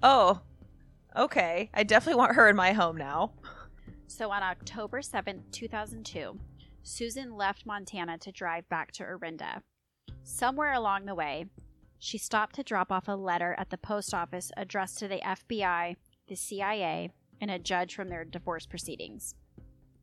Oh, 0.03 0.41
okay. 1.17 1.71
I 1.75 1.83
definitely 1.83 2.19
want 2.19 2.35
her 2.37 2.49
in 2.49 2.57
my 2.57 2.73
home 2.73 2.97
now. 2.97 3.33
So 4.07 4.31
on 4.31 4.43
October 4.43 5.01
7th, 5.01 5.43
2002, 5.53 6.39
Susan 6.83 7.37
left 7.37 7.67
Montana 7.67 8.19
to 8.19 8.33
drive 8.33 8.69
back 8.69 8.93
to 8.93 9.05
Orinda. 9.05 9.63
Somewhere 10.25 10.73
along 10.73 11.05
the 11.05 11.15
way, 11.15 11.47
she 11.99 12.19
stopped 12.19 12.55
to 12.57 12.63
drop 12.63 12.93
off 12.93 13.09
a 13.09 13.13
letter 13.13 13.55
at 13.59 13.71
the 13.71 13.79
post 13.79 14.15
office 14.15 14.51
addressed 14.57 14.99
to 14.99 15.09
the 15.09 15.21
FBI, 15.21 15.97
the 16.29 16.37
CIA, 16.37 17.11
and 17.41 17.51
a 17.51 17.59
judge 17.59 17.95
from 17.95 18.09
their 18.09 18.25
divorce 18.25 18.67
proceedings. 18.67 19.35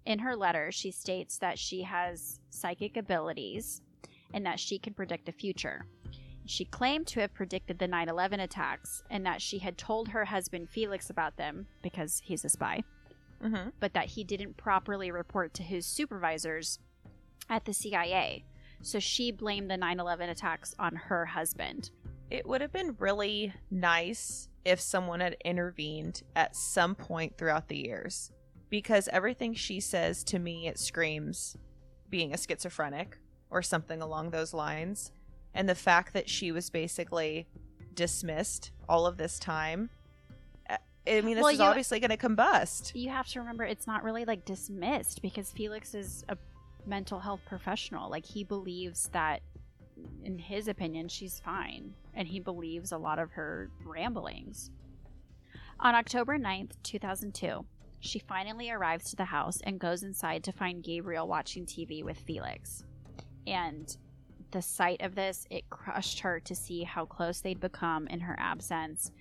In 0.06 0.20
her 0.20 0.36
letter, 0.36 0.72
she 0.72 0.92
states 0.92 1.38
that 1.40 1.58
she 1.58 1.84
has 1.84 2.40
psychic 2.50 2.98
abilities 2.98 3.82
and 4.34 4.46
that 4.46 4.60
she 4.60 4.78
can 4.78 4.94
predict 4.94 5.26
the 5.26 5.32
future. 5.32 5.86
She 6.46 6.66
claimed 6.66 7.08
to 7.08 7.22
have 7.22 7.34
predicted 7.34 7.80
the 7.80 7.88
9 7.88 8.08
11 8.10 8.40
attacks 8.40 9.04
and 9.10 9.26
that 9.26 9.42
she 9.42 9.60
had 9.60 9.78
told 9.78 10.10
her 10.10 10.26
husband 10.26 10.70
Felix 10.70 11.10
about 11.10 11.38
them 11.38 11.68
because 11.82 12.22
he's 12.24 12.46
a 12.46 12.50
spy, 12.50 12.84
Mm-hmm. 13.44 13.70
but 13.80 13.94
that 13.94 14.08
he 14.08 14.24
didn't 14.24 14.56
properly 14.58 15.12
report 15.12 15.54
to 15.56 15.64
his 15.64 15.86
supervisors 15.86 16.80
at 17.50 17.66
the 17.66 17.74
CIA. 17.74 18.46
So 18.82 19.00
she 19.00 19.32
blamed 19.32 19.70
the 19.70 19.78
9 19.78 20.00
11 20.00 20.30
attacks 20.30 20.74
on 20.80 20.96
her 20.96 21.26
husband. 21.26 21.90
It 22.32 22.46
would 22.48 22.62
have 22.62 22.72
been 22.72 22.96
really 22.98 23.54
nice 23.70 24.50
if 24.64 24.80
someone 24.80 25.20
had 25.20 25.38
intervened 25.46 26.24
at 26.36 26.56
some 26.56 26.96
point 26.96 27.38
throughout 27.38 27.68
the 27.68 27.78
years. 27.78 28.32
Because 28.70 29.08
everything 29.10 29.54
she 29.54 29.80
says 29.80 30.24
to 30.26 30.40
me, 30.40 30.68
it 30.68 30.80
screams 30.80 31.56
being 32.10 32.34
a 32.34 32.38
schizophrenic 32.38 33.18
or 33.50 33.62
something 33.62 34.02
along 34.02 34.32
those 34.32 34.54
lines. 34.54 35.12
And 35.56 35.68
the 35.68 35.74
fact 35.76 36.14
that 36.14 36.30
she 36.30 36.52
was 36.52 36.70
basically 36.70 37.48
dismissed 37.96 38.72
all 38.88 39.06
of 39.08 39.18
this 39.18 39.40
time. 39.40 39.90
uh, 40.70 40.78
I 41.08 41.22
mean, 41.22 41.36
this 41.36 41.44
Well, 41.44 41.54
is 41.54 41.60
you- 41.60 41.66
obviously 41.66 42.00
going 42.00 42.10
to 42.12 42.18
combust. 42.18 42.92
You 42.94 43.10
have 43.10 43.28
to 43.30 43.40
remember 43.40 43.64
it's 43.64 43.88
not 43.88 44.04
really 44.04 44.26
like 44.26 44.44
dismissed 44.46 45.22
because 45.22 45.52
Felix 45.52 45.96
is 45.96 46.24
a 46.30 46.38
mental 46.86 47.20
health 47.20 47.40
professional. 47.48 48.10
Like 48.12 48.26
he 48.26 48.44
believes 48.44 49.08
that 49.14 49.42
in 50.26 50.38
his 50.38 50.68
opinion 50.68 51.08
she's 51.08 51.40
fine 51.40 51.94
and 52.14 52.28
he 52.28 52.40
believes 52.42 52.92
a 52.92 52.98
lot 52.98 53.18
of 53.18 53.32
her 53.32 53.72
ramblings. 53.86 54.70
On 55.80 55.96
October 55.96 56.38
9th, 56.38 56.72
2002, 56.84 57.66
she 58.02 58.20
finally 58.20 58.70
arrives 58.70 59.10
to 59.10 59.16
the 59.16 59.26
house 59.26 59.60
and 59.64 59.80
goes 59.80 60.04
inside 60.04 60.44
to 60.44 60.52
find 60.52 60.84
Gabriel 60.84 61.28
watching 61.28 61.66
TV 61.66 62.04
with 62.04 62.18
Felix. 62.20 62.84
And 63.48 63.96
the 64.56 64.62
sight 64.62 65.02
of 65.02 65.16
this, 65.16 65.46
it 65.50 65.70
crushed 65.70 66.22
her 66.22 66.40
to 66.40 66.56
see 66.56 66.84
how 66.84 67.04
close 67.04 67.42
they'd 67.42 67.60
become 67.60 68.08
in 68.08 68.22
her 68.22 68.38
absence, 68.40 69.12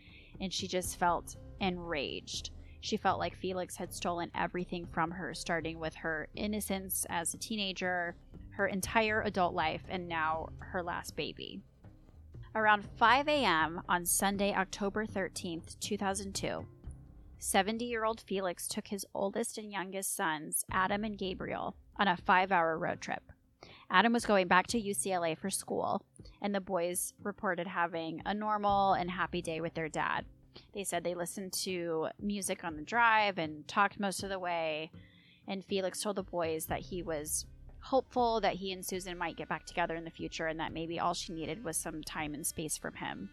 and 0.41 0.53
she 0.53 0.69
just 0.69 0.97
felt 0.97 1.35
enraged. 1.61 2.53
She 2.83 2.97
felt 2.97 3.19
like 3.19 3.35
Felix 3.35 3.75
had 3.75 3.93
stolen 3.93 4.31
everything 4.37 4.87
from 4.87 5.11
her, 5.11 5.35
starting 5.35 5.81
with 5.81 5.93
her 5.97 6.29
innocence 6.37 7.05
as 7.11 7.35
a 7.35 7.39
teenager, 7.39 8.15
her 8.51 8.69
entire 8.69 9.23
adult 9.23 9.55
life, 9.55 9.83
and 9.89 10.07
now 10.07 10.51
her 10.61 10.85
last 10.85 11.17
baby. 11.17 11.61
Around 12.55 12.85
5 12.97 13.27
a.m. 13.27 13.83
on 13.89 14.07
Sunday, 14.07 14.55
October 14.55 15.05
13th, 15.05 15.81
2002, 15.81 16.65
70 17.41 17.85
year 17.85 18.05
old 18.05 18.21
Felix 18.21 18.69
took 18.69 18.87
his 18.87 19.05
oldest 19.13 19.59
and 19.59 19.73
youngest 19.73 20.15
sons, 20.15 20.65
Adam 20.71 21.03
and 21.03 21.19
Gabriel, 21.19 21.75
on 21.97 22.07
a 22.07 22.17
five 22.17 22.53
hour 22.53 22.79
road 22.79 23.01
trip. 23.01 23.34
Adam 23.91 24.13
was 24.13 24.27
going 24.27 24.49
back 24.49 24.67
to 24.69 24.81
UCLA 24.81 25.37
for 25.37 25.51
school, 25.51 26.03
and 26.43 26.55
the 26.55 26.61
boys 26.61 27.15
reported 27.23 27.67
having 27.67 28.23
a 28.25 28.35
normal 28.35 28.95
and 28.95 29.11
happy 29.11 29.43
day 29.43 29.61
with 29.61 29.75
their 29.75 29.89
dad. 29.89 30.25
They 30.73 30.85
said 30.85 31.05
they 31.05 31.15
listened 31.15 31.53
to 31.65 32.09
music 32.21 32.65
on 32.65 32.77
the 32.77 32.83
drive 32.83 33.39
and 33.39 33.67
talked 33.67 34.01
most 34.01 34.23
of 34.23 34.31
the 34.31 34.39
way. 34.39 34.91
And 35.47 35.65
Felix 35.65 36.01
told 36.01 36.17
the 36.17 36.23
boys 36.23 36.67
that 36.67 36.81
he 36.81 37.03
was 37.03 37.47
hopeful 37.81 38.41
that 38.41 38.55
he 38.55 38.73
and 38.73 38.85
Susan 38.85 39.19
might 39.19 39.37
get 39.37 39.49
back 39.49 39.67
together 39.67 39.95
in 39.95 40.05
the 40.05 40.11
future 40.11 40.47
and 40.47 40.59
that 40.59 40.73
maybe 40.73 40.99
all 40.99 41.13
she 41.13 41.33
needed 41.33 41.65
was 41.65 41.77
some 41.77 42.03
time 42.03 42.33
and 42.35 42.47
space 42.47 42.79
from 42.79 42.95
him. 42.95 43.31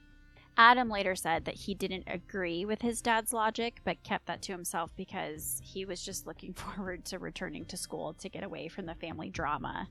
Adam 0.58 0.90
later 0.90 1.16
said 1.16 1.46
that 1.46 1.56
he 1.56 1.74
didn't 1.74 2.04
agree 2.08 2.66
with 2.66 2.82
his 2.82 3.02
dad's 3.02 3.32
logic, 3.32 3.80
but 3.86 4.04
kept 4.04 4.26
that 4.26 4.42
to 4.42 4.52
himself 4.52 4.92
because 4.98 5.62
he 5.64 5.86
was 5.86 6.04
just 6.04 6.28
looking 6.28 6.54
forward 6.54 7.06
to 7.06 7.20
returning 7.20 7.66
to 7.66 7.78
school 7.78 8.14
to 8.16 8.30
get 8.30 8.44
away 8.44 8.68
from 8.68 8.86
the 8.86 8.96
family 8.96 9.30
drama. 9.30 9.88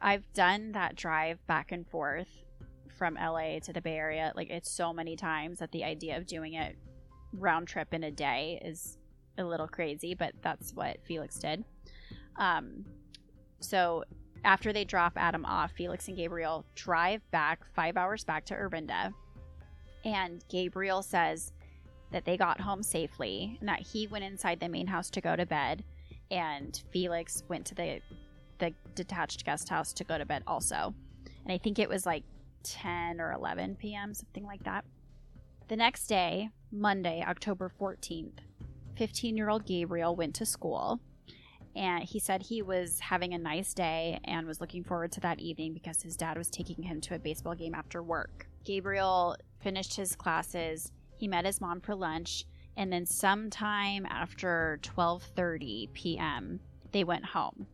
I've 0.00 0.30
done 0.34 0.72
that 0.72 0.96
drive 0.96 1.44
back 1.46 1.72
and 1.72 1.86
forth 1.86 2.28
from 2.96 3.14
LA 3.14 3.58
to 3.60 3.72
the 3.72 3.80
Bay 3.80 3.96
Area 3.96 4.32
like 4.36 4.50
it's 4.50 4.70
so 4.70 4.92
many 4.92 5.16
times 5.16 5.58
that 5.58 5.72
the 5.72 5.84
idea 5.84 6.16
of 6.16 6.26
doing 6.26 6.54
it 6.54 6.76
round 7.32 7.68
trip 7.68 7.92
in 7.92 8.04
a 8.04 8.10
day 8.10 8.60
is 8.64 8.98
a 9.38 9.44
little 9.44 9.68
crazy, 9.68 10.14
but 10.14 10.32
that's 10.42 10.72
what 10.72 10.98
Felix 11.04 11.38
did. 11.38 11.64
Um, 12.36 12.84
so 13.60 14.04
after 14.44 14.72
they 14.72 14.84
drop 14.84 15.12
Adam 15.16 15.44
off, 15.44 15.72
Felix 15.72 16.08
and 16.08 16.16
Gabriel 16.16 16.64
drive 16.74 17.28
back 17.30 17.60
five 17.74 17.96
hours 17.96 18.24
back 18.24 18.46
to 18.46 18.54
Orinda, 18.54 19.12
and 20.04 20.44
Gabriel 20.48 21.02
says 21.02 21.52
that 22.12 22.24
they 22.24 22.36
got 22.36 22.60
home 22.60 22.82
safely 22.82 23.56
and 23.60 23.68
that 23.68 23.80
he 23.80 24.06
went 24.06 24.24
inside 24.24 24.60
the 24.60 24.68
main 24.68 24.86
house 24.86 25.10
to 25.10 25.20
go 25.20 25.36
to 25.36 25.44
bed, 25.44 25.84
and 26.30 26.82
Felix 26.92 27.42
went 27.48 27.66
to 27.66 27.74
the 27.74 28.00
the 28.58 28.72
detached 28.94 29.44
guest 29.44 29.68
house 29.68 29.92
to 29.94 30.04
go 30.04 30.18
to 30.18 30.24
bed 30.24 30.42
also. 30.46 30.94
And 31.44 31.52
I 31.52 31.58
think 31.58 31.78
it 31.78 31.88
was 31.88 32.06
like 32.06 32.24
10 32.64 33.20
or 33.20 33.32
11 33.32 33.76
p.m., 33.76 34.14
something 34.14 34.44
like 34.44 34.64
that. 34.64 34.84
The 35.68 35.76
next 35.76 36.06
day, 36.06 36.50
Monday, 36.70 37.24
October 37.26 37.70
14th, 37.80 38.38
15 38.96 39.36
year 39.36 39.48
old 39.48 39.66
Gabriel 39.66 40.16
went 40.16 40.34
to 40.36 40.46
school 40.46 41.00
and 41.76 42.02
he 42.02 42.18
said 42.18 42.42
he 42.42 42.62
was 42.62 42.98
having 43.00 43.34
a 43.34 43.38
nice 43.38 43.74
day 43.74 44.18
and 44.24 44.46
was 44.46 44.60
looking 44.60 44.82
forward 44.82 45.12
to 45.12 45.20
that 45.20 45.38
evening 45.38 45.74
because 45.74 46.02
his 46.02 46.16
dad 46.16 46.38
was 46.38 46.48
taking 46.48 46.82
him 46.82 47.00
to 47.02 47.14
a 47.14 47.18
baseball 47.18 47.54
game 47.54 47.74
after 47.74 48.02
work. 48.02 48.46
Gabriel 48.64 49.36
finished 49.60 49.94
his 49.94 50.16
classes, 50.16 50.90
he 51.18 51.28
met 51.28 51.44
his 51.44 51.60
mom 51.60 51.80
for 51.80 51.94
lunch, 51.94 52.46
and 52.78 52.90
then 52.90 53.04
sometime 53.04 54.06
after 54.06 54.78
12:30 54.82 55.92
p.m., 55.92 56.60
they 56.92 57.04
went 57.04 57.26
home. 57.26 57.66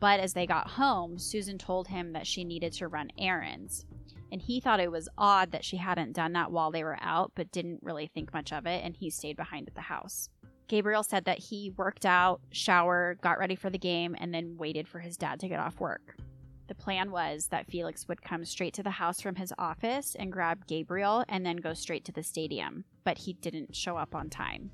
But 0.00 0.20
as 0.20 0.34
they 0.34 0.46
got 0.46 0.68
home, 0.68 1.18
Susan 1.18 1.58
told 1.58 1.88
him 1.88 2.12
that 2.12 2.26
she 2.26 2.44
needed 2.44 2.72
to 2.74 2.88
run 2.88 3.10
errands. 3.18 3.86
And 4.32 4.42
he 4.42 4.60
thought 4.60 4.80
it 4.80 4.90
was 4.90 5.08
odd 5.16 5.52
that 5.52 5.64
she 5.64 5.76
hadn't 5.76 6.12
done 6.12 6.32
that 6.32 6.50
while 6.50 6.70
they 6.70 6.82
were 6.82 6.98
out, 7.00 7.32
but 7.34 7.52
didn't 7.52 7.82
really 7.82 8.08
think 8.08 8.34
much 8.34 8.52
of 8.52 8.66
it, 8.66 8.84
and 8.84 8.96
he 8.96 9.08
stayed 9.08 9.36
behind 9.36 9.68
at 9.68 9.74
the 9.74 9.80
house. 9.82 10.28
Gabriel 10.68 11.04
said 11.04 11.24
that 11.26 11.38
he 11.38 11.72
worked 11.76 12.04
out, 12.04 12.40
showered, 12.50 13.20
got 13.20 13.38
ready 13.38 13.54
for 13.54 13.70
the 13.70 13.78
game, 13.78 14.16
and 14.18 14.34
then 14.34 14.56
waited 14.56 14.88
for 14.88 14.98
his 14.98 15.16
dad 15.16 15.38
to 15.40 15.48
get 15.48 15.60
off 15.60 15.78
work. 15.78 16.16
The 16.66 16.74
plan 16.74 17.12
was 17.12 17.46
that 17.48 17.68
Felix 17.68 18.08
would 18.08 18.22
come 18.22 18.44
straight 18.44 18.74
to 18.74 18.82
the 18.82 18.90
house 18.90 19.20
from 19.20 19.36
his 19.36 19.52
office 19.56 20.16
and 20.18 20.32
grab 20.32 20.66
Gabriel 20.66 21.24
and 21.28 21.46
then 21.46 21.58
go 21.58 21.74
straight 21.74 22.04
to 22.06 22.12
the 22.12 22.24
stadium, 22.24 22.84
but 23.04 23.18
he 23.18 23.34
didn't 23.34 23.76
show 23.76 23.96
up 23.96 24.16
on 24.16 24.28
time. 24.28 24.72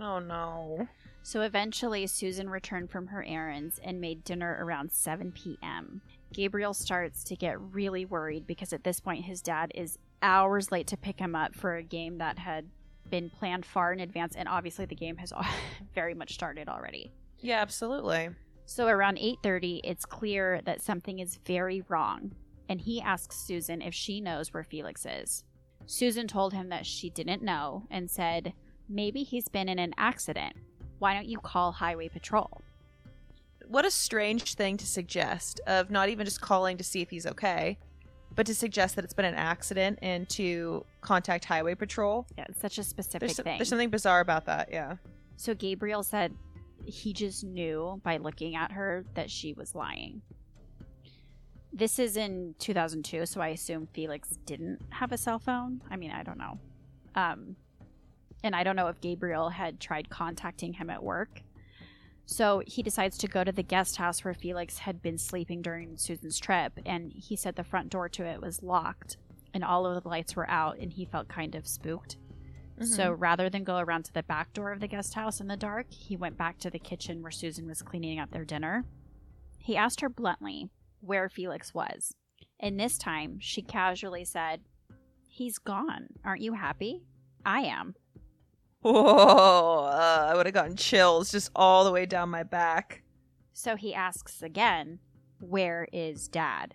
Oh 0.00 0.18
no. 0.18 0.88
So 1.22 1.42
eventually, 1.42 2.06
Susan 2.06 2.48
returned 2.48 2.90
from 2.90 3.08
her 3.08 3.22
errands 3.22 3.78
and 3.82 4.00
made 4.00 4.24
dinner 4.24 4.58
around 4.60 4.92
7 4.92 5.32
p.m. 5.32 6.00
Gabriel 6.32 6.74
starts 6.74 7.24
to 7.24 7.36
get 7.36 7.60
really 7.60 8.04
worried 8.04 8.46
because 8.46 8.72
at 8.72 8.84
this 8.84 9.00
point, 9.00 9.24
his 9.24 9.42
dad 9.42 9.72
is 9.74 9.98
hours 10.22 10.72
late 10.72 10.86
to 10.88 10.96
pick 10.96 11.18
him 11.18 11.34
up 11.34 11.54
for 11.54 11.76
a 11.76 11.82
game 11.82 12.18
that 12.18 12.38
had 12.38 12.66
been 13.10 13.30
planned 13.30 13.64
far 13.64 13.92
in 13.92 14.00
advance, 14.00 14.36
and 14.36 14.48
obviously 14.48 14.84
the 14.84 14.94
game 14.94 15.16
has 15.16 15.32
very 15.94 16.14
much 16.14 16.34
started 16.34 16.68
already. 16.68 17.12
Yeah, 17.40 17.60
absolutely. 17.60 18.30
So 18.66 18.86
around 18.86 19.18
8:30, 19.18 19.80
it's 19.84 20.04
clear 20.04 20.60
that 20.64 20.82
something 20.82 21.18
is 21.20 21.38
very 21.46 21.82
wrong, 21.88 22.34
and 22.68 22.80
he 22.80 23.00
asks 23.00 23.36
Susan 23.36 23.80
if 23.80 23.94
she 23.94 24.20
knows 24.20 24.52
where 24.52 24.64
Felix 24.64 25.06
is. 25.06 25.44
Susan 25.86 26.28
told 26.28 26.52
him 26.52 26.68
that 26.68 26.84
she 26.84 27.08
didn't 27.08 27.42
know 27.42 27.86
and 27.90 28.10
said, 28.10 28.52
"Maybe 28.88 29.22
he's 29.22 29.48
been 29.48 29.70
in 29.70 29.78
an 29.78 29.94
accident. 29.96 30.54
Why 30.98 31.14
don't 31.14 31.26
you 31.26 31.38
call 31.38 31.72
highway 31.72 32.08
patrol?" 32.08 32.62
What 33.66 33.84
a 33.84 33.90
strange 33.90 34.54
thing 34.54 34.78
to 34.78 34.86
suggest 34.86 35.60
of 35.66 35.90
not 35.90 36.08
even 36.08 36.24
just 36.24 36.40
calling 36.40 36.78
to 36.78 36.84
see 36.84 37.02
if 37.02 37.10
he's 37.10 37.26
okay, 37.26 37.76
but 38.34 38.46
to 38.46 38.54
suggest 38.54 38.96
that 38.96 39.04
it's 39.04 39.12
been 39.12 39.24
an 39.26 39.34
accident 39.34 39.98
and 40.00 40.28
to 40.30 40.84
contact 41.00 41.44
highway 41.44 41.74
patrol. 41.74 42.26
Yeah, 42.38 42.46
it's 42.48 42.60
such 42.60 42.78
a 42.78 42.84
specific 42.84 43.20
There's, 43.28 43.36
thing. 43.36 43.58
there's 43.58 43.68
something 43.68 43.90
bizarre 43.90 44.20
about 44.20 44.46
that, 44.46 44.70
yeah. 44.72 44.96
So 45.36 45.54
Gabriel 45.54 46.02
said 46.02 46.34
he 46.86 47.12
just 47.12 47.44
knew 47.44 48.00
by 48.04 48.16
looking 48.16 48.56
at 48.56 48.72
her 48.72 49.04
that 49.14 49.30
she 49.30 49.52
was 49.52 49.74
lying. 49.74 50.22
This 51.72 51.98
is 51.98 52.16
in 52.16 52.54
2002, 52.58 53.26
so 53.26 53.40
I 53.40 53.48
assume 53.48 53.88
Felix 53.92 54.38
didn't 54.46 54.80
have 54.90 55.12
a 55.12 55.18
cell 55.18 55.38
phone. 55.38 55.82
I 55.90 55.96
mean, 55.96 56.10
I 56.10 56.22
don't 56.22 56.38
know. 56.38 56.58
Um, 57.14 57.56
and 58.42 58.54
I 58.54 58.62
don't 58.62 58.76
know 58.76 58.88
if 58.88 59.00
Gabriel 59.00 59.50
had 59.50 59.80
tried 59.80 60.10
contacting 60.10 60.74
him 60.74 60.90
at 60.90 61.02
work. 61.02 61.42
So 62.26 62.62
he 62.66 62.82
decides 62.82 63.16
to 63.18 63.28
go 63.28 63.42
to 63.42 63.52
the 63.52 63.62
guest 63.62 63.96
house 63.96 64.22
where 64.22 64.34
Felix 64.34 64.78
had 64.78 65.00
been 65.00 65.16
sleeping 65.16 65.62
during 65.62 65.96
Susan's 65.96 66.38
trip, 66.38 66.72
and 66.84 67.12
he 67.12 67.36
said 67.36 67.56
the 67.56 67.64
front 67.64 67.88
door 67.88 68.08
to 68.10 68.24
it 68.24 68.42
was 68.42 68.62
locked 68.62 69.16
and 69.54 69.64
all 69.64 69.86
of 69.86 70.02
the 70.02 70.08
lights 70.08 70.36
were 70.36 70.48
out, 70.48 70.78
and 70.78 70.92
he 70.92 71.04
felt 71.04 71.28
kind 71.28 71.54
of 71.54 71.66
spooked. 71.66 72.16
So 72.80 73.10
mm-hmm. 73.10 73.20
rather 73.20 73.50
than 73.50 73.64
go 73.64 73.78
around 73.78 74.04
to 74.04 74.12
the 74.12 74.22
back 74.22 74.52
door 74.52 74.70
of 74.70 74.78
the 74.78 74.86
guest 74.86 75.14
house 75.14 75.40
in 75.40 75.48
the 75.48 75.56
dark, 75.56 75.86
he 75.90 76.16
went 76.16 76.38
back 76.38 76.58
to 76.58 76.70
the 76.70 76.78
kitchen 76.78 77.22
where 77.22 77.32
Susan 77.32 77.66
was 77.66 77.82
cleaning 77.82 78.20
up 78.20 78.30
their 78.30 78.44
dinner. 78.44 78.84
He 79.58 79.76
asked 79.76 80.00
her 80.00 80.08
bluntly 80.08 80.70
where 81.00 81.28
Felix 81.28 81.74
was, 81.74 82.14
and 82.60 82.78
this 82.78 82.96
time 82.96 83.38
she 83.40 83.62
casually 83.62 84.24
said, 84.24 84.60
He's 85.28 85.58
gone. 85.58 86.08
Aren't 86.24 86.42
you 86.42 86.52
happy? 86.54 87.02
I 87.44 87.62
am. 87.62 87.94
Whoa, 88.80 89.84
uh, 89.84 90.28
I 90.30 90.36
would 90.36 90.46
have 90.46 90.54
gotten 90.54 90.76
chills 90.76 91.32
just 91.32 91.50
all 91.56 91.84
the 91.84 91.92
way 91.92 92.06
down 92.06 92.30
my 92.30 92.42
back. 92.44 93.02
So 93.52 93.74
he 93.74 93.92
asks 93.94 94.42
again, 94.42 95.00
Where 95.40 95.88
is 95.92 96.28
dad? 96.28 96.74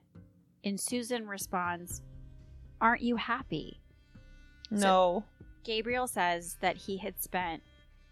And 0.66 0.80
Susan 0.80 1.28
responds, 1.28 2.02
Aren't 2.82 3.02
you 3.02 3.16
happy? 3.16 3.80
No. 4.70 5.24
Gabriel 5.64 6.08
says 6.08 6.58
that 6.60 6.76
he 6.76 6.98
had 6.98 7.22
spent 7.22 7.64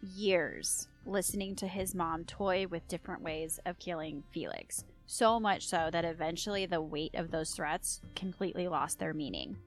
years 0.02 0.88
listening 1.06 1.56
to 1.58 1.68
his 1.68 1.94
mom 1.94 2.24
toy 2.24 2.68
with 2.68 2.88
different 2.88 3.22
ways 3.22 3.60
of 3.66 3.80
killing 3.80 4.24
Felix. 4.32 4.86
So 5.06 5.40
much 5.40 5.68
so 5.68 5.90
that 5.92 6.06
eventually 6.06 6.66
the 6.66 6.82
weight 6.82 7.16
of 7.16 7.32
those 7.32 7.52
threats 7.52 8.02
completely 8.16 8.68
lost 8.68 9.00
their 9.00 9.14
meaning. 9.14 9.58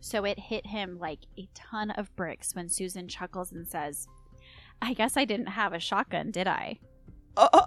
So 0.00 0.24
it 0.24 0.38
hit 0.38 0.66
him 0.66 0.98
like 0.98 1.20
a 1.38 1.48
ton 1.54 1.90
of 1.90 2.14
bricks 2.16 2.54
when 2.54 2.68
Susan 2.68 3.06
chuckles 3.06 3.52
and 3.52 3.66
says, 3.66 4.08
I 4.82 4.94
guess 4.94 5.16
I 5.16 5.24
didn't 5.24 5.46
have 5.48 5.72
a 5.72 5.80
shotgun, 5.80 6.30
did 6.30 6.46
I? 6.46 6.78
Oh, 7.36 7.48
oh. 7.52 7.66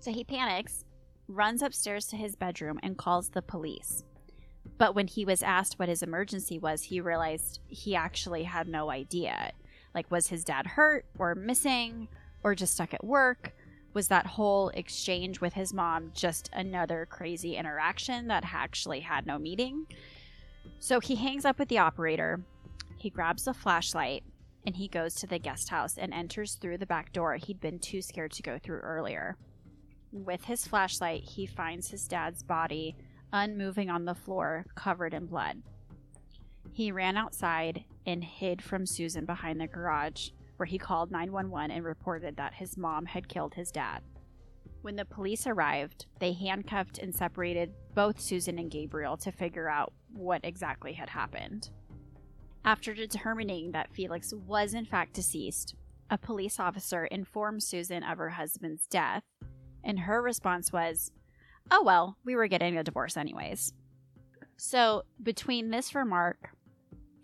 So 0.00 0.12
he 0.12 0.22
panics, 0.22 0.84
runs 1.26 1.62
upstairs 1.62 2.06
to 2.06 2.16
his 2.16 2.36
bedroom, 2.36 2.78
and 2.82 2.96
calls 2.96 3.28
the 3.28 3.42
police. 3.42 4.04
But 4.78 4.94
when 4.94 5.08
he 5.08 5.24
was 5.24 5.42
asked 5.42 5.78
what 5.78 5.88
his 5.88 6.02
emergency 6.04 6.58
was, 6.58 6.82
he 6.82 7.00
realized 7.00 7.60
he 7.66 7.96
actually 7.96 8.44
had 8.44 8.68
no 8.68 8.90
idea. 8.90 9.52
Like, 9.94 10.10
was 10.10 10.28
his 10.28 10.44
dad 10.44 10.66
hurt 10.66 11.06
or 11.18 11.34
missing 11.34 12.06
or 12.44 12.54
just 12.54 12.74
stuck 12.74 12.94
at 12.94 13.04
work? 13.04 13.52
Was 13.94 14.08
that 14.08 14.26
whole 14.26 14.68
exchange 14.70 15.40
with 15.40 15.54
his 15.54 15.74
mom 15.74 16.12
just 16.14 16.50
another 16.52 17.06
crazy 17.10 17.56
interaction 17.56 18.28
that 18.28 18.44
actually 18.52 19.00
had 19.00 19.26
no 19.26 19.38
meaning? 19.38 19.86
So 20.78 21.00
he 21.00 21.16
hangs 21.16 21.44
up 21.44 21.58
with 21.58 21.68
the 21.68 21.78
operator. 21.78 22.40
He 22.96 23.10
grabs 23.10 23.46
a 23.46 23.54
flashlight 23.54 24.24
and 24.66 24.76
he 24.76 24.88
goes 24.88 25.14
to 25.14 25.26
the 25.26 25.38
guest 25.38 25.68
house 25.68 25.98
and 25.98 26.12
enters 26.12 26.54
through 26.54 26.78
the 26.78 26.86
back 26.86 27.12
door 27.12 27.36
he'd 27.36 27.60
been 27.60 27.78
too 27.78 28.02
scared 28.02 28.32
to 28.32 28.42
go 28.42 28.58
through 28.58 28.80
earlier. 28.80 29.36
With 30.12 30.44
his 30.44 30.66
flashlight, 30.66 31.22
he 31.22 31.46
finds 31.46 31.90
his 31.90 32.08
dad's 32.08 32.42
body 32.42 32.96
unmoving 33.32 33.90
on 33.90 34.04
the 34.04 34.14
floor, 34.14 34.64
covered 34.74 35.14
in 35.14 35.26
blood. 35.26 35.62
He 36.72 36.92
ran 36.92 37.16
outside 37.16 37.84
and 38.06 38.24
hid 38.24 38.62
from 38.62 38.86
Susan 38.86 39.24
behind 39.26 39.60
the 39.60 39.66
garage, 39.66 40.30
where 40.56 40.66
he 40.66 40.78
called 40.78 41.10
911 41.10 41.70
and 41.70 41.84
reported 41.84 42.36
that 42.36 42.54
his 42.54 42.76
mom 42.76 43.06
had 43.06 43.28
killed 43.28 43.54
his 43.54 43.70
dad. 43.70 44.02
When 44.82 44.96
the 44.96 45.04
police 45.04 45.46
arrived, 45.46 46.06
they 46.20 46.32
handcuffed 46.32 46.98
and 46.98 47.14
separated 47.14 47.74
both 47.94 48.20
Susan 48.20 48.58
and 48.58 48.70
Gabriel 48.70 49.16
to 49.18 49.32
figure 49.32 49.68
out 49.68 49.92
what 50.12 50.40
exactly 50.44 50.92
had 50.92 51.10
happened. 51.10 51.70
After 52.64 52.94
determining 52.94 53.72
that 53.72 53.92
Felix 53.92 54.32
was 54.34 54.74
in 54.74 54.84
fact 54.84 55.14
deceased, 55.14 55.74
a 56.10 56.18
police 56.18 56.58
officer 56.58 57.04
informed 57.06 57.62
Susan 57.62 58.02
of 58.02 58.18
her 58.18 58.30
husband's 58.30 58.86
death, 58.86 59.24
and 59.84 60.00
her 60.00 60.22
response 60.22 60.72
was, 60.72 61.12
Oh 61.70 61.82
well, 61.82 62.16
we 62.24 62.34
were 62.34 62.48
getting 62.48 62.78
a 62.78 62.84
divorce 62.84 63.16
anyways. 63.16 63.72
So, 64.56 65.02
between 65.22 65.70
this 65.70 65.94
remark, 65.94 66.50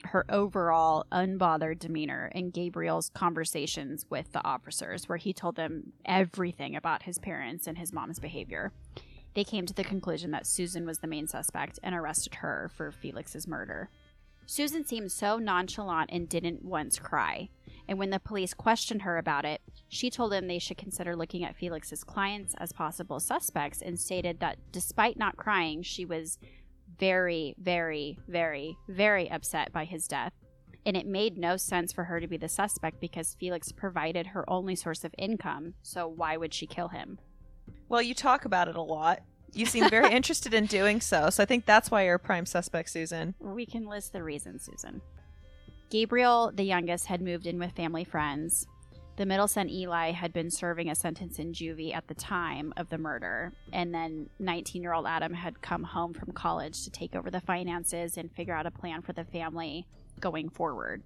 her 0.04 0.24
overall 0.28 1.06
unbothered 1.10 1.78
demeanor, 1.78 2.30
and 2.34 2.52
Gabriel's 2.52 3.10
conversations 3.10 4.06
with 4.10 4.30
the 4.32 4.44
officers, 4.44 5.08
where 5.08 5.18
he 5.18 5.32
told 5.32 5.56
them 5.56 5.92
everything 6.04 6.76
about 6.76 7.02
his 7.02 7.18
parents 7.18 7.66
and 7.66 7.78
his 7.78 7.92
mom's 7.92 8.20
behavior, 8.20 8.72
they 9.34 9.44
came 9.44 9.66
to 9.66 9.74
the 9.74 9.84
conclusion 9.84 10.30
that 10.30 10.46
Susan 10.46 10.86
was 10.86 10.98
the 10.98 11.06
main 11.06 11.26
suspect 11.26 11.78
and 11.82 11.94
arrested 11.94 12.36
her 12.36 12.70
for 12.74 12.92
Felix's 12.92 13.46
murder. 13.46 13.90
Susan 14.46 14.84
seemed 14.84 15.10
so 15.10 15.38
nonchalant 15.38 16.10
and 16.12 16.28
didn't 16.28 16.64
once 16.64 16.98
cry. 16.98 17.48
And 17.88 17.98
when 17.98 18.10
the 18.10 18.20
police 18.20 18.54
questioned 18.54 19.02
her 19.02 19.18
about 19.18 19.44
it, 19.44 19.60
she 19.88 20.10
told 20.10 20.32
them 20.32 20.46
they 20.46 20.58
should 20.58 20.78
consider 20.78 21.16
looking 21.16 21.44
at 21.44 21.56
Felix's 21.56 22.04
clients 22.04 22.54
as 22.58 22.72
possible 22.72 23.20
suspects 23.20 23.82
and 23.82 23.98
stated 23.98 24.40
that 24.40 24.58
despite 24.70 25.18
not 25.18 25.36
crying, 25.36 25.82
she 25.82 26.04
was 26.04 26.38
very, 26.98 27.54
very, 27.58 28.18
very, 28.28 28.76
very 28.88 29.30
upset 29.30 29.72
by 29.72 29.84
his 29.84 30.06
death. 30.06 30.32
And 30.86 30.96
it 30.96 31.06
made 31.06 31.38
no 31.38 31.56
sense 31.56 31.92
for 31.92 32.04
her 32.04 32.20
to 32.20 32.28
be 32.28 32.36
the 32.36 32.48
suspect 32.48 33.00
because 33.00 33.36
Felix 33.40 33.72
provided 33.72 34.28
her 34.28 34.48
only 34.48 34.76
source 34.76 35.04
of 35.04 35.14
income, 35.16 35.74
so 35.82 36.06
why 36.06 36.36
would 36.36 36.52
she 36.52 36.66
kill 36.66 36.88
him? 36.88 37.18
Well, 37.88 38.02
you 38.02 38.14
talk 38.14 38.44
about 38.44 38.68
it 38.68 38.76
a 38.76 38.82
lot. 38.82 39.20
You 39.52 39.66
seem 39.66 39.88
very 39.88 40.12
interested 40.12 40.54
in 40.54 40.66
doing 40.66 41.00
so, 41.00 41.30
so 41.30 41.42
I 41.42 41.46
think 41.46 41.66
that's 41.66 41.90
why 41.90 42.04
you're 42.04 42.16
a 42.16 42.18
prime 42.18 42.46
suspect, 42.46 42.90
Susan. 42.90 43.34
We 43.38 43.66
can 43.66 43.86
list 43.86 44.12
the 44.12 44.22
reasons, 44.22 44.64
Susan. 44.64 45.00
Gabriel, 45.90 46.50
the 46.52 46.64
youngest, 46.64 47.06
had 47.06 47.20
moved 47.20 47.46
in 47.46 47.58
with 47.58 47.72
family 47.72 48.04
friends. 48.04 48.66
The 49.16 49.26
middle 49.26 49.46
son, 49.46 49.70
Eli, 49.70 50.10
had 50.10 50.32
been 50.32 50.50
serving 50.50 50.90
a 50.90 50.94
sentence 50.96 51.38
in 51.38 51.52
juvie 51.52 51.94
at 51.94 52.08
the 52.08 52.14
time 52.14 52.72
of 52.76 52.88
the 52.88 52.98
murder. 52.98 53.52
And 53.72 53.94
then 53.94 54.28
19 54.40 54.82
year 54.82 54.92
old 54.92 55.06
Adam 55.06 55.32
had 55.32 55.62
come 55.62 55.84
home 55.84 56.14
from 56.14 56.32
college 56.32 56.82
to 56.82 56.90
take 56.90 57.14
over 57.14 57.30
the 57.30 57.40
finances 57.40 58.16
and 58.16 58.32
figure 58.32 58.54
out 58.54 58.66
a 58.66 58.72
plan 58.72 59.02
for 59.02 59.12
the 59.12 59.24
family 59.24 59.86
going 60.18 60.48
forward. 60.48 61.04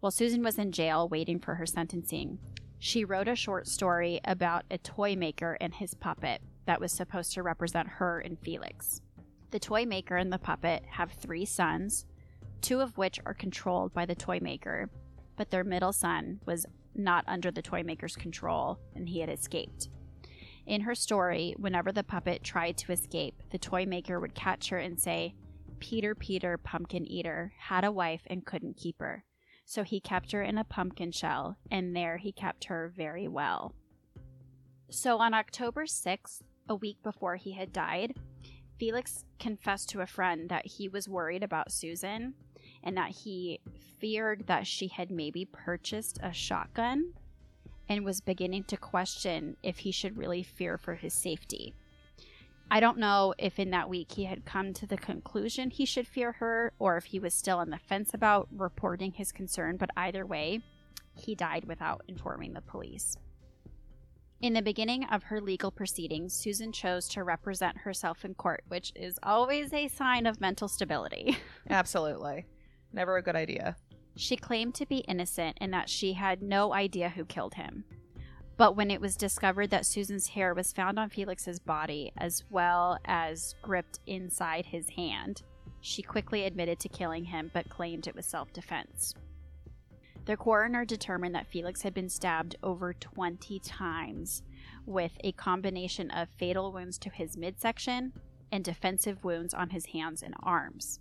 While 0.00 0.10
Susan 0.10 0.42
was 0.42 0.58
in 0.58 0.72
jail 0.72 1.08
waiting 1.08 1.38
for 1.38 1.54
her 1.54 1.66
sentencing, 1.66 2.38
she 2.78 3.04
wrote 3.04 3.28
a 3.28 3.36
short 3.36 3.66
story 3.66 4.20
about 4.24 4.64
a 4.70 4.78
toy 4.78 5.16
maker 5.16 5.56
and 5.60 5.74
his 5.74 5.94
puppet 5.94 6.42
that 6.66 6.80
was 6.80 6.92
supposed 6.92 7.32
to 7.32 7.42
represent 7.42 7.88
her 7.88 8.20
and 8.20 8.38
Felix. 8.38 9.00
The 9.50 9.58
toy 9.58 9.84
maker 9.86 10.16
and 10.16 10.32
the 10.32 10.38
puppet 10.38 10.84
have 10.90 11.12
three 11.12 11.44
sons, 11.44 12.06
two 12.60 12.80
of 12.80 12.98
which 12.98 13.20
are 13.24 13.34
controlled 13.34 13.92
by 13.94 14.06
the 14.06 14.14
toy 14.14 14.40
maker, 14.40 14.90
but 15.36 15.50
their 15.50 15.64
middle 15.64 15.92
son 15.92 16.40
was 16.46 16.66
not 16.94 17.24
under 17.26 17.50
the 17.50 17.62
toy 17.62 17.82
maker's 17.82 18.16
control 18.16 18.78
and 18.94 19.08
he 19.08 19.20
had 19.20 19.28
escaped. 19.28 19.88
In 20.66 20.80
her 20.82 20.94
story, 20.94 21.54
whenever 21.58 21.92
the 21.92 22.02
puppet 22.02 22.42
tried 22.42 22.78
to 22.78 22.92
escape, 22.92 23.42
the 23.50 23.58
toy 23.58 23.84
maker 23.84 24.18
would 24.18 24.34
catch 24.34 24.70
her 24.70 24.78
and 24.78 24.98
say, 24.98 25.34
Peter, 25.78 26.14
Peter, 26.14 26.56
pumpkin 26.56 27.06
eater, 27.06 27.52
had 27.58 27.84
a 27.84 27.92
wife 27.92 28.22
and 28.28 28.46
couldn't 28.46 28.76
keep 28.76 28.98
her. 29.00 29.24
So 29.64 29.82
he 29.82 30.00
kept 30.00 30.32
her 30.32 30.42
in 30.42 30.58
a 30.58 30.64
pumpkin 30.64 31.10
shell, 31.10 31.56
and 31.70 31.96
there 31.96 32.18
he 32.18 32.32
kept 32.32 32.64
her 32.64 32.92
very 32.94 33.26
well. 33.26 33.74
So 34.90 35.18
on 35.18 35.34
October 35.34 35.84
6th, 35.84 36.42
a 36.68 36.74
week 36.74 37.02
before 37.02 37.36
he 37.36 37.52
had 37.52 37.72
died, 37.72 38.14
Felix 38.78 39.24
confessed 39.38 39.88
to 39.90 40.00
a 40.00 40.06
friend 40.06 40.48
that 40.48 40.66
he 40.66 40.88
was 40.88 41.08
worried 41.08 41.42
about 41.42 41.72
Susan 41.72 42.34
and 42.82 42.96
that 42.96 43.10
he 43.10 43.60
feared 43.98 44.46
that 44.46 44.66
she 44.66 44.88
had 44.88 45.10
maybe 45.10 45.44
purchased 45.44 46.18
a 46.22 46.32
shotgun 46.32 47.12
and 47.88 48.04
was 48.04 48.20
beginning 48.20 48.64
to 48.64 48.76
question 48.76 49.56
if 49.62 49.78
he 49.78 49.90
should 49.90 50.16
really 50.16 50.42
fear 50.42 50.76
for 50.76 50.94
his 50.94 51.14
safety. 51.14 51.74
I 52.70 52.80
don't 52.80 52.98
know 52.98 53.34
if 53.38 53.58
in 53.58 53.70
that 53.70 53.88
week 53.88 54.12
he 54.12 54.24
had 54.24 54.44
come 54.44 54.72
to 54.74 54.86
the 54.86 54.96
conclusion 54.96 55.70
he 55.70 55.84
should 55.84 56.08
fear 56.08 56.32
her 56.32 56.72
or 56.78 56.96
if 56.96 57.04
he 57.04 57.18
was 57.18 57.34
still 57.34 57.58
on 57.58 57.70
the 57.70 57.78
fence 57.78 58.14
about 58.14 58.48
reporting 58.50 59.12
his 59.12 59.32
concern, 59.32 59.76
but 59.76 59.90
either 59.96 60.26
way, 60.26 60.60
he 61.14 61.34
died 61.34 61.66
without 61.66 62.02
informing 62.08 62.52
the 62.52 62.60
police. 62.60 63.16
In 64.40 64.52
the 64.52 64.62
beginning 64.62 65.04
of 65.04 65.22
her 65.24 65.40
legal 65.40 65.70
proceedings, 65.70 66.34
Susan 66.34 66.72
chose 66.72 67.08
to 67.10 67.24
represent 67.24 67.78
herself 67.78 68.24
in 68.24 68.34
court, 68.34 68.64
which 68.68 68.92
is 68.94 69.18
always 69.22 69.72
a 69.72 69.88
sign 69.88 70.26
of 70.26 70.40
mental 70.40 70.68
stability. 70.68 71.38
Absolutely. 71.70 72.44
Never 72.92 73.16
a 73.16 73.22
good 73.22 73.36
idea. 73.36 73.76
She 74.16 74.36
claimed 74.36 74.74
to 74.76 74.86
be 74.86 74.98
innocent 74.98 75.58
and 75.60 75.72
that 75.72 75.88
she 75.88 76.12
had 76.12 76.42
no 76.42 76.74
idea 76.74 77.08
who 77.08 77.24
killed 77.24 77.54
him. 77.54 77.84
But 78.56 78.76
when 78.76 78.90
it 78.90 79.00
was 79.00 79.16
discovered 79.16 79.70
that 79.70 79.86
Susan's 79.86 80.28
hair 80.28 80.54
was 80.54 80.72
found 80.72 80.98
on 80.98 81.10
Felix's 81.10 81.58
body 81.58 82.12
as 82.16 82.44
well 82.50 82.98
as 83.04 83.54
gripped 83.62 83.98
inside 84.06 84.66
his 84.66 84.90
hand, 84.90 85.42
she 85.80 86.02
quickly 86.02 86.44
admitted 86.44 86.78
to 86.80 86.88
killing 86.88 87.24
him 87.24 87.50
but 87.52 87.68
claimed 87.68 88.06
it 88.06 88.14
was 88.14 88.26
self 88.26 88.52
defense. 88.52 89.14
The 90.24 90.36
coroner 90.36 90.84
determined 90.86 91.34
that 91.34 91.48
Felix 91.48 91.82
had 91.82 91.92
been 91.92 92.08
stabbed 92.08 92.56
over 92.62 92.94
20 92.94 93.58
times, 93.58 94.42
with 94.86 95.12
a 95.22 95.32
combination 95.32 96.10
of 96.10 96.28
fatal 96.38 96.72
wounds 96.72 96.96
to 96.98 97.10
his 97.10 97.36
midsection 97.36 98.12
and 98.50 98.64
defensive 98.64 99.22
wounds 99.24 99.52
on 99.52 99.70
his 99.70 99.86
hands 99.86 100.22
and 100.22 100.34
arms. 100.42 101.00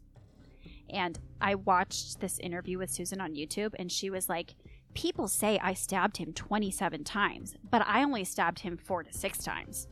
And 0.89 1.17
I 1.39 1.55
watched 1.55 2.19
this 2.19 2.39
interview 2.39 2.77
with 2.77 2.89
Susan 2.89 3.21
on 3.21 3.35
YouTube, 3.35 3.73
and 3.79 3.91
she 3.91 4.09
was 4.09 4.27
like, 4.27 4.55
People 4.93 5.27
say 5.27 5.59
I 5.61 5.73
stabbed 5.73 6.17
him 6.17 6.33
27 6.33 7.03
times, 7.03 7.55
but 7.69 7.85
I 7.87 8.03
only 8.03 8.23
stabbed 8.23 8.59
him 8.59 8.77
four 8.77 9.03
to 9.03 9.13
six 9.13 9.39
times. 9.39 9.87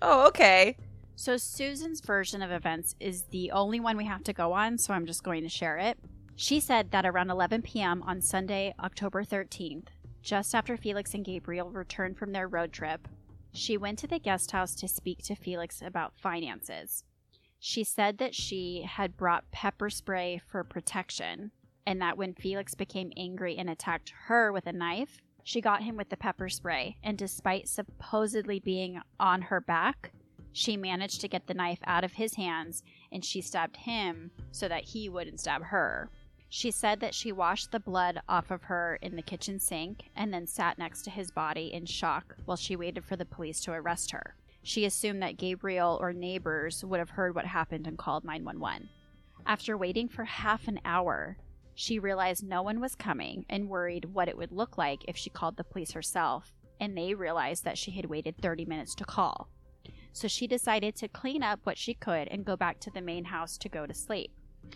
Oh, 0.00 0.26
okay. 0.28 0.76
So, 1.14 1.36
Susan's 1.36 2.00
version 2.00 2.42
of 2.42 2.50
events 2.50 2.94
is 2.98 3.22
the 3.30 3.50
only 3.50 3.78
one 3.78 3.96
we 3.96 4.06
have 4.06 4.24
to 4.24 4.32
go 4.32 4.52
on, 4.52 4.78
so 4.78 4.94
I'm 4.94 5.06
just 5.06 5.22
going 5.22 5.42
to 5.42 5.48
share 5.48 5.76
it. 5.78 5.98
She 6.34 6.58
said 6.60 6.90
that 6.90 7.06
around 7.06 7.30
11 7.30 7.62
p.m. 7.62 8.02
on 8.04 8.20
Sunday, 8.20 8.74
October 8.80 9.22
13th, 9.22 9.88
just 10.22 10.54
after 10.54 10.76
Felix 10.76 11.14
and 11.14 11.24
Gabriel 11.24 11.70
returned 11.70 12.16
from 12.16 12.32
their 12.32 12.48
road 12.48 12.72
trip, 12.72 13.06
she 13.52 13.76
went 13.76 13.98
to 13.98 14.06
the 14.06 14.18
guest 14.18 14.52
house 14.52 14.74
to 14.76 14.88
speak 14.88 15.22
to 15.24 15.34
Felix 15.34 15.82
about 15.82 16.16
finances. 16.16 17.04
She 17.58 17.84
said 17.84 18.18
that 18.18 18.34
she 18.34 18.82
had 18.88 19.16
brought 19.16 19.50
pepper 19.52 19.90
spray 19.90 20.40
for 20.50 20.64
protection, 20.64 21.52
and 21.86 22.00
that 22.00 22.16
when 22.16 22.34
Felix 22.34 22.74
became 22.74 23.12
angry 23.16 23.56
and 23.56 23.68
attacked 23.68 24.12
her 24.26 24.52
with 24.52 24.66
a 24.66 24.72
knife, 24.72 25.18
she 25.44 25.60
got 25.60 25.82
him 25.82 25.96
with 25.96 26.08
the 26.08 26.16
pepper 26.16 26.48
spray, 26.48 26.96
and 27.02 27.18
despite 27.18 27.68
supposedly 27.68 28.60
being 28.60 29.00
on 29.18 29.42
her 29.42 29.60
back, 29.60 30.12
she 30.52 30.76
managed 30.76 31.20
to 31.20 31.28
get 31.28 31.46
the 31.46 31.54
knife 31.54 31.80
out 31.84 32.04
of 32.04 32.12
his 32.12 32.34
hands 32.34 32.82
and 33.10 33.24
she 33.24 33.40
stabbed 33.40 33.76
him 33.76 34.30
so 34.50 34.68
that 34.68 34.84
he 34.84 35.08
wouldn't 35.08 35.40
stab 35.40 35.62
her. 35.64 36.10
She 36.48 36.70
said 36.70 37.00
that 37.00 37.14
she 37.14 37.32
washed 37.32 37.72
the 37.72 37.80
blood 37.80 38.20
off 38.28 38.50
of 38.50 38.64
her 38.64 38.98
in 39.00 39.16
the 39.16 39.22
kitchen 39.22 39.58
sink 39.58 40.10
and 40.14 40.32
then 40.32 40.46
sat 40.46 40.78
next 40.78 41.02
to 41.02 41.10
his 41.10 41.30
body 41.30 41.72
in 41.72 41.86
shock 41.86 42.36
while 42.44 42.58
she 42.58 42.76
waited 42.76 43.04
for 43.04 43.16
the 43.16 43.24
police 43.24 43.60
to 43.60 43.72
arrest 43.72 44.10
her. 44.10 44.36
She 44.62 44.84
assumed 44.84 45.22
that 45.22 45.38
Gabriel 45.38 45.98
or 46.00 46.12
neighbors 46.12 46.84
would 46.84 46.98
have 46.98 47.10
heard 47.10 47.34
what 47.34 47.46
happened 47.46 47.86
and 47.86 47.96
called 47.96 48.24
911. 48.24 48.90
After 49.46 49.76
waiting 49.76 50.08
for 50.08 50.24
half 50.24 50.68
an 50.68 50.78
hour, 50.84 51.38
she 51.74 51.98
realized 51.98 52.44
no 52.44 52.62
one 52.62 52.80
was 52.80 52.94
coming 52.94 53.44
and 53.48 53.68
worried 53.68 54.06
what 54.06 54.28
it 54.28 54.36
would 54.36 54.52
look 54.52 54.76
like 54.76 55.04
if 55.08 55.16
she 55.16 55.30
called 55.30 55.56
the 55.56 55.64
police 55.64 55.92
herself, 55.92 56.52
and 56.80 56.96
they 56.96 57.14
realized 57.14 57.64
that 57.64 57.78
she 57.78 57.92
had 57.92 58.06
waited 58.06 58.36
30 58.40 58.64
minutes 58.64 58.94
to 58.96 59.04
call. 59.04 59.48
So 60.12 60.28
she 60.28 60.46
decided 60.46 60.94
to 60.96 61.08
clean 61.08 61.42
up 61.42 61.60
what 61.64 61.78
she 61.78 61.94
could 61.94 62.28
and 62.28 62.44
go 62.44 62.56
back 62.56 62.80
to 62.80 62.90
the 62.90 63.00
main 63.00 63.24
house 63.24 63.56
to 63.58 63.68
go 63.68 63.86
to 63.86 63.94
sleep. 63.94 64.30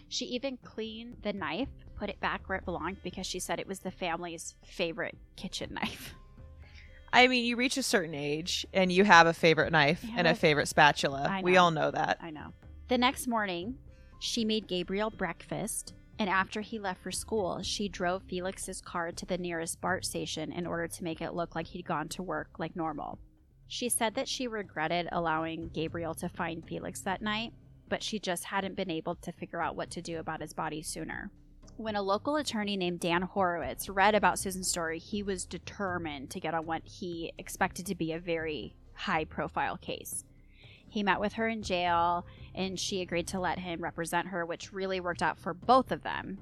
She 0.09 0.24
even 0.26 0.57
cleaned 0.59 1.18
the 1.22 1.32
knife, 1.32 1.68
put 1.94 2.11
it 2.11 2.20
back 2.20 2.49
where 2.49 2.59
it 2.59 2.64
belonged 2.64 2.99
because 3.03 3.26
she 3.26 3.38
said 3.38 3.61
it 3.61 3.66
was 3.66 3.80
the 3.80 3.90
family's 3.90 4.55
favorite 4.64 5.16
kitchen 5.36 5.74
knife. 5.74 6.14
I 7.12 7.28
mean, 7.28 7.44
you 7.44 7.57
reach 7.57 7.76
a 7.76 7.82
certain 7.82 8.14
age 8.14 8.66
and 8.72 8.92
you 8.92 9.05
have 9.05 9.26
a 9.26 9.32
favorite 9.32 9.72
knife 9.72 10.05
Yeah, 10.05 10.14
and 10.18 10.26
a 10.26 10.34
favorite 10.34 10.68
spatula. 10.68 11.40
We 11.42 11.57
all 11.57 11.70
know 11.70 11.90
that. 11.90 12.18
I 12.20 12.30
know. 12.30 12.53
The 12.88 12.99
next 12.99 13.26
morning, 13.26 13.76
she 14.18 14.44
made 14.44 14.66
Gabriel 14.66 15.11
breakfast, 15.11 15.94
and 16.18 16.30
after 16.30 16.60
he 16.62 16.78
left 16.78 17.02
for 17.02 17.10
school, 17.10 17.62
she 17.62 17.88
drove 17.88 18.22
Felix's 18.22 18.80
car 18.80 19.12
to 19.12 19.26
the 19.26 19.36
nearest 19.36 19.80
BART 19.80 20.04
station 20.04 20.50
in 20.50 20.66
order 20.66 20.88
to 20.88 21.04
make 21.04 21.20
it 21.20 21.34
look 21.34 21.54
like 21.54 21.66
he'd 21.66 21.86
gone 21.86 22.08
to 22.10 22.22
work 22.22 22.58
like 22.58 22.74
normal. 22.74 23.18
She 23.68 23.88
said 23.88 24.14
that 24.14 24.28
she 24.28 24.46
regretted 24.46 25.08
allowing 25.12 25.70
Gabriel 25.74 26.14
to 26.14 26.28
find 26.28 26.64
Felix 26.66 27.00
that 27.00 27.20
night, 27.20 27.52
but 27.88 28.02
she 28.02 28.18
just 28.18 28.44
hadn't 28.44 28.76
been 28.76 28.90
able 28.90 29.16
to 29.16 29.32
figure 29.32 29.60
out 29.60 29.76
what 29.76 29.90
to 29.90 30.02
do 30.02 30.18
about 30.18 30.40
his 30.40 30.54
body 30.54 30.82
sooner. 30.82 31.30
When 31.76 31.96
a 31.96 32.02
local 32.02 32.36
attorney 32.36 32.76
named 32.76 33.00
Dan 33.00 33.22
Horowitz 33.22 33.88
read 33.88 34.14
about 34.14 34.38
Susan's 34.38 34.68
story, 34.68 34.98
he 34.98 35.22
was 35.22 35.44
determined 35.44 36.30
to 36.30 36.40
get 36.40 36.54
on 36.54 36.64
what 36.64 36.82
he 36.84 37.32
expected 37.36 37.84
to 37.86 37.94
be 37.94 38.12
a 38.12 38.18
very 38.18 38.74
high 38.94 39.24
profile 39.24 39.76
case. 39.76 40.24
He 40.89 41.03
met 41.03 41.20
with 41.20 41.34
her 41.34 41.49
in 41.49 41.62
jail 41.62 42.26
and 42.55 42.78
she 42.78 43.03
agreed 43.03 43.28
to 43.28 43.41
let 43.41 43.59
him 43.59 43.82
represent 43.82 44.28
her, 44.28 44.45
which 44.47 44.72
really 44.72 45.01
worked 45.01 45.22
out 45.22 45.39
for 45.39 45.53
both 45.53 45.93
of 45.93 46.03
them. 46.03 46.39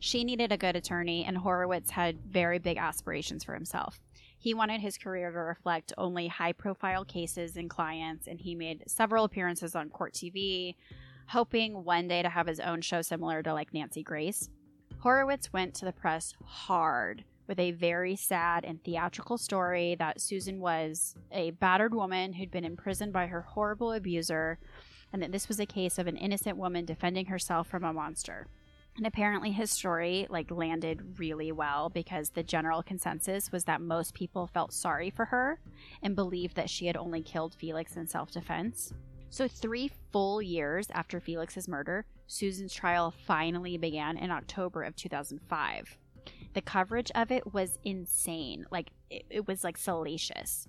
She 0.00 0.22
needed 0.22 0.52
a 0.52 0.56
good 0.56 0.76
attorney, 0.76 1.24
and 1.24 1.36
Horowitz 1.36 1.90
had 1.90 2.20
very 2.20 2.58
big 2.60 2.78
aspirations 2.78 3.42
for 3.42 3.54
himself. 3.54 4.00
He 4.38 4.54
wanted 4.54 4.80
his 4.80 4.96
career 4.96 5.32
to 5.32 5.38
reflect 5.38 5.92
only 5.98 6.28
high 6.28 6.52
profile 6.52 7.04
cases 7.04 7.56
and 7.56 7.68
clients, 7.68 8.28
and 8.28 8.40
he 8.40 8.54
made 8.54 8.84
several 8.86 9.24
appearances 9.24 9.74
on 9.74 9.90
court 9.90 10.14
TV, 10.14 10.76
hoping 11.26 11.84
one 11.84 12.06
day 12.06 12.22
to 12.22 12.28
have 12.28 12.46
his 12.46 12.60
own 12.60 12.80
show 12.80 13.02
similar 13.02 13.42
to 13.42 13.52
like 13.52 13.74
Nancy 13.74 14.04
Grace. 14.04 14.48
Horowitz 14.98 15.52
went 15.52 15.74
to 15.74 15.84
the 15.84 15.92
press 15.92 16.34
hard 16.44 17.24
with 17.48 17.58
a 17.58 17.72
very 17.72 18.14
sad 18.14 18.64
and 18.64 18.84
theatrical 18.84 19.38
story 19.38 19.96
that 19.98 20.20
Susan 20.20 20.60
was 20.60 21.16
a 21.32 21.50
battered 21.52 21.94
woman 21.94 22.34
who'd 22.34 22.50
been 22.50 22.64
imprisoned 22.64 23.12
by 23.12 23.26
her 23.26 23.40
horrible 23.40 23.92
abuser, 23.92 24.58
and 25.12 25.22
that 25.22 25.32
this 25.32 25.48
was 25.48 25.58
a 25.58 25.66
case 25.66 25.98
of 25.98 26.06
an 26.06 26.18
innocent 26.18 26.58
woman 26.58 26.84
defending 26.84 27.26
herself 27.26 27.66
from 27.66 27.82
a 27.82 27.92
monster. 27.92 28.46
And 28.96 29.06
apparently 29.06 29.52
his 29.52 29.70
story 29.70 30.26
like 30.28 30.50
landed 30.50 31.18
really 31.18 31.52
well 31.52 31.88
because 31.88 32.30
the 32.30 32.42
general 32.42 32.82
consensus 32.82 33.50
was 33.52 33.64
that 33.64 33.80
most 33.80 34.12
people 34.12 34.48
felt 34.48 34.72
sorry 34.72 35.08
for 35.08 35.24
her 35.26 35.60
and 36.02 36.16
believed 36.16 36.56
that 36.56 36.68
she 36.68 36.86
had 36.86 36.96
only 36.96 37.22
killed 37.22 37.54
Felix 37.54 37.96
in 37.96 38.06
self-defense. 38.06 38.92
So 39.30 39.46
3 39.46 39.90
full 40.10 40.42
years 40.42 40.88
after 40.92 41.20
Felix's 41.20 41.68
murder, 41.68 42.06
Susan's 42.26 42.74
trial 42.74 43.14
finally 43.26 43.78
began 43.78 44.18
in 44.18 44.30
October 44.30 44.82
of 44.82 44.96
2005. 44.96 45.96
The 46.58 46.62
coverage 46.62 47.12
of 47.14 47.30
it 47.30 47.54
was 47.54 47.78
insane. 47.84 48.66
Like 48.68 48.88
it, 49.10 49.24
it 49.30 49.46
was 49.46 49.62
like 49.62 49.76
salacious. 49.78 50.66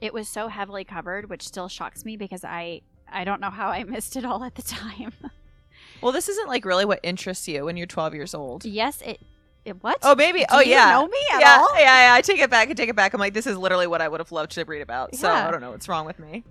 It 0.00 0.12
was 0.12 0.28
so 0.28 0.48
heavily 0.48 0.82
covered, 0.82 1.30
which 1.30 1.46
still 1.46 1.68
shocks 1.68 2.04
me 2.04 2.16
because 2.16 2.42
I 2.42 2.80
I 3.08 3.22
don't 3.22 3.40
know 3.40 3.50
how 3.50 3.68
I 3.68 3.84
missed 3.94 4.16
it 4.16 4.24
all 4.24 4.42
at 4.42 4.56
the 4.56 4.62
time. 4.62 5.12
Well, 6.02 6.10
this 6.10 6.28
isn't 6.28 6.48
like 6.48 6.64
really 6.64 6.84
what 6.84 6.98
interests 7.04 7.46
you 7.46 7.64
when 7.64 7.76
you're 7.76 7.86
12 7.86 8.14
years 8.14 8.34
old. 8.34 8.64
yes, 8.64 9.00
it 9.04 9.20
it 9.64 9.82
what? 9.82 9.98
Oh, 10.02 10.16
maybe. 10.16 10.40
Do 10.40 10.46
oh, 10.50 10.60
you 10.60 10.72
yeah. 10.72 10.90
know 10.90 11.06
me 11.06 11.18
at 11.34 11.40
yeah, 11.40 11.58
all? 11.60 11.68
yeah, 11.78 12.08
yeah. 12.08 12.14
I 12.14 12.20
take 12.20 12.40
it 12.40 12.50
back. 12.50 12.68
I 12.68 12.72
take 12.72 12.88
it 12.88 12.96
back. 12.96 13.14
I'm 13.14 13.20
like, 13.20 13.32
this 13.34 13.46
is 13.46 13.56
literally 13.56 13.86
what 13.86 14.00
I 14.02 14.08
would 14.08 14.18
have 14.18 14.32
loved 14.32 14.50
to 14.52 14.64
read 14.64 14.82
about. 14.82 15.14
So 15.14 15.28
Yeah. 15.28 15.46
I 15.46 15.50
don't 15.52 15.60
know 15.60 15.70
what's 15.70 15.88
wrong 15.88 16.04
with 16.04 16.18
me. 16.18 16.42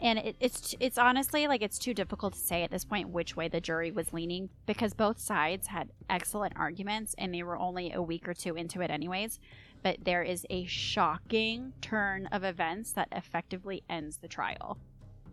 And 0.00 0.18
it, 0.18 0.36
it's 0.38 0.74
it's 0.78 0.98
honestly 0.98 1.48
like 1.48 1.62
it's 1.62 1.78
too 1.78 1.92
difficult 1.92 2.34
to 2.34 2.38
say 2.38 2.62
at 2.62 2.70
this 2.70 2.84
point 2.84 3.08
which 3.08 3.36
way 3.36 3.48
the 3.48 3.60
jury 3.60 3.90
was 3.90 4.12
leaning 4.12 4.48
because 4.66 4.94
both 4.94 5.18
sides 5.18 5.66
had 5.68 5.90
excellent 6.08 6.54
arguments 6.56 7.14
and 7.18 7.34
they 7.34 7.42
were 7.42 7.58
only 7.58 7.92
a 7.92 8.02
week 8.02 8.28
or 8.28 8.34
two 8.34 8.56
into 8.56 8.80
it 8.80 8.90
anyways. 8.90 9.40
But 9.82 9.98
there 10.04 10.22
is 10.22 10.46
a 10.50 10.66
shocking 10.66 11.72
turn 11.80 12.26
of 12.26 12.44
events 12.44 12.92
that 12.92 13.08
effectively 13.12 13.82
ends 13.88 14.18
the 14.18 14.28
trial. 14.28 14.78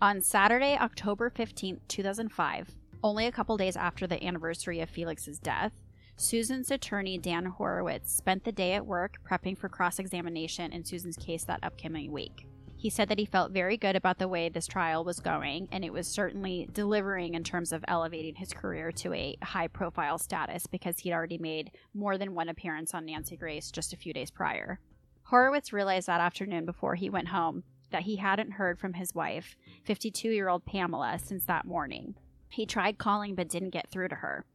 On 0.02 0.22
Saturday, 0.22 0.78
October 0.78 1.30
15th, 1.30 1.80
2005, 1.88 2.70
only 3.04 3.28
a 3.28 3.32
couple 3.32 3.56
days 3.58 3.78
after 3.78 4.06
the 4.08 4.24
anniversary 4.24 4.82
of 4.82 4.90
Felix's 4.90 5.40
death, 5.40 5.72
Susan's 6.18 6.72
attorney 6.72 7.18
Dan 7.18 7.46
Horowitz 7.46 8.12
spent 8.12 8.44
the 8.44 8.52
day 8.52 8.74
at 8.74 8.86
work 8.86 9.18
prepping 9.30 9.58
for 9.58 9.70
cross 9.70 10.00
examination 10.00 10.72
in 10.72 10.84
Susan's 10.84 11.18
case 11.18 11.44
that 11.46 11.64
upcoming 11.64 12.12
week. 12.12 12.46
He 12.86 12.92
said 12.92 13.10
that 13.10 13.18
he 13.18 13.26
felt 13.26 13.52
very 13.52 13.78
good 13.78 13.96
about 13.96 14.20
the 14.20 14.28
way 14.28 14.48
this 14.48 14.68
trial 14.68 15.04
was 15.04 15.20
going, 15.20 15.68
and 15.72 15.84
it 15.84 15.92
was 15.92 16.08
certainly 16.08 16.70
delivering 16.72 17.34
in 17.34 17.44
terms 17.44 17.74
of 17.74 17.84
elevating 17.88 18.36
his 18.36 18.54
career 18.54 18.92
to 18.92 19.12
a 19.12 19.36
high 19.42 19.70
profile 19.70 20.20
status 20.20 20.68
because 20.68 21.00
he'd 21.00 21.12
already 21.12 21.40
made 21.40 21.72
more 21.96 22.20
than 22.20 22.36
one 22.36 22.48
appearance 22.48 22.94
on 22.94 23.08
Nancy 23.08 23.38
Grace 23.38 23.72
just 23.72 23.92
a 23.92 23.98
few 23.98 24.14
days 24.14 24.30
prior. 24.30 24.80
Horowitz 25.24 25.74
realized 25.74 26.06
that 26.06 26.22
afternoon 26.22 26.64
before 26.64 26.94
he 26.94 27.10
went 27.10 27.30
home 27.30 27.64
that 27.90 28.04
he 28.04 28.18
hadn't 28.18 28.52
heard 28.52 28.78
from 28.78 28.94
his 28.94 29.16
wife, 29.16 29.56
52 29.86 30.30
year 30.30 30.48
old 30.48 30.64
Pamela, 30.64 31.18
since 31.18 31.46
that 31.46 31.66
morning. 31.66 32.14
He 32.50 32.68
tried 32.68 33.00
calling 33.00 33.34
but 33.34 33.50
didn't 33.50 33.72
get 33.72 33.90
through 33.90 34.10
to 34.10 34.16
her. 34.18 34.46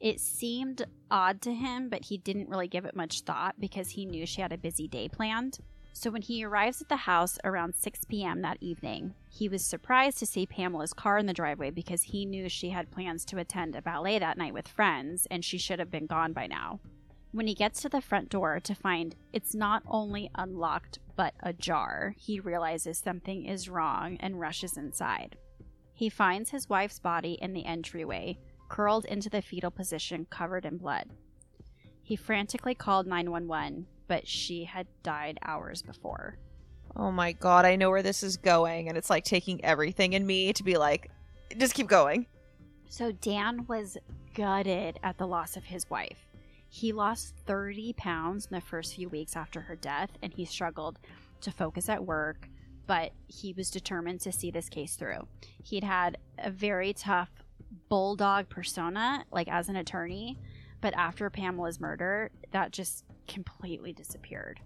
It 0.00 0.18
seemed 0.18 0.84
odd 1.12 1.40
to 1.42 1.54
him, 1.54 1.90
but 1.90 2.06
he 2.06 2.18
didn't 2.18 2.48
really 2.48 2.66
give 2.66 2.86
it 2.86 2.96
much 2.96 3.20
thought 3.20 3.54
because 3.60 3.90
he 3.90 4.04
knew 4.04 4.26
she 4.26 4.40
had 4.40 4.52
a 4.52 4.58
busy 4.58 4.88
day 4.88 5.08
planned. 5.08 5.60
So 6.00 6.12
when 6.12 6.22
he 6.22 6.44
arrives 6.44 6.80
at 6.80 6.88
the 6.88 6.94
house 6.94 7.40
around 7.42 7.74
6 7.74 8.04
p.m. 8.04 8.40
that 8.42 8.58
evening, 8.60 9.14
he 9.28 9.48
was 9.48 9.64
surprised 9.64 10.20
to 10.20 10.26
see 10.26 10.46
Pamela's 10.46 10.92
car 10.92 11.18
in 11.18 11.26
the 11.26 11.32
driveway 11.32 11.70
because 11.70 12.04
he 12.04 12.24
knew 12.24 12.48
she 12.48 12.70
had 12.70 12.92
plans 12.92 13.24
to 13.24 13.38
attend 13.38 13.74
a 13.74 13.82
ballet 13.82 14.20
that 14.20 14.38
night 14.38 14.54
with 14.54 14.68
friends 14.68 15.26
and 15.28 15.44
she 15.44 15.58
should 15.58 15.80
have 15.80 15.90
been 15.90 16.06
gone 16.06 16.32
by 16.32 16.46
now. 16.46 16.78
When 17.32 17.48
he 17.48 17.54
gets 17.54 17.82
to 17.82 17.88
the 17.88 18.00
front 18.00 18.28
door 18.28 18.60
to 18.60 18.76
find 18.76 19.16
it's 19.32 19.56
not 19.56 19.82
only 19.88 20.30
unlocked 20.36 21.00
but 21.16 21.34
ajar, 21.42 22.14
he 22.16 22.38
realizes 22.38 22.96
something 22.98 23.44
is 23.44 23.68
wrong 23.68 24.18
and 24.20 24.38
rushes 24.38 24.76
inside. 24.76 25.36
He 25.94 26.08
finds 26.08 26.50
his 26.50 26.68
wife's 26.68 27.00
body 27.00 27.36
in 27.42 27.54
the 27.54 27.64
entryway, 27.64 28.38
curled 28.68 29.04
into 29.06 29.28
the 29.28 29.42
fetal 29.42 29.72
position, 29.72 30.28
covered 30.30 30.64
in 30.64 30.76
blood. 30.76 31.10
He 32.04 32.14
frantically 32.14 32.76
called 32.76 33.08
911, 33.08 33.88
but 34.08 34.26
she 34.26 34.64
had 34.64 34.86
died 35.02 35.38
hours 35.44 35.82
before. 35.82 36.38
Oh 36.96 37.12
my 37.12 37.32
god, 37.32 37.64
I 37.64 37.76
know 37.76 37.90
where 37.90 38.02
this 38.02 38.22
is 38.22 38.36
going, 38.36 38.88
and 38.88 38.98
it's 38.98 39.10
like 39.10 39.24
taking 39.24 39.64
everything 39.64 40.14
in 40.14 40.26
me 40.26 40.52
to 40.54 40.64
be 40.64 40.76
like, 40.76 41.10
just 41.56 41.74
keep 41.74 41.86
going. 41.86 42.26
So 42.88 43.12
Dan 43.12 43.66
was 43.68 43.96
gutted 44.34 44.98
at 45.02 45.18
the 45.18 45.26
loss 45.26 45.56
of 45.56 45.64
his 45.64 45.88
wife. 45.90 46.26
He 46.70 46.92
lost 46.92 47.34
30 47.46 47.92
pounds 47.94 48.46
in 48.46 48.54
the 48.54 48.60
first 48.60 48.94
few 48.94 49.08
weeks 49.08 49.36
after 49.36 49.60
her 49.60 49.76
death, 49.76 50.10
and 50.22 50.32
he 50.32 50.44
struggled 50.44 50.98
to 51.42 51.50
focus 51.50 51.88
at 51.88 52.04
work, 52.04 52.48
but 52.86 53.12
he 53.26 53.52
was 53.52 53.70
determined 53.70 54.20
to 54.22 54.32
see 54.32 54.50
this 54.50 54.68
case 54.68 54.96
through. 54.96 55.26
He'd 55.62 55.84
had 55.84 56.18
a 56.38 56.50
very 56.50 56.92
tough 56.92 57.30
bulldog 57.88 58.48
persona, 58.48 59.24
like 59.30 59.48
as 59.48 59.68
an 59.68 59.76
attorney, 59.76 60.38
but 60.80 60.94
after 60.94 61.28
Pamela's 61.30 61.80
murder, 61.80 62.30
that 62.52 62.72
just 62.72 63.04
completely 63.28 63.92
disappeared. 63.92 64.60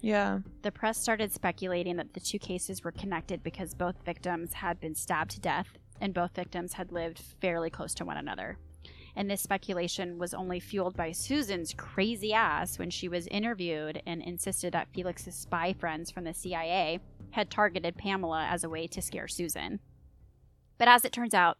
Yeah. 0.00 0.40
The 0.62 0.72
press 0.72 0.98
started 0.98 1.32
speculating 1.32 1.96
that 1.96 2.14
the 2.14 2.20
two 2.20 2.38
cases 2.38 2.84
were 2.84 2.92
connected 2.92 3.42
because 3.42 3.74
both 3.74 4.04
victims 4.04 4.52
had 4.52 4.80
been 4.80 4.94
stabbed 4.94 5.32
to 5.32 5.40
death 5.40 5.78
and 6.00 6.12
both 6.12 6.34
victims 6.34 6.74
had 6.74 6.92
lived 6.92 7.18
fairly 7.40 7.70
close 7.70 7.94
to 7.94 8.04
one 8.04 8.16
another. 8.16 8.58
And 9.16 9.30
this 9.30 9.40
speculation 9.40 10.18
was 10.18 10.34
only 10.34 10.58
fueled 10.58 10.96
by 10.96 11.12
Susan's 11.12 11.72
crazy 11.72 12.32
ass 12.32 12.78
when 12.78 12.90
she 12.90 13.08
was 13.08 13.28
interviewed 13.28 14.02
and 14.06 14.20
insisted 14.20 14.74
that 14.74 14.88
Felix's 14.92 15.36
spy 15.36 15.72
friends 15.72 16.10
from 16.10 16.24
the 16.24 16.34
CIA 16.34 17.00
had 17.30 17.50
targeted 17.50 17.96
Pamela 17.96 18.46
as 18.50 18.64
a 18.64 18.68
way 18.68 18.86
to 18.88 19.00
scare 19.00 19.28
Susan. 19.28 19.80
But 20.78 20.88
as 20.88 21.04
it 21.04 21.12
turns 21.12 21.34
out, 21.34 21.58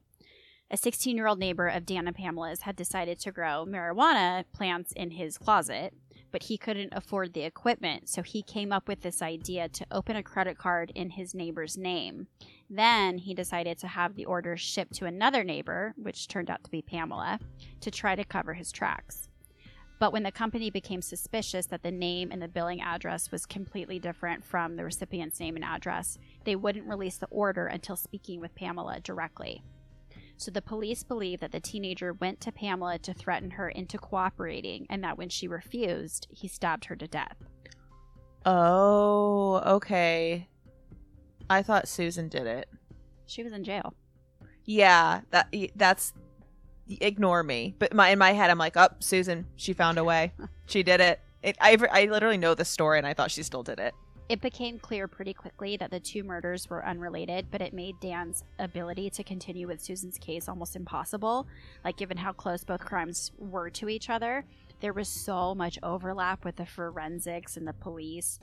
a 0.70 0.76
16 0.76 1.16
year 1.16 1.26
old 1.26 1.38
neighbor 1.38 1.68
of 1.68 1.86
Dan 1.86 2.08
and 2.08 2.16
Pamela's 2.16 2.62
had 2.62 2.74
decided 2.74 3.20
to 3.20 3.30
grow 3.30 3.64
marijuana 3.66 4.44
plants 4.52 4.92
in 4.92 5.12
his 5.12 5.38
closet, 5.38 5.94
but 6.34 6.42
he 6.42 6.58
couldn't 6.58 6.92
afford 6.92 7.32
the 7.32 7.44
equipment, 7.44 8.08
so 8.08 8.20
he 8.20 8.42
came 8.42 8.72
up 8.72 8.88
with 8.88 9.02
this 9.02 9.22
idea 9.22 9.68
to 9.68 9.86
open 9.92 10.16
a 10.16 10.22
credit 10.24 10.58
card 10.58 10.90
in 10.96 11.10
his 11.10 11.32
neighbor's 11.32 11.78
name. 11.78 12.26
Then 12.68 13.18
he 13.18 13.34
decided 13.34 13.78
to 13.78 13.86
have 13.86 14.16
the 14.16 14.24
order 14.24 14.56
shipped 14.56 14.94
to 14.94 15.06
another 15.06 15.44
neighbor, 15.44 15.94
which 15.96 16.26
turned 16.26 16.50
out 16.50 16.64
to 16.64 16.72
be 16.72 16.82
Pamela, 16.82 17.38
to 17.80 17.88
try 17.88 18.16
to 18.16 18.24
cover 18.24 18.52
his 18.52 18.72
tracks. 18.72 19.28
But 20.00 20.12
when 20.12 20.24
the 20.24 20.32
company 20.32 20.70
became 20.70 21.02
suspicious 21.02 21.66
that 21.66 21.84
the 21.84 21.92
name 21.92 22.32
and 22.32 22.42
the 22.42 22.48
billing 22.48 22.80
address 22.80 23.30
was 23.30 23.46
completely 23.46 24.00
different 24.00 24.44
from 24.44 24.74
the 24.74 24.82
recipient's 24.82 25.38
name 25.38 25.54
and 25.54 25.64
address, 25.64 26.18
they 26.42 26.56
wouldn't 26.56 26.88
release 26.88 27.16
the 27.16 27.28
order 27.30 27.68
until 27.68 27.94
speaking 27.94 28.40
with 28.40 28.56
Pamela 28.56 28.98
directly. 28.98 29.62
So 30.36 30.50
the 30.50 30.62
police 30.62 31.02
believe 31.02 31.40
that 31.40 31.52
the 31.52 31.60
teenager 31.60 32.12
went 32.12 32.40
to 32.42 32.52
Pamela 32.52 32.98
to 32.98 33.14
threaten 33.14 33.52
her 33.52 33.68
into 33.68 33.98
cooperating 33.98 34.86
and 34.90 35.02
that 35.04 35.16
when 35.16 35.28
she 35.28 35.48
refused, 35.48 36.26
he 36.30 36.48
stabbed 36.48 36.86
her 36.86 36.96
to 36.96 37.06
death. 37.06 37.36
Oh, 38.44 39.62
okay. 39.64 40.48
I 41.48 41.62
thought 41.62 41.88
Susan 41.88 42.28
did 42.28 42.46
it. 42.46 42.68
She 43.26 43.42
was 43.42 43.52
in 43.52 43.64
jail. 43.64 43.94
Yeah, 44.64 45.22
that 45.30 45.54
that's 45.76 46.12
ignore 46.88 47.42
me. 47.42 47.74
But 47.78 47.94
my 47.94 48.10
in 48.10 48.18
my 48.18 48.32
head, 48.32 48.50
I'm 48.50 48.58
like, 48.58 48.76
up, 48.76 48.92
oh, 48.94 48.96
Susan. 49.00 49.46
She 49.56 49.72
found 49.72 49.98
a 49.98 50.04
way. 50.04 50.32
She 50.66 50.82
did 50.82 51.02
it. 51.02 51.20
It. 51.42 51.58
I 51.60 51.76
I 51.92 52.06
literally 52.06 52.38
know 52.38 52.54
the 52.54 52.64
story, 52.64 52.96
and 52.96 53.06
I 53.06 53.12
thought 53.12 53.30
she 53.30 53.42
still 53.42 53.62
did 53.62 53.78
it. 53.78 53.92
It 54.26 54.40
became 54.40 54.78
clear 54.78 55.06
pretty 55.06 55.34
quickly 55.34 55.76
that 55.76 55.90
the 55.90 56.00
two 56.00 56.24
murders 56.24 56.70
were 56.70 56.86
unrelated, 56.86 57.48
but 57.50 57.60
it 57.60 57.74
made 57.74 58.00
Dan's 58.00 58.42
ability 58.58 59.10
to 59.10 59.22
continue 59.22 59.66
with 59.66 59.82
Susan's 59.82 60.16
case 60.16 60.48
almost 60.48 60.76
impossible. 60.76 61.46
Like, 61.84 61.98
given 61.98 62.16
how 62.16 62.32
close 62.32 62.64
both 62.64 62.80
crimes 62.80 63.32
were 63.36 63.68
to 63.70 63.90
each 63.90 64.08
other, 64.08 64.46
there 64.80 64.94
was 64.94 65.08
so 65.08 65.54
much 65.54 65.78
overlap 65.82 66.42
with 66.42 66.56
the 66.56 66.64
forensics 66.64 67.58
and 67.58 67.68
the 67.68 67.74
police. 67.74 68.40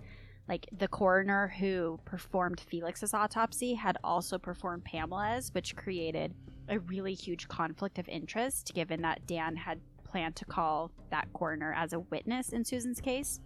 Like, 0.48 0.68
the 0.72 0.88
coroner 0.88 1.48
who 1.60 2.00
performed 2.06 2.60
Felix's 2.60 3.16
autopsy 3.16 3.74
had 3.74 3.98
also 4.04 4.38
performed 4.38 4.86
Pamela's, 4.86 5.52
which 5.52 5.76
created 5.76 6.36
a 6.70 6.78
really 6.78 7.16
huge 7.16 7.48
conflict 7.48 7.98
of 7.98 8.08
interest, 8.08 8.72
given 8.76 9.02
that 9.02 9.26
Dan 9.26 9.56
had 9.56 9.80
planned 10.04 10.36
to 10.36 10.46
call 10.46 10.92
that 11.10 11.32
coroner 11.34 11.74
as 11.74 11.94
a 11.94 12.00
witness 12.00 12.50
in 12.50 12.64
Susan's 12.66 13.02
case. 13.02 13.40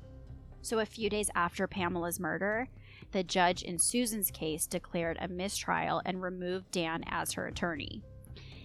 So, 0.66 0.80
a 0.80 0.86
few 0.88 1.11
days 1.11 1.30
after 1.36 1.68
Pamela's 1.68 2.20
murder, 2.20 2.68
the 3.11 3.22
judge 3.22 3.61
in 3.61 3.78
Susan's 3.78 4.32
case 4.32 4.66
declared 4.66 5.16
a 5.22 5.28
mistrial 5.28 6.01
and 6.03 6.24
removed 6.24 6.72
Dan 6.72 7.03
as 7.05 7.34
her 7.34 7.45
attorney. 7.45 8.01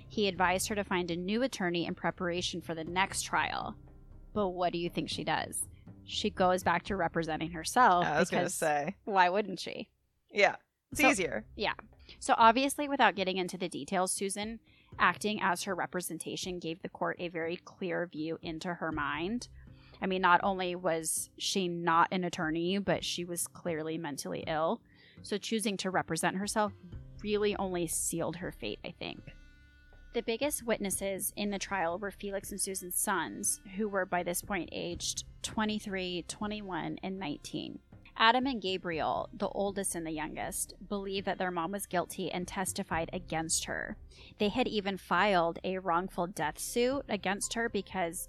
He 0.09 0.26
advised 0.26 0.68
her 0.68 0.74
to 0.76 0.82
find 0.82 1.11
a 1.11 1.16
new 1.16 1.42
attorney 1.42 1.84
in 1.84 1.94
preparation 1.94 2.62
for 2.62 2.74
the 2.74 2.84
next 2.84 3.20
trial. 3.20 3.76
But 4.32 4.48
what 4.48 4.72
do 4.72 4.78
you 4.78 4.88
think 4.88 5.11
she 5.11 5.24
does? 5.24 5.66
She 6.07 6.30
goes 6.30 6.62
back 6.62 6.84
to 6.84 6.96
representing 6.96 7.51
herself. 7.51 8.07
I 8.07 8.18
was 8.18 8.30
going 8.30 8.44
to 8.44 8.51
say. 8.51 8.96
Why 9.05 9.28
wouldn't 9.28 9.61
she? 9.61 9.90
Yeah. 10.32 10.57
It's 10.92 11.03
so, 11.03 11.11
easier. 11.11 11.44
Yeah. 11.55 11.74
So, 12.18 12.32
obviously, 12.38 12.88
without 12.88 13.14
getting 13.14 13.36
into 13.36 13.59
the 13.59 13.68
details, 13.68 14.11
Susan 14.11 14.59
acting 14.98 15.38
as 15.42 15.64
her 15.64 15.74
representation 15.74 16.61
gave 16.61 16.80
the 16.80 16.88
court 16.88 17.16
a 17.20 17.28
very 17.28 17.57
clear 17.57 18.07
view 18.07 18.38
into 18.40 18.72
her 18.72 18.90
mind 18.90 19.48
I 20.03 20.07
mean, 20.07 20.22
not 20.22 20.40
only 20.42 20.74
was 20.74 21.30
she 21.38 21.68
not 21.68 22.09
an 22.11 22.24
attorney, 22.24 22.78
but 22.78 23.05
she 23.05 23.24
was 23.24 23.46
clearly 23.46 23.98
mentally 23.98 24.44
ill. 24.46 24.80
So 25.22 25.36
choosing 25.36 25.76
to 25.78 25.90
represent 25.90 26.36
herself 26.36 26.72
really 27.22 27.55
only 27.57 27.86
sealed 27.86 28.36
her 28.36 28.53
fate, 28.53 28.78
I 28.84 28.94
think. 28.98 29.34
The 30.12 30.22
biggest 30.22 30.66
witnesses 30.66 31.32
in 31.36 31.51
the 31.51 31.59
trial 31.59 31.98
were 31.98 32.11
Felix 32.11 32.51
and 32.51 32.61
Susan's 32.61 32.96
sons, 32.96 33.61
who 33.76 33.88
were 33.88 34.07
by 34.07 34.22
this 34.22 34.42
point 34.42 34.70
aged 34.72 35.24
23, 35.42 36.24
21, 36.26 36.98
and 37.03 37.18
19. 37.18 37.78
Adam 38.16 38.46
and 38.46 38.61
Gabriel, 38.61 39.30
the 39.32 39.48
oldest 39.48 39.94
and 39.94 40.07
the 40.07 40.11
youngest, 40.11 40.74
believed 40.88 41.26
that 41.26 41.38
their 41.38 41.51
mom 41.51 41.72
was 41.72 41.86
guilty 41.86 42.30
and 42.30 42.46
testified 42.46 43.09
against 43.12 43.64
her. 43.64 43.96
They 44.38 44.48
had 44.48 44.68
even 44.68 44.98
filed 44.98 45.59
a 45.64 45.78
wrongful 45.78 46.26
death 46.26 46.59
suit 46.59 47.03
against 47.09 47.55
her 47.55 47.68
because 47.68 48.28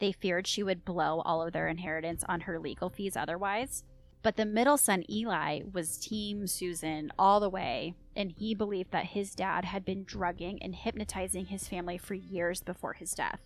they 0.00 0.12
feared 0.12 0.46
she 0.46 0.62
would 0.62 0.84
blow 0.84 1.20
all 1.20 1.42
of 1.42 1.52
their 1.52 1.68
inheritance 1.68 2.24
on 2.28 2.40
her 2.40 2.58
legal 2.58 2.90
fees 2.90 3.16
otherwise. 3.16 3.84
But 4.22 4.36
the 4.36 4.44
middle 4.44 4.76
son, 4.76 5.04
Eli, 5.08 5.60
was 5.72 5.96
Team 5.96 6.46
Susan 6.46 7.10
all 7.18 7.40
the 7.40 7.48
way, 7.48 7.94
and 8.14 8.30
he 8.30 8.54
believed 8.54 8.90
that 8.90 9.06
his 9.06 9.34
dad 9.34 9.64
had 9.64 9.84
been 9.84 10.04
drugging 10.04 10.62
and 10.62 10.74
hypnotizing 10.74 11.46
his 11.46 11.68
family 11.68 11.96
for 11.96 12.14
years 12.14 12.62
before 12.62 12.92
his 12.92 13.12
death. 13.12 13.40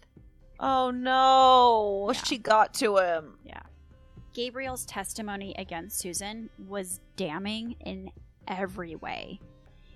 Oh 0.59 0.91
no, 0.91 2.11
yeah. 2.13 2.21
she 2.25 2.39
got 2.39 2.75
to 2.75 2.97
him. 2.99 3.39
Yeah. 3.45 3.63
Gabriel's 4.33 4.85
testimony 4.85 5.55
against 5.59 5.99
Susan 5.99 6.51
was 6.67 7.01
damning 7.17 7.77
in 7.81 8.11
every 8.49 8.97
way. 8.97 9.41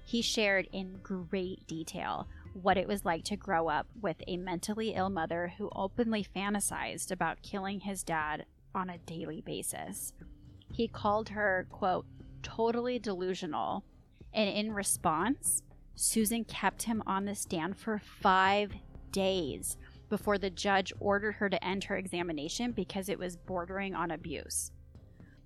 He 0.04 0.22
shared 0.22 0.68
in 0.72 1.00
great 1.02 1.66
detail 1.66 2.28
what 2.54 2.76
it 2.76 2.88
was 2.88 3.04
like 3.04 3.24
to 3.24 3.36
grow 3.36 3.68
up 3.68 3.86
with 4.00 4.16
a 4.26 4.36
mentally 4.36 4.94
ill 4.94 5.10
mother 5.10 5.52
who 5.58 5.70
openly 5.74 6.26
fantasized 6.36 7.10
about 7.10 7.42
killing 7.42 7.80
his 7.80 8.02
dad 8.02 8.46
on 8.74 8.90
a 8.90 8.98
daily 8.98 9.40
basis. 9.40 10.12
He 10.72 10.88
called 10.88 11.30
her, 11.30 11.66
quote, 11.70 12.06
totally 12.42 12.98
delusional. 12.98 13.84
And 14.32 14.48
in 14.48 14.72
response, 14.72 15.62
Susan 15.94 16.44
kept 16.44 16.82
him 16.82 17.02
on 17.06 17.24
the 17.24 17.34
stand 17.34 17.76
for 17.76 17.98
five 17.98 18.72
days 19.10 19.76
before 20.08 20.38
the 20.38 20.50
judge 20.50 20.92
ordered 21.00 21.32
her 21.32 21.48
to 21.48 21.64
end 21.64 21.84
her 21.84 21.96
examination 21.96 22.72
because 22.72 23.08
it 23.08 23.18
was 23.18 23.36
bordering 23.36 23.94
on 23.94 24.10
abuse. 24.10 24.70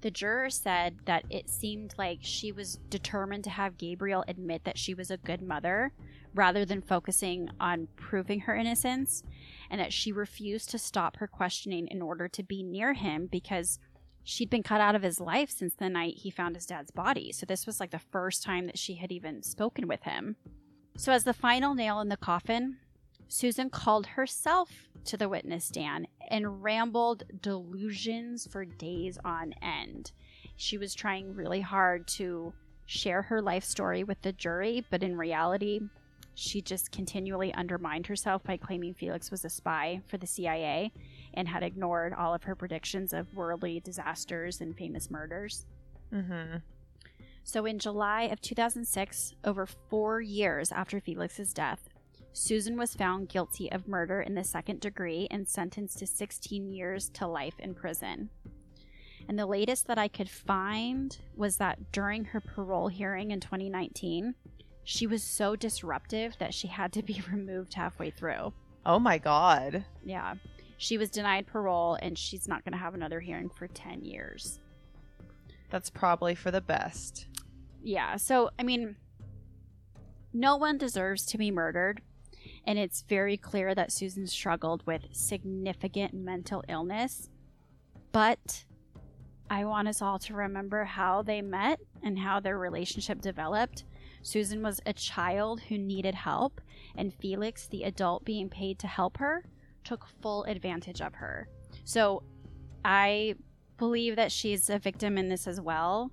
The 0.03 0.11
juror 0.11 0.51
said 0.51 0.99
that 1.05 1.25
it 1.31 1.49
seemed 1.49 1.95
like 1.97 2.19
she 2.23 2.53
was 2.53 2.81
determined 2.91 3.45
to 3.45 3.51
have 3.51 3.79
Gabriel 3.79 4.25
admit 4.27 4.65
that 4.65 4.79
she 4.79 4.95
was 4.95 5.11
a 5.11 5.17
good 5.17 5.41
mother 5.41 5.93
rather 6.35 6.65
than 6.65 6.81
focusing 6.81 7.49
on 7.61 7.89
proving 7.97 8.41
her 8.41 8.55
innocence, 8.55 9.23
and 9.71 9.81
that 9.81 9.93
she 9.93 10.13
refused 10.13 10.71
to 10.71 10.79
stop 10.79 11.17
her 11.17 11.27
questioning 11.27 11.89
in 11.89 12.03
order 12.03 12.29
to 12.29 12.43
be 12.43 12.63
near 12.63 12.95
him 12.95 13.29
because 13.31 13.79
she'd 14.25 14.51
been 14.51 14.63
cut 14.63 14.81
out 14.81 14.95
of 14.95 15.03
his 15.03 15.21
life 15.21 15.51
since 15.51 15.75
the 15.75 15.89
night 15.89 16.15
he 16.19 16.31
found 16.31 16.55
his 16.55 16.67
dad's 16.67 16.91
body. 16.91 17.33
So 17.33 17.47
this 17.47 17.67
was 17.67 17.81
like 17.81 17.91
the 17.91 17.99
first 17.99 18.43
time 18.43 18.67
that 18.67 18.79
she 18.79 18.95
had 18.95 19.13
even 19.13 19.43
spoken 19.43 19.87
with 19.89 20.03
him. 20.03 20.37
So, 20.97 21.13
as 21.13 21.25
the 21.25 21.33
final 21.33 21.75
nail 21.75 22.01
in 22.01 22.09
the 22.09 22.17
coffin, 22.19 22.77
Susan 23.29 23.71
called 23.71 24.07
herself 24.07 24.71
to 25.07 25.17
the 25.17 25.29
witness 25.29 25.65
stand 25.65 26.07
and 26.29 26.63
rambled 26.63 27.25
delusions 27.41 28.47
for 28.47 28.67
days 28.67 29.19
on 29.25 29.55
end. 29.63 30.13
She 30.57 30.77
was 30.77 30.95
trying 30.95 31.35
really 31.35 31.63
hard 31.63 32.07
to 32.09 32.53
share 32.85 33.23
her 33.23 33.41
life 33.41 33.65
story 33.65 34.05
with 34.05 34.21
the 34.21 34.33
jury, 34.33 34.85
but 34.91 35.03
in 35.03 35.17
reality, 35.17 35.81
she 36.35 36.63
just 36.63 36.91
continually 36.93 37.53
undermined 37.55 38.07
herself 38.07 38.43
by 38.43 38.57
claiming 38.57 38.95
Felix 38.95 39.31
was 39.31 39.45
a 39.45 39.51
spy 39.51 40.01
for 40.07 40.17
the 40.17 40.27
CIA 40.27 40.93
and 41.35 41.47
had 41.47 41.63
ignored 41.63 42.15
all 42.15 42.35
of 42.35 42.45
her 42.45 42.55
predictions 42.55 43.13
of 43.13 43.35
worldly 43.35 43.81
disasters 43.81 44.61
and 44.61 44.77
famous 44.77 45.11
murders. 45.11 45.67
Mm-hmm. 46.13 46.59
So, 47.45 47.67
in 47.67 47.79
July 47.79 48.23
of 48.23 48.41
2006, 48.41 49.35
over 49.45 49.67
four 49.67 50.21
years 50.21 50.71
after 50.71 51.01
Felix's 51.01 51.53
death, 51.53 51.89
Susan 52.33 52.79
was 52.79 52.95
found 52.95 53.29
guilty 53.29 53.71
of 53.71 53.89
murder 53.89 54.23
in 54.23 54.35
the 54.35 54.45
second 54.45 54.81
degree 54.81 55.29
and 55.31 55.47
sentenced 55.47 55.99
to 55.99 56.07
16 56.07 56.71
years 56.73 57.11
to 57.11 57.27
life 57.27 57.59
in 57.59 57.75
prison. 57.75 58.31
And 59.29 59.39
the 59.39 59.47
latest 59.47 59.87
that 59.87 59.99
I 59.99 60.09
could 60.09 60.31
find 60.31 61.17
was 61.37 61.57
that 61.57 61.93
during 61.93 62.25
her 62.27 62.41
parole 62.41 62.89
hearing 62.89 63.31
in 63.31 63.41
2019, 63.41 64.35
she 64.85 65.07
was 65.07 65.23
so 65.23 65.57
disruptive 65.57 66.37
that 66.39 66.55
she 66.55 66.69
had 66.69 66.93
to 66.93 67.03
be 67.03 67.23
removed 67.31 67.75
halfway 67.75 68.11
through. 68.11 68.53
Oh 68.85 68.99
my 68.99 69.19
god. 69.19 69.85
Yeah. 70.05 70.35
She 70.77 70.99
was 70.99 71.11
denied 71.11 71.47
parole 71.47 71.97
and 72.03 72.19
she's 72.19 72.49
not 72.49 72.65
going 72.65 72.73
to 72.73 72.79
have 72.79 72.95
another 72.95 73.21
hearing 73.21 73.49
for 73.49 73.69
10 73.69 74.05
years. 74.05 74.61
That's 75.71 75.91
probably 75.91 76.35
for 76.35 76.51
the 76.51 76.61
best. 76.61 77.29
Yeah. 77.83 78.17
So, 78.17 78.51
I 78.59 78.65
mean, 78.65 78.97
no 80.33 80.57
one 80.57 80.79
deserves 80.79 81.25
to 81.27 81.39
be 81.39 81.51
murdered. 81.51 82.03
And 82.65 82.79
it's 82.79 83.03
very 83.03 83.37
clear 83.37 83.75
that 83.75 83.93
Susan 83.93 84.27
struggled 84.27 84.85
with 84.87 85.03
significant 85.13 86.15
mental 86.15 86.65
illness. 86.69 87.29
But 88.11 88.65
I 89.51 89.65
want 89.65 89.89
us 89.89 90.03
all 90.03 90.19
to 90.21 90.35
remember 90.35 90.85
how 90.85 91.23
they 91.23 91.43
met 91.43 91.81
and 92.03 92.19
how 92.19 92.41
their 92.41 92.59
relationship 92.59 93.21
developed. 93.21 93.85
Susan 94.23 94.63
was 94.63 94.81
a 94.87 94.93
child 94.93 95.61
who 95.61 95.77
needed 95.77 96.15
help, 96.15 96.61
and 96.97 97.13
Felix, 97.15 97.67
the 97.67 97.83
adult 97.83 98.25
being 98.25 98.49
paid 98.49 98.79
to 98.79 98.87
help 98.87 99.19
her, 99.19 99.45
took 99.85 100.07
full 100.23 100.45
advantage 100.45 101.01
of 101.01 101.15
her. 101.15 101.49
So 101.85 102.23
I 102.85 103.35
believe 103.79 104.17
that 104.17 104.33
she's 104.33 104.71
a 104.71 104.79
victim 104.79 105.19
in 105.19 105.29
this 105.29 105.47
as 105.47 105.61
well. 105.61 106.13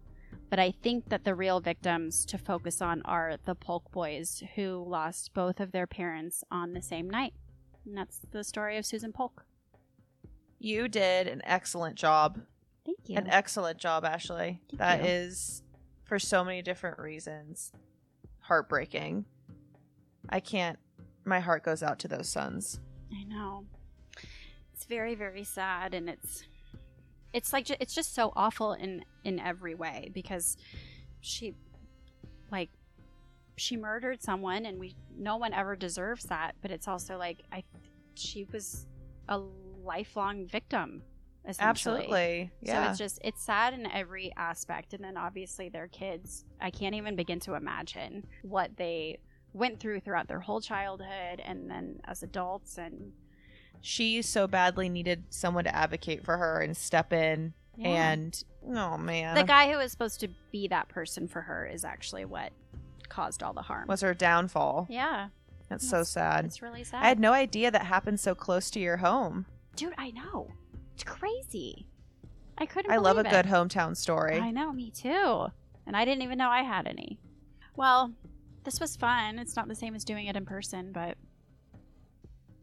But 0.50 0.58
I 0.58 0.72
think 0.72 1.10
that 1.10 1.24
the 1.24 1.36
real 1.36 1.60
victims 1.60 2.26
to 2.26 2.40
focus 2.40 2.82
on 2.82 3.04
are 3.06 3.36
the 3.46 3.54
Polk 3.54 3.92
boys 3.92 4.42
who 4.56 4.84
lost 4.88 5.34
both 5.36 5.60
of 5.60 5.72
their 5.72 5.86
parents 5.86 6.44
on 6.50 6.74
the 6.74 6.82
same 6.82 7.08
night. 7.08 7.34
And 7.86 7.96
that's 7.96 8.22
the 8.32 8.44
story 8.44 8.78
of 8.78 8.86
Susan 8.86 9.12
Polk. 9.12 9.46
You 10.58 10.88
did 10.88 11.28
an 11.28 11.42
excellent 11.46 11.96
job. 11.96 12.42
Thank 12.84 12.98
you. 13.08 13.18
An 13.18 13.28
excellent 13.28 13.78
job, 13.78 14.04
Ashley. 14.04 14.60
Thank 14.70 14.80
That 14.80 15.04
you. 15.04 15.10
is, 15.10 15.62
for 16.04 16.18
so 16.18 16.44
many 16.44 16.64
different 16.64 16.98
reasons, 16.98 17.72
heartbreaking. 18.50 19.26
I 20.28 20.40
can't. 20.40 20.80
My 21.24 21.40
heart 21.40 21.64
goes 21.64 21.84
out 21.84 22.00
to 22.00 22.08
those 22.08 22.28
sons. 22.28 22.80
I 23.14 23.24
know. 23.24 23.66
It's 24.74 24.86
very 24.86 25.14
very 25.16 25.44
sad 25.44 25.94
and 25.94 26.10
it's 26.10 26.44
it's 27.32 27.54
like 27.54 27.70
it's 27.70 27.94
just 27.94 28.16
so 28.16 28.34
awful 28.36 28.74
in 28.74 29.06
in 29.24 29.40
every 29.40 29.76
way 29.76 30.10
because 30.14 30.58
she 31.22 31.54
like 32.52 32.70
she 33.56 33.78
murdered 33.78 34.24
someone 34.24 34.66
and 34.66 34.80
we 34.80 34.96
no 35.16 35.38
one 35.38 35.54
ever 35.54 35.76
deserves 35.76 36.24
that 36.26 36.56
but 36.62 36.72
it's 36.72 36.88
also 36.88 37.18
like 37.18 37.44
I 37.52 37.64
she 38.16 38.48
was 38.52 38.88
a 39.28 39.40
lifelong 39.84 40.48
victim. 40.48 41.04
Absolutely. 41.60 42.52
Yeah. 42.62 42.86
So 42.86 42.90
it's 42.90 43.00
just 43.00 43.20
it's 43.24 43.42
sad 43.44 43.74
in 43.74 43.86
every 43.88 44.32
aspect 44.38 44.94
and 44.94 45.04
then 45.04 45.18
obviously 45.18 45.70
their 45.70 45.88
kids 45.88 46.46
I 46.62 46.70
can't 46.70 46.96
even 46.96 47.16
begin 47.16 47.40
to 47.42 47.56
imagine 47.56 48.28
what 48.44 48.78
they 48.78 49.20
went 49.54 49.80
through 49.80 50.02
throughout 50.02 50.28
their 50.28 50.40
whole 50.42 50.62
childhood 50.62 51.42
and 51.44 51.70
then 51.70 52.02
as 52.06 52.22
adults 52.24 52.78
and 52.78 53.14
she 53.82 54.22
so 54.22 54.46
badly 54.48 54.90
needed 54.90 55.24
someone 55.30 55.64
to 55.64 55.76
advocate 55.76 56.24
for 56.24 56.38
her 56.38 56.60
and 56.60 56.76
step 56.76 57.14
in. 57.14 57.54
Yeah. 57.78 58.12
And 58.12 58.44
oh 58.68 58.98
man, 58.98 59.36
the 59.36 59.44
guy 59.44 59.72
who 59.72 59.78
was 59.78 59.92
supposed 59.92 60.20
to 60.20 60.28
be 60.52 60.68
that 60.68 60.90
person 60.90 61.28
for 61.28 61.42
her 61.42 61.66
is 61.66 61.86
actually 61.86 62.26
what 62.26 62.52
caused 63.08 63.42
all 63.42 63.54
the 63.54 63.62
harm. 63.62 63.88
was 63.88 64.02
her 64.02 64.14
downfall. 64.14 64.86
yeah, 64.90 65.30
That's 65.70 65.90
so 65.90 66.04
sad. 66.04 66.46
it's 66.46 66.62
really 66.62 66.84
sad. 66.84 67.04
I 67.04 67.08
had 67.08 67.20
no 67.20 67.32
idea 67.32 67.72
that 67.72 67.84
happened 67.86 68.20
so 68.20 68.36
close 68.36 68.70
to 68.72 68.80
your 68.80 68.98
home. 68.98 69.46
Dude, 69.76 69.94
I 69.98 70.12
know. 70.12 70.52
It's 71.00 71.10
crazy. 71.10 71.88
I 72.58 72.66
couldn't 72.66 72.92
I 72.92 72.98
love 72.98 73.18
a 73.18 73.24
believe 73.24 73.32
good 73.32 73.46
hometown 73.46 73.96
story. 73.96 74.38
I 74.38 74.52
know, 74.52 74.74
me 74.74 74.92
too. 74.92 75.48
And 75.88 75.96
I 75.96 76.04
didn't 76.04 76.24
even 76.24 76.38
know 76.38 76.50
I 76.50 76.62
had 76.64 76.88
any. 76.88 77.18
Well, 77.78 78.12
this 78.66 78.82
was 78.82 78.98
fun. 78.98 79.40
It's 79.40 79.56
not 79.56 79.70
the 79.70 79.76
same 79.76 79.96
as 79.96 80.04
doing 80.04 80.28
it 80.28 80.36
in 80.36 80.46
person, 80.46 80.92
but 80.92 81.18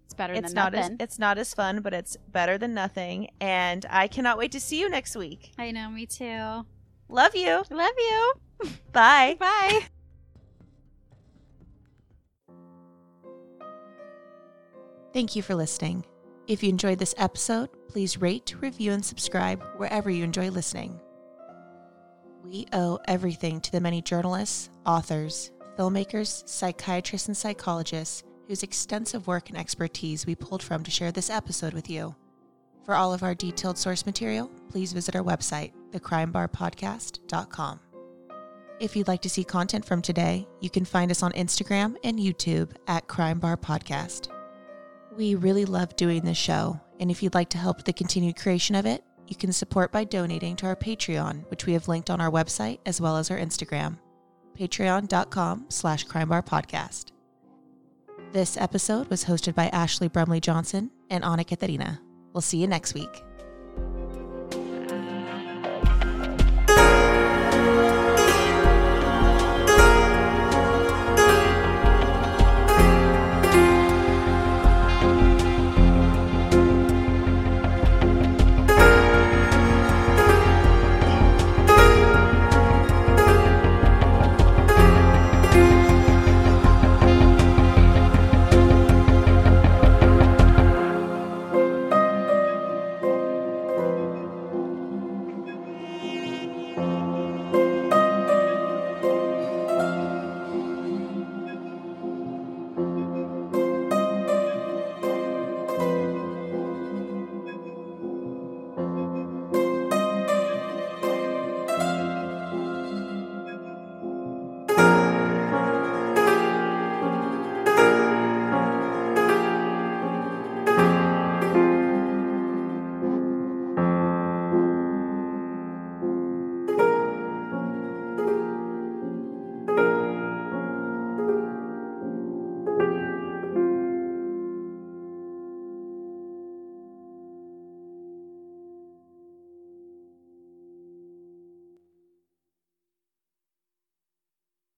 it's 0.04 0.12
better 0.12 0.34
it's 0.34 0.48
than 0.48 0.54
not 0.54 0.74
as 0.74 0.84
nothing. 0.84 0.96
it's 1.00 1.18
not 1.18 1.38
as 1.38 1.54
fun, 1.54 1.80
but 1.80 1.94
it's 1.94 2.18
better 2.30 2.58
than 2.58 2.74
nothing. 2.74 3.30
And 3.40 3.86
I 3.88 4.06
cannot 4.06 4.36
wait 4.36 4.52
to 4.52 4.60
see 4.60 4.78
you 4.80 4.90
next 4.90 5.16
week. 5.16 5.52
I 5.58 5.70
know, 5.70 5.88
me 5.88 6.04
too. 6.04 6.66
Love 7.08 7.34
you. 7.34 7.64
Love 7.70 7.94
you. 7.96 8.32
Bye. 8.92 9.36
Bye. 9.40 9.80
Thank 15.14 15.34
you 15.34 15.40
for 15.40 15.54
listening. 15.54 16.04
If 16.46 16.62
you 16.62 16.68
enjoyed 16.68 16.98
this 16.98 17.14
episode, 17.16 17.70
please 17.88 18.20
rate, 18.20 18.54
review, 18.60 18.92
and 18.92 19.04
subscribe 19.04 19.62
wherever 19.76 20.10
you 20.10 20.24
enjoy 20.24 20.50
listening. 20.50 21.00
We 22.42 22.66
owe 22.72 22.98
everything 23.06 23.60
to 23.60 23.72
the 23.72 23.80
many 23.80 24.02
journalists, 24.02 24.70
authors, 24.84 25.50
filmmakers, 25.76 26.48
psychiatrists, 26.48 27.28
and 27.28 27.36
psychologists 27.36 28.22
whose 28.46 28.62
extensive 28.62 29.26
work 29.26 29.48
and 29.48 29.58
expertise 29.58 30.26
we 30.26 30.34
pulled 30.34 30.62
from 30.62 30.84
to 30.84 30.90
share 30.90 31.12
this 31.12 31.30
episode 31.30 31.72
with 31.74 31.90
you. 31.90 32.14
For 32.84 32.94
all 32.94 33.12
of 33.12 33.24
our 33.24 33.34
detailed 33.34 33.76
source 33.76 34.06
material, 34.06 34.50
please 34.70 34.92
visit 34.92 35.16
our 35.16 35.24
website, 35.24 35.72
thecrimebarpodcast.com. 35.90 37.80
If 38.78 38.94
you'd 38.94 39.08
like 39.08 39.22
to 39.22 39.30
see 39.30 39.42
content 39.42 39.84
from 39.84 40.02
today, 40.02 40.46
you 40.60 40.70
can 40.70 40.84
find 40.84 41.10
us 41.10 41.22
on 41.22 41.32
Instagram 41.32 41.96
and 42.04 42.18
YouTube 42.18 42.70
at 42.86 43.08
Crime 43.08 43.38
Bar 43.38 43.56
Podcast. 43.56 44.28
We 45.16 45.34
really 45.34 45.64
love 45.64 45.96
doing 45.96 46.22
this 46.22 46.36
show, 46.36 46.78
and 47.00 47.10
if 47.10 47.22
you'd 47.22 47.34
like 47.34 47.50
to 47.50 47.58
help 47.58 47.76
with 47.78 47.86
the 47.86 47.92
continued 47.92 48.36
creation 48.36 48.74
of 48.74 48.86
it, 48.86 49.04
you 49.28 49.36
can 49.36 49.52
support 49.52 49.92
by 49.92 50.04
donating 50.04 50.56
to 50.56 50.66
our 50.66 50.76
Patreon, 50.76 51.48
which 51.50 51.66
we 51.66 51.72
have 51.72 51.88
linked 51.88 52.10
on 52.10 52.20
our 52.20 52.30
website 52.30 52.78
as 52.86 53.00
well 53.00 53.16
as 53.16 53.30
our 53.30 53.38
Instagram, 53.38 53.98
patreon.com 54.58 55.66
slash 55.68 56.06
crimebarpodcast. 56.06 57.12
This 58.32 58.56
episode 58.56 59.08
was 59.08 59.24
hosted 59.24 59.54
by 59.54 59.68
Ashley 59.68 60.08
Brumley 60.08 60.40
Johnson 60.40 60.90
and 61.10 61.24
Anna 61.24 61.44
Katharina. 61.44 62.00
We'll 62.32 62.40
see 62.40 62.58
you 62.58 62.66
next 62.66 62.94
week. 62.94 63.25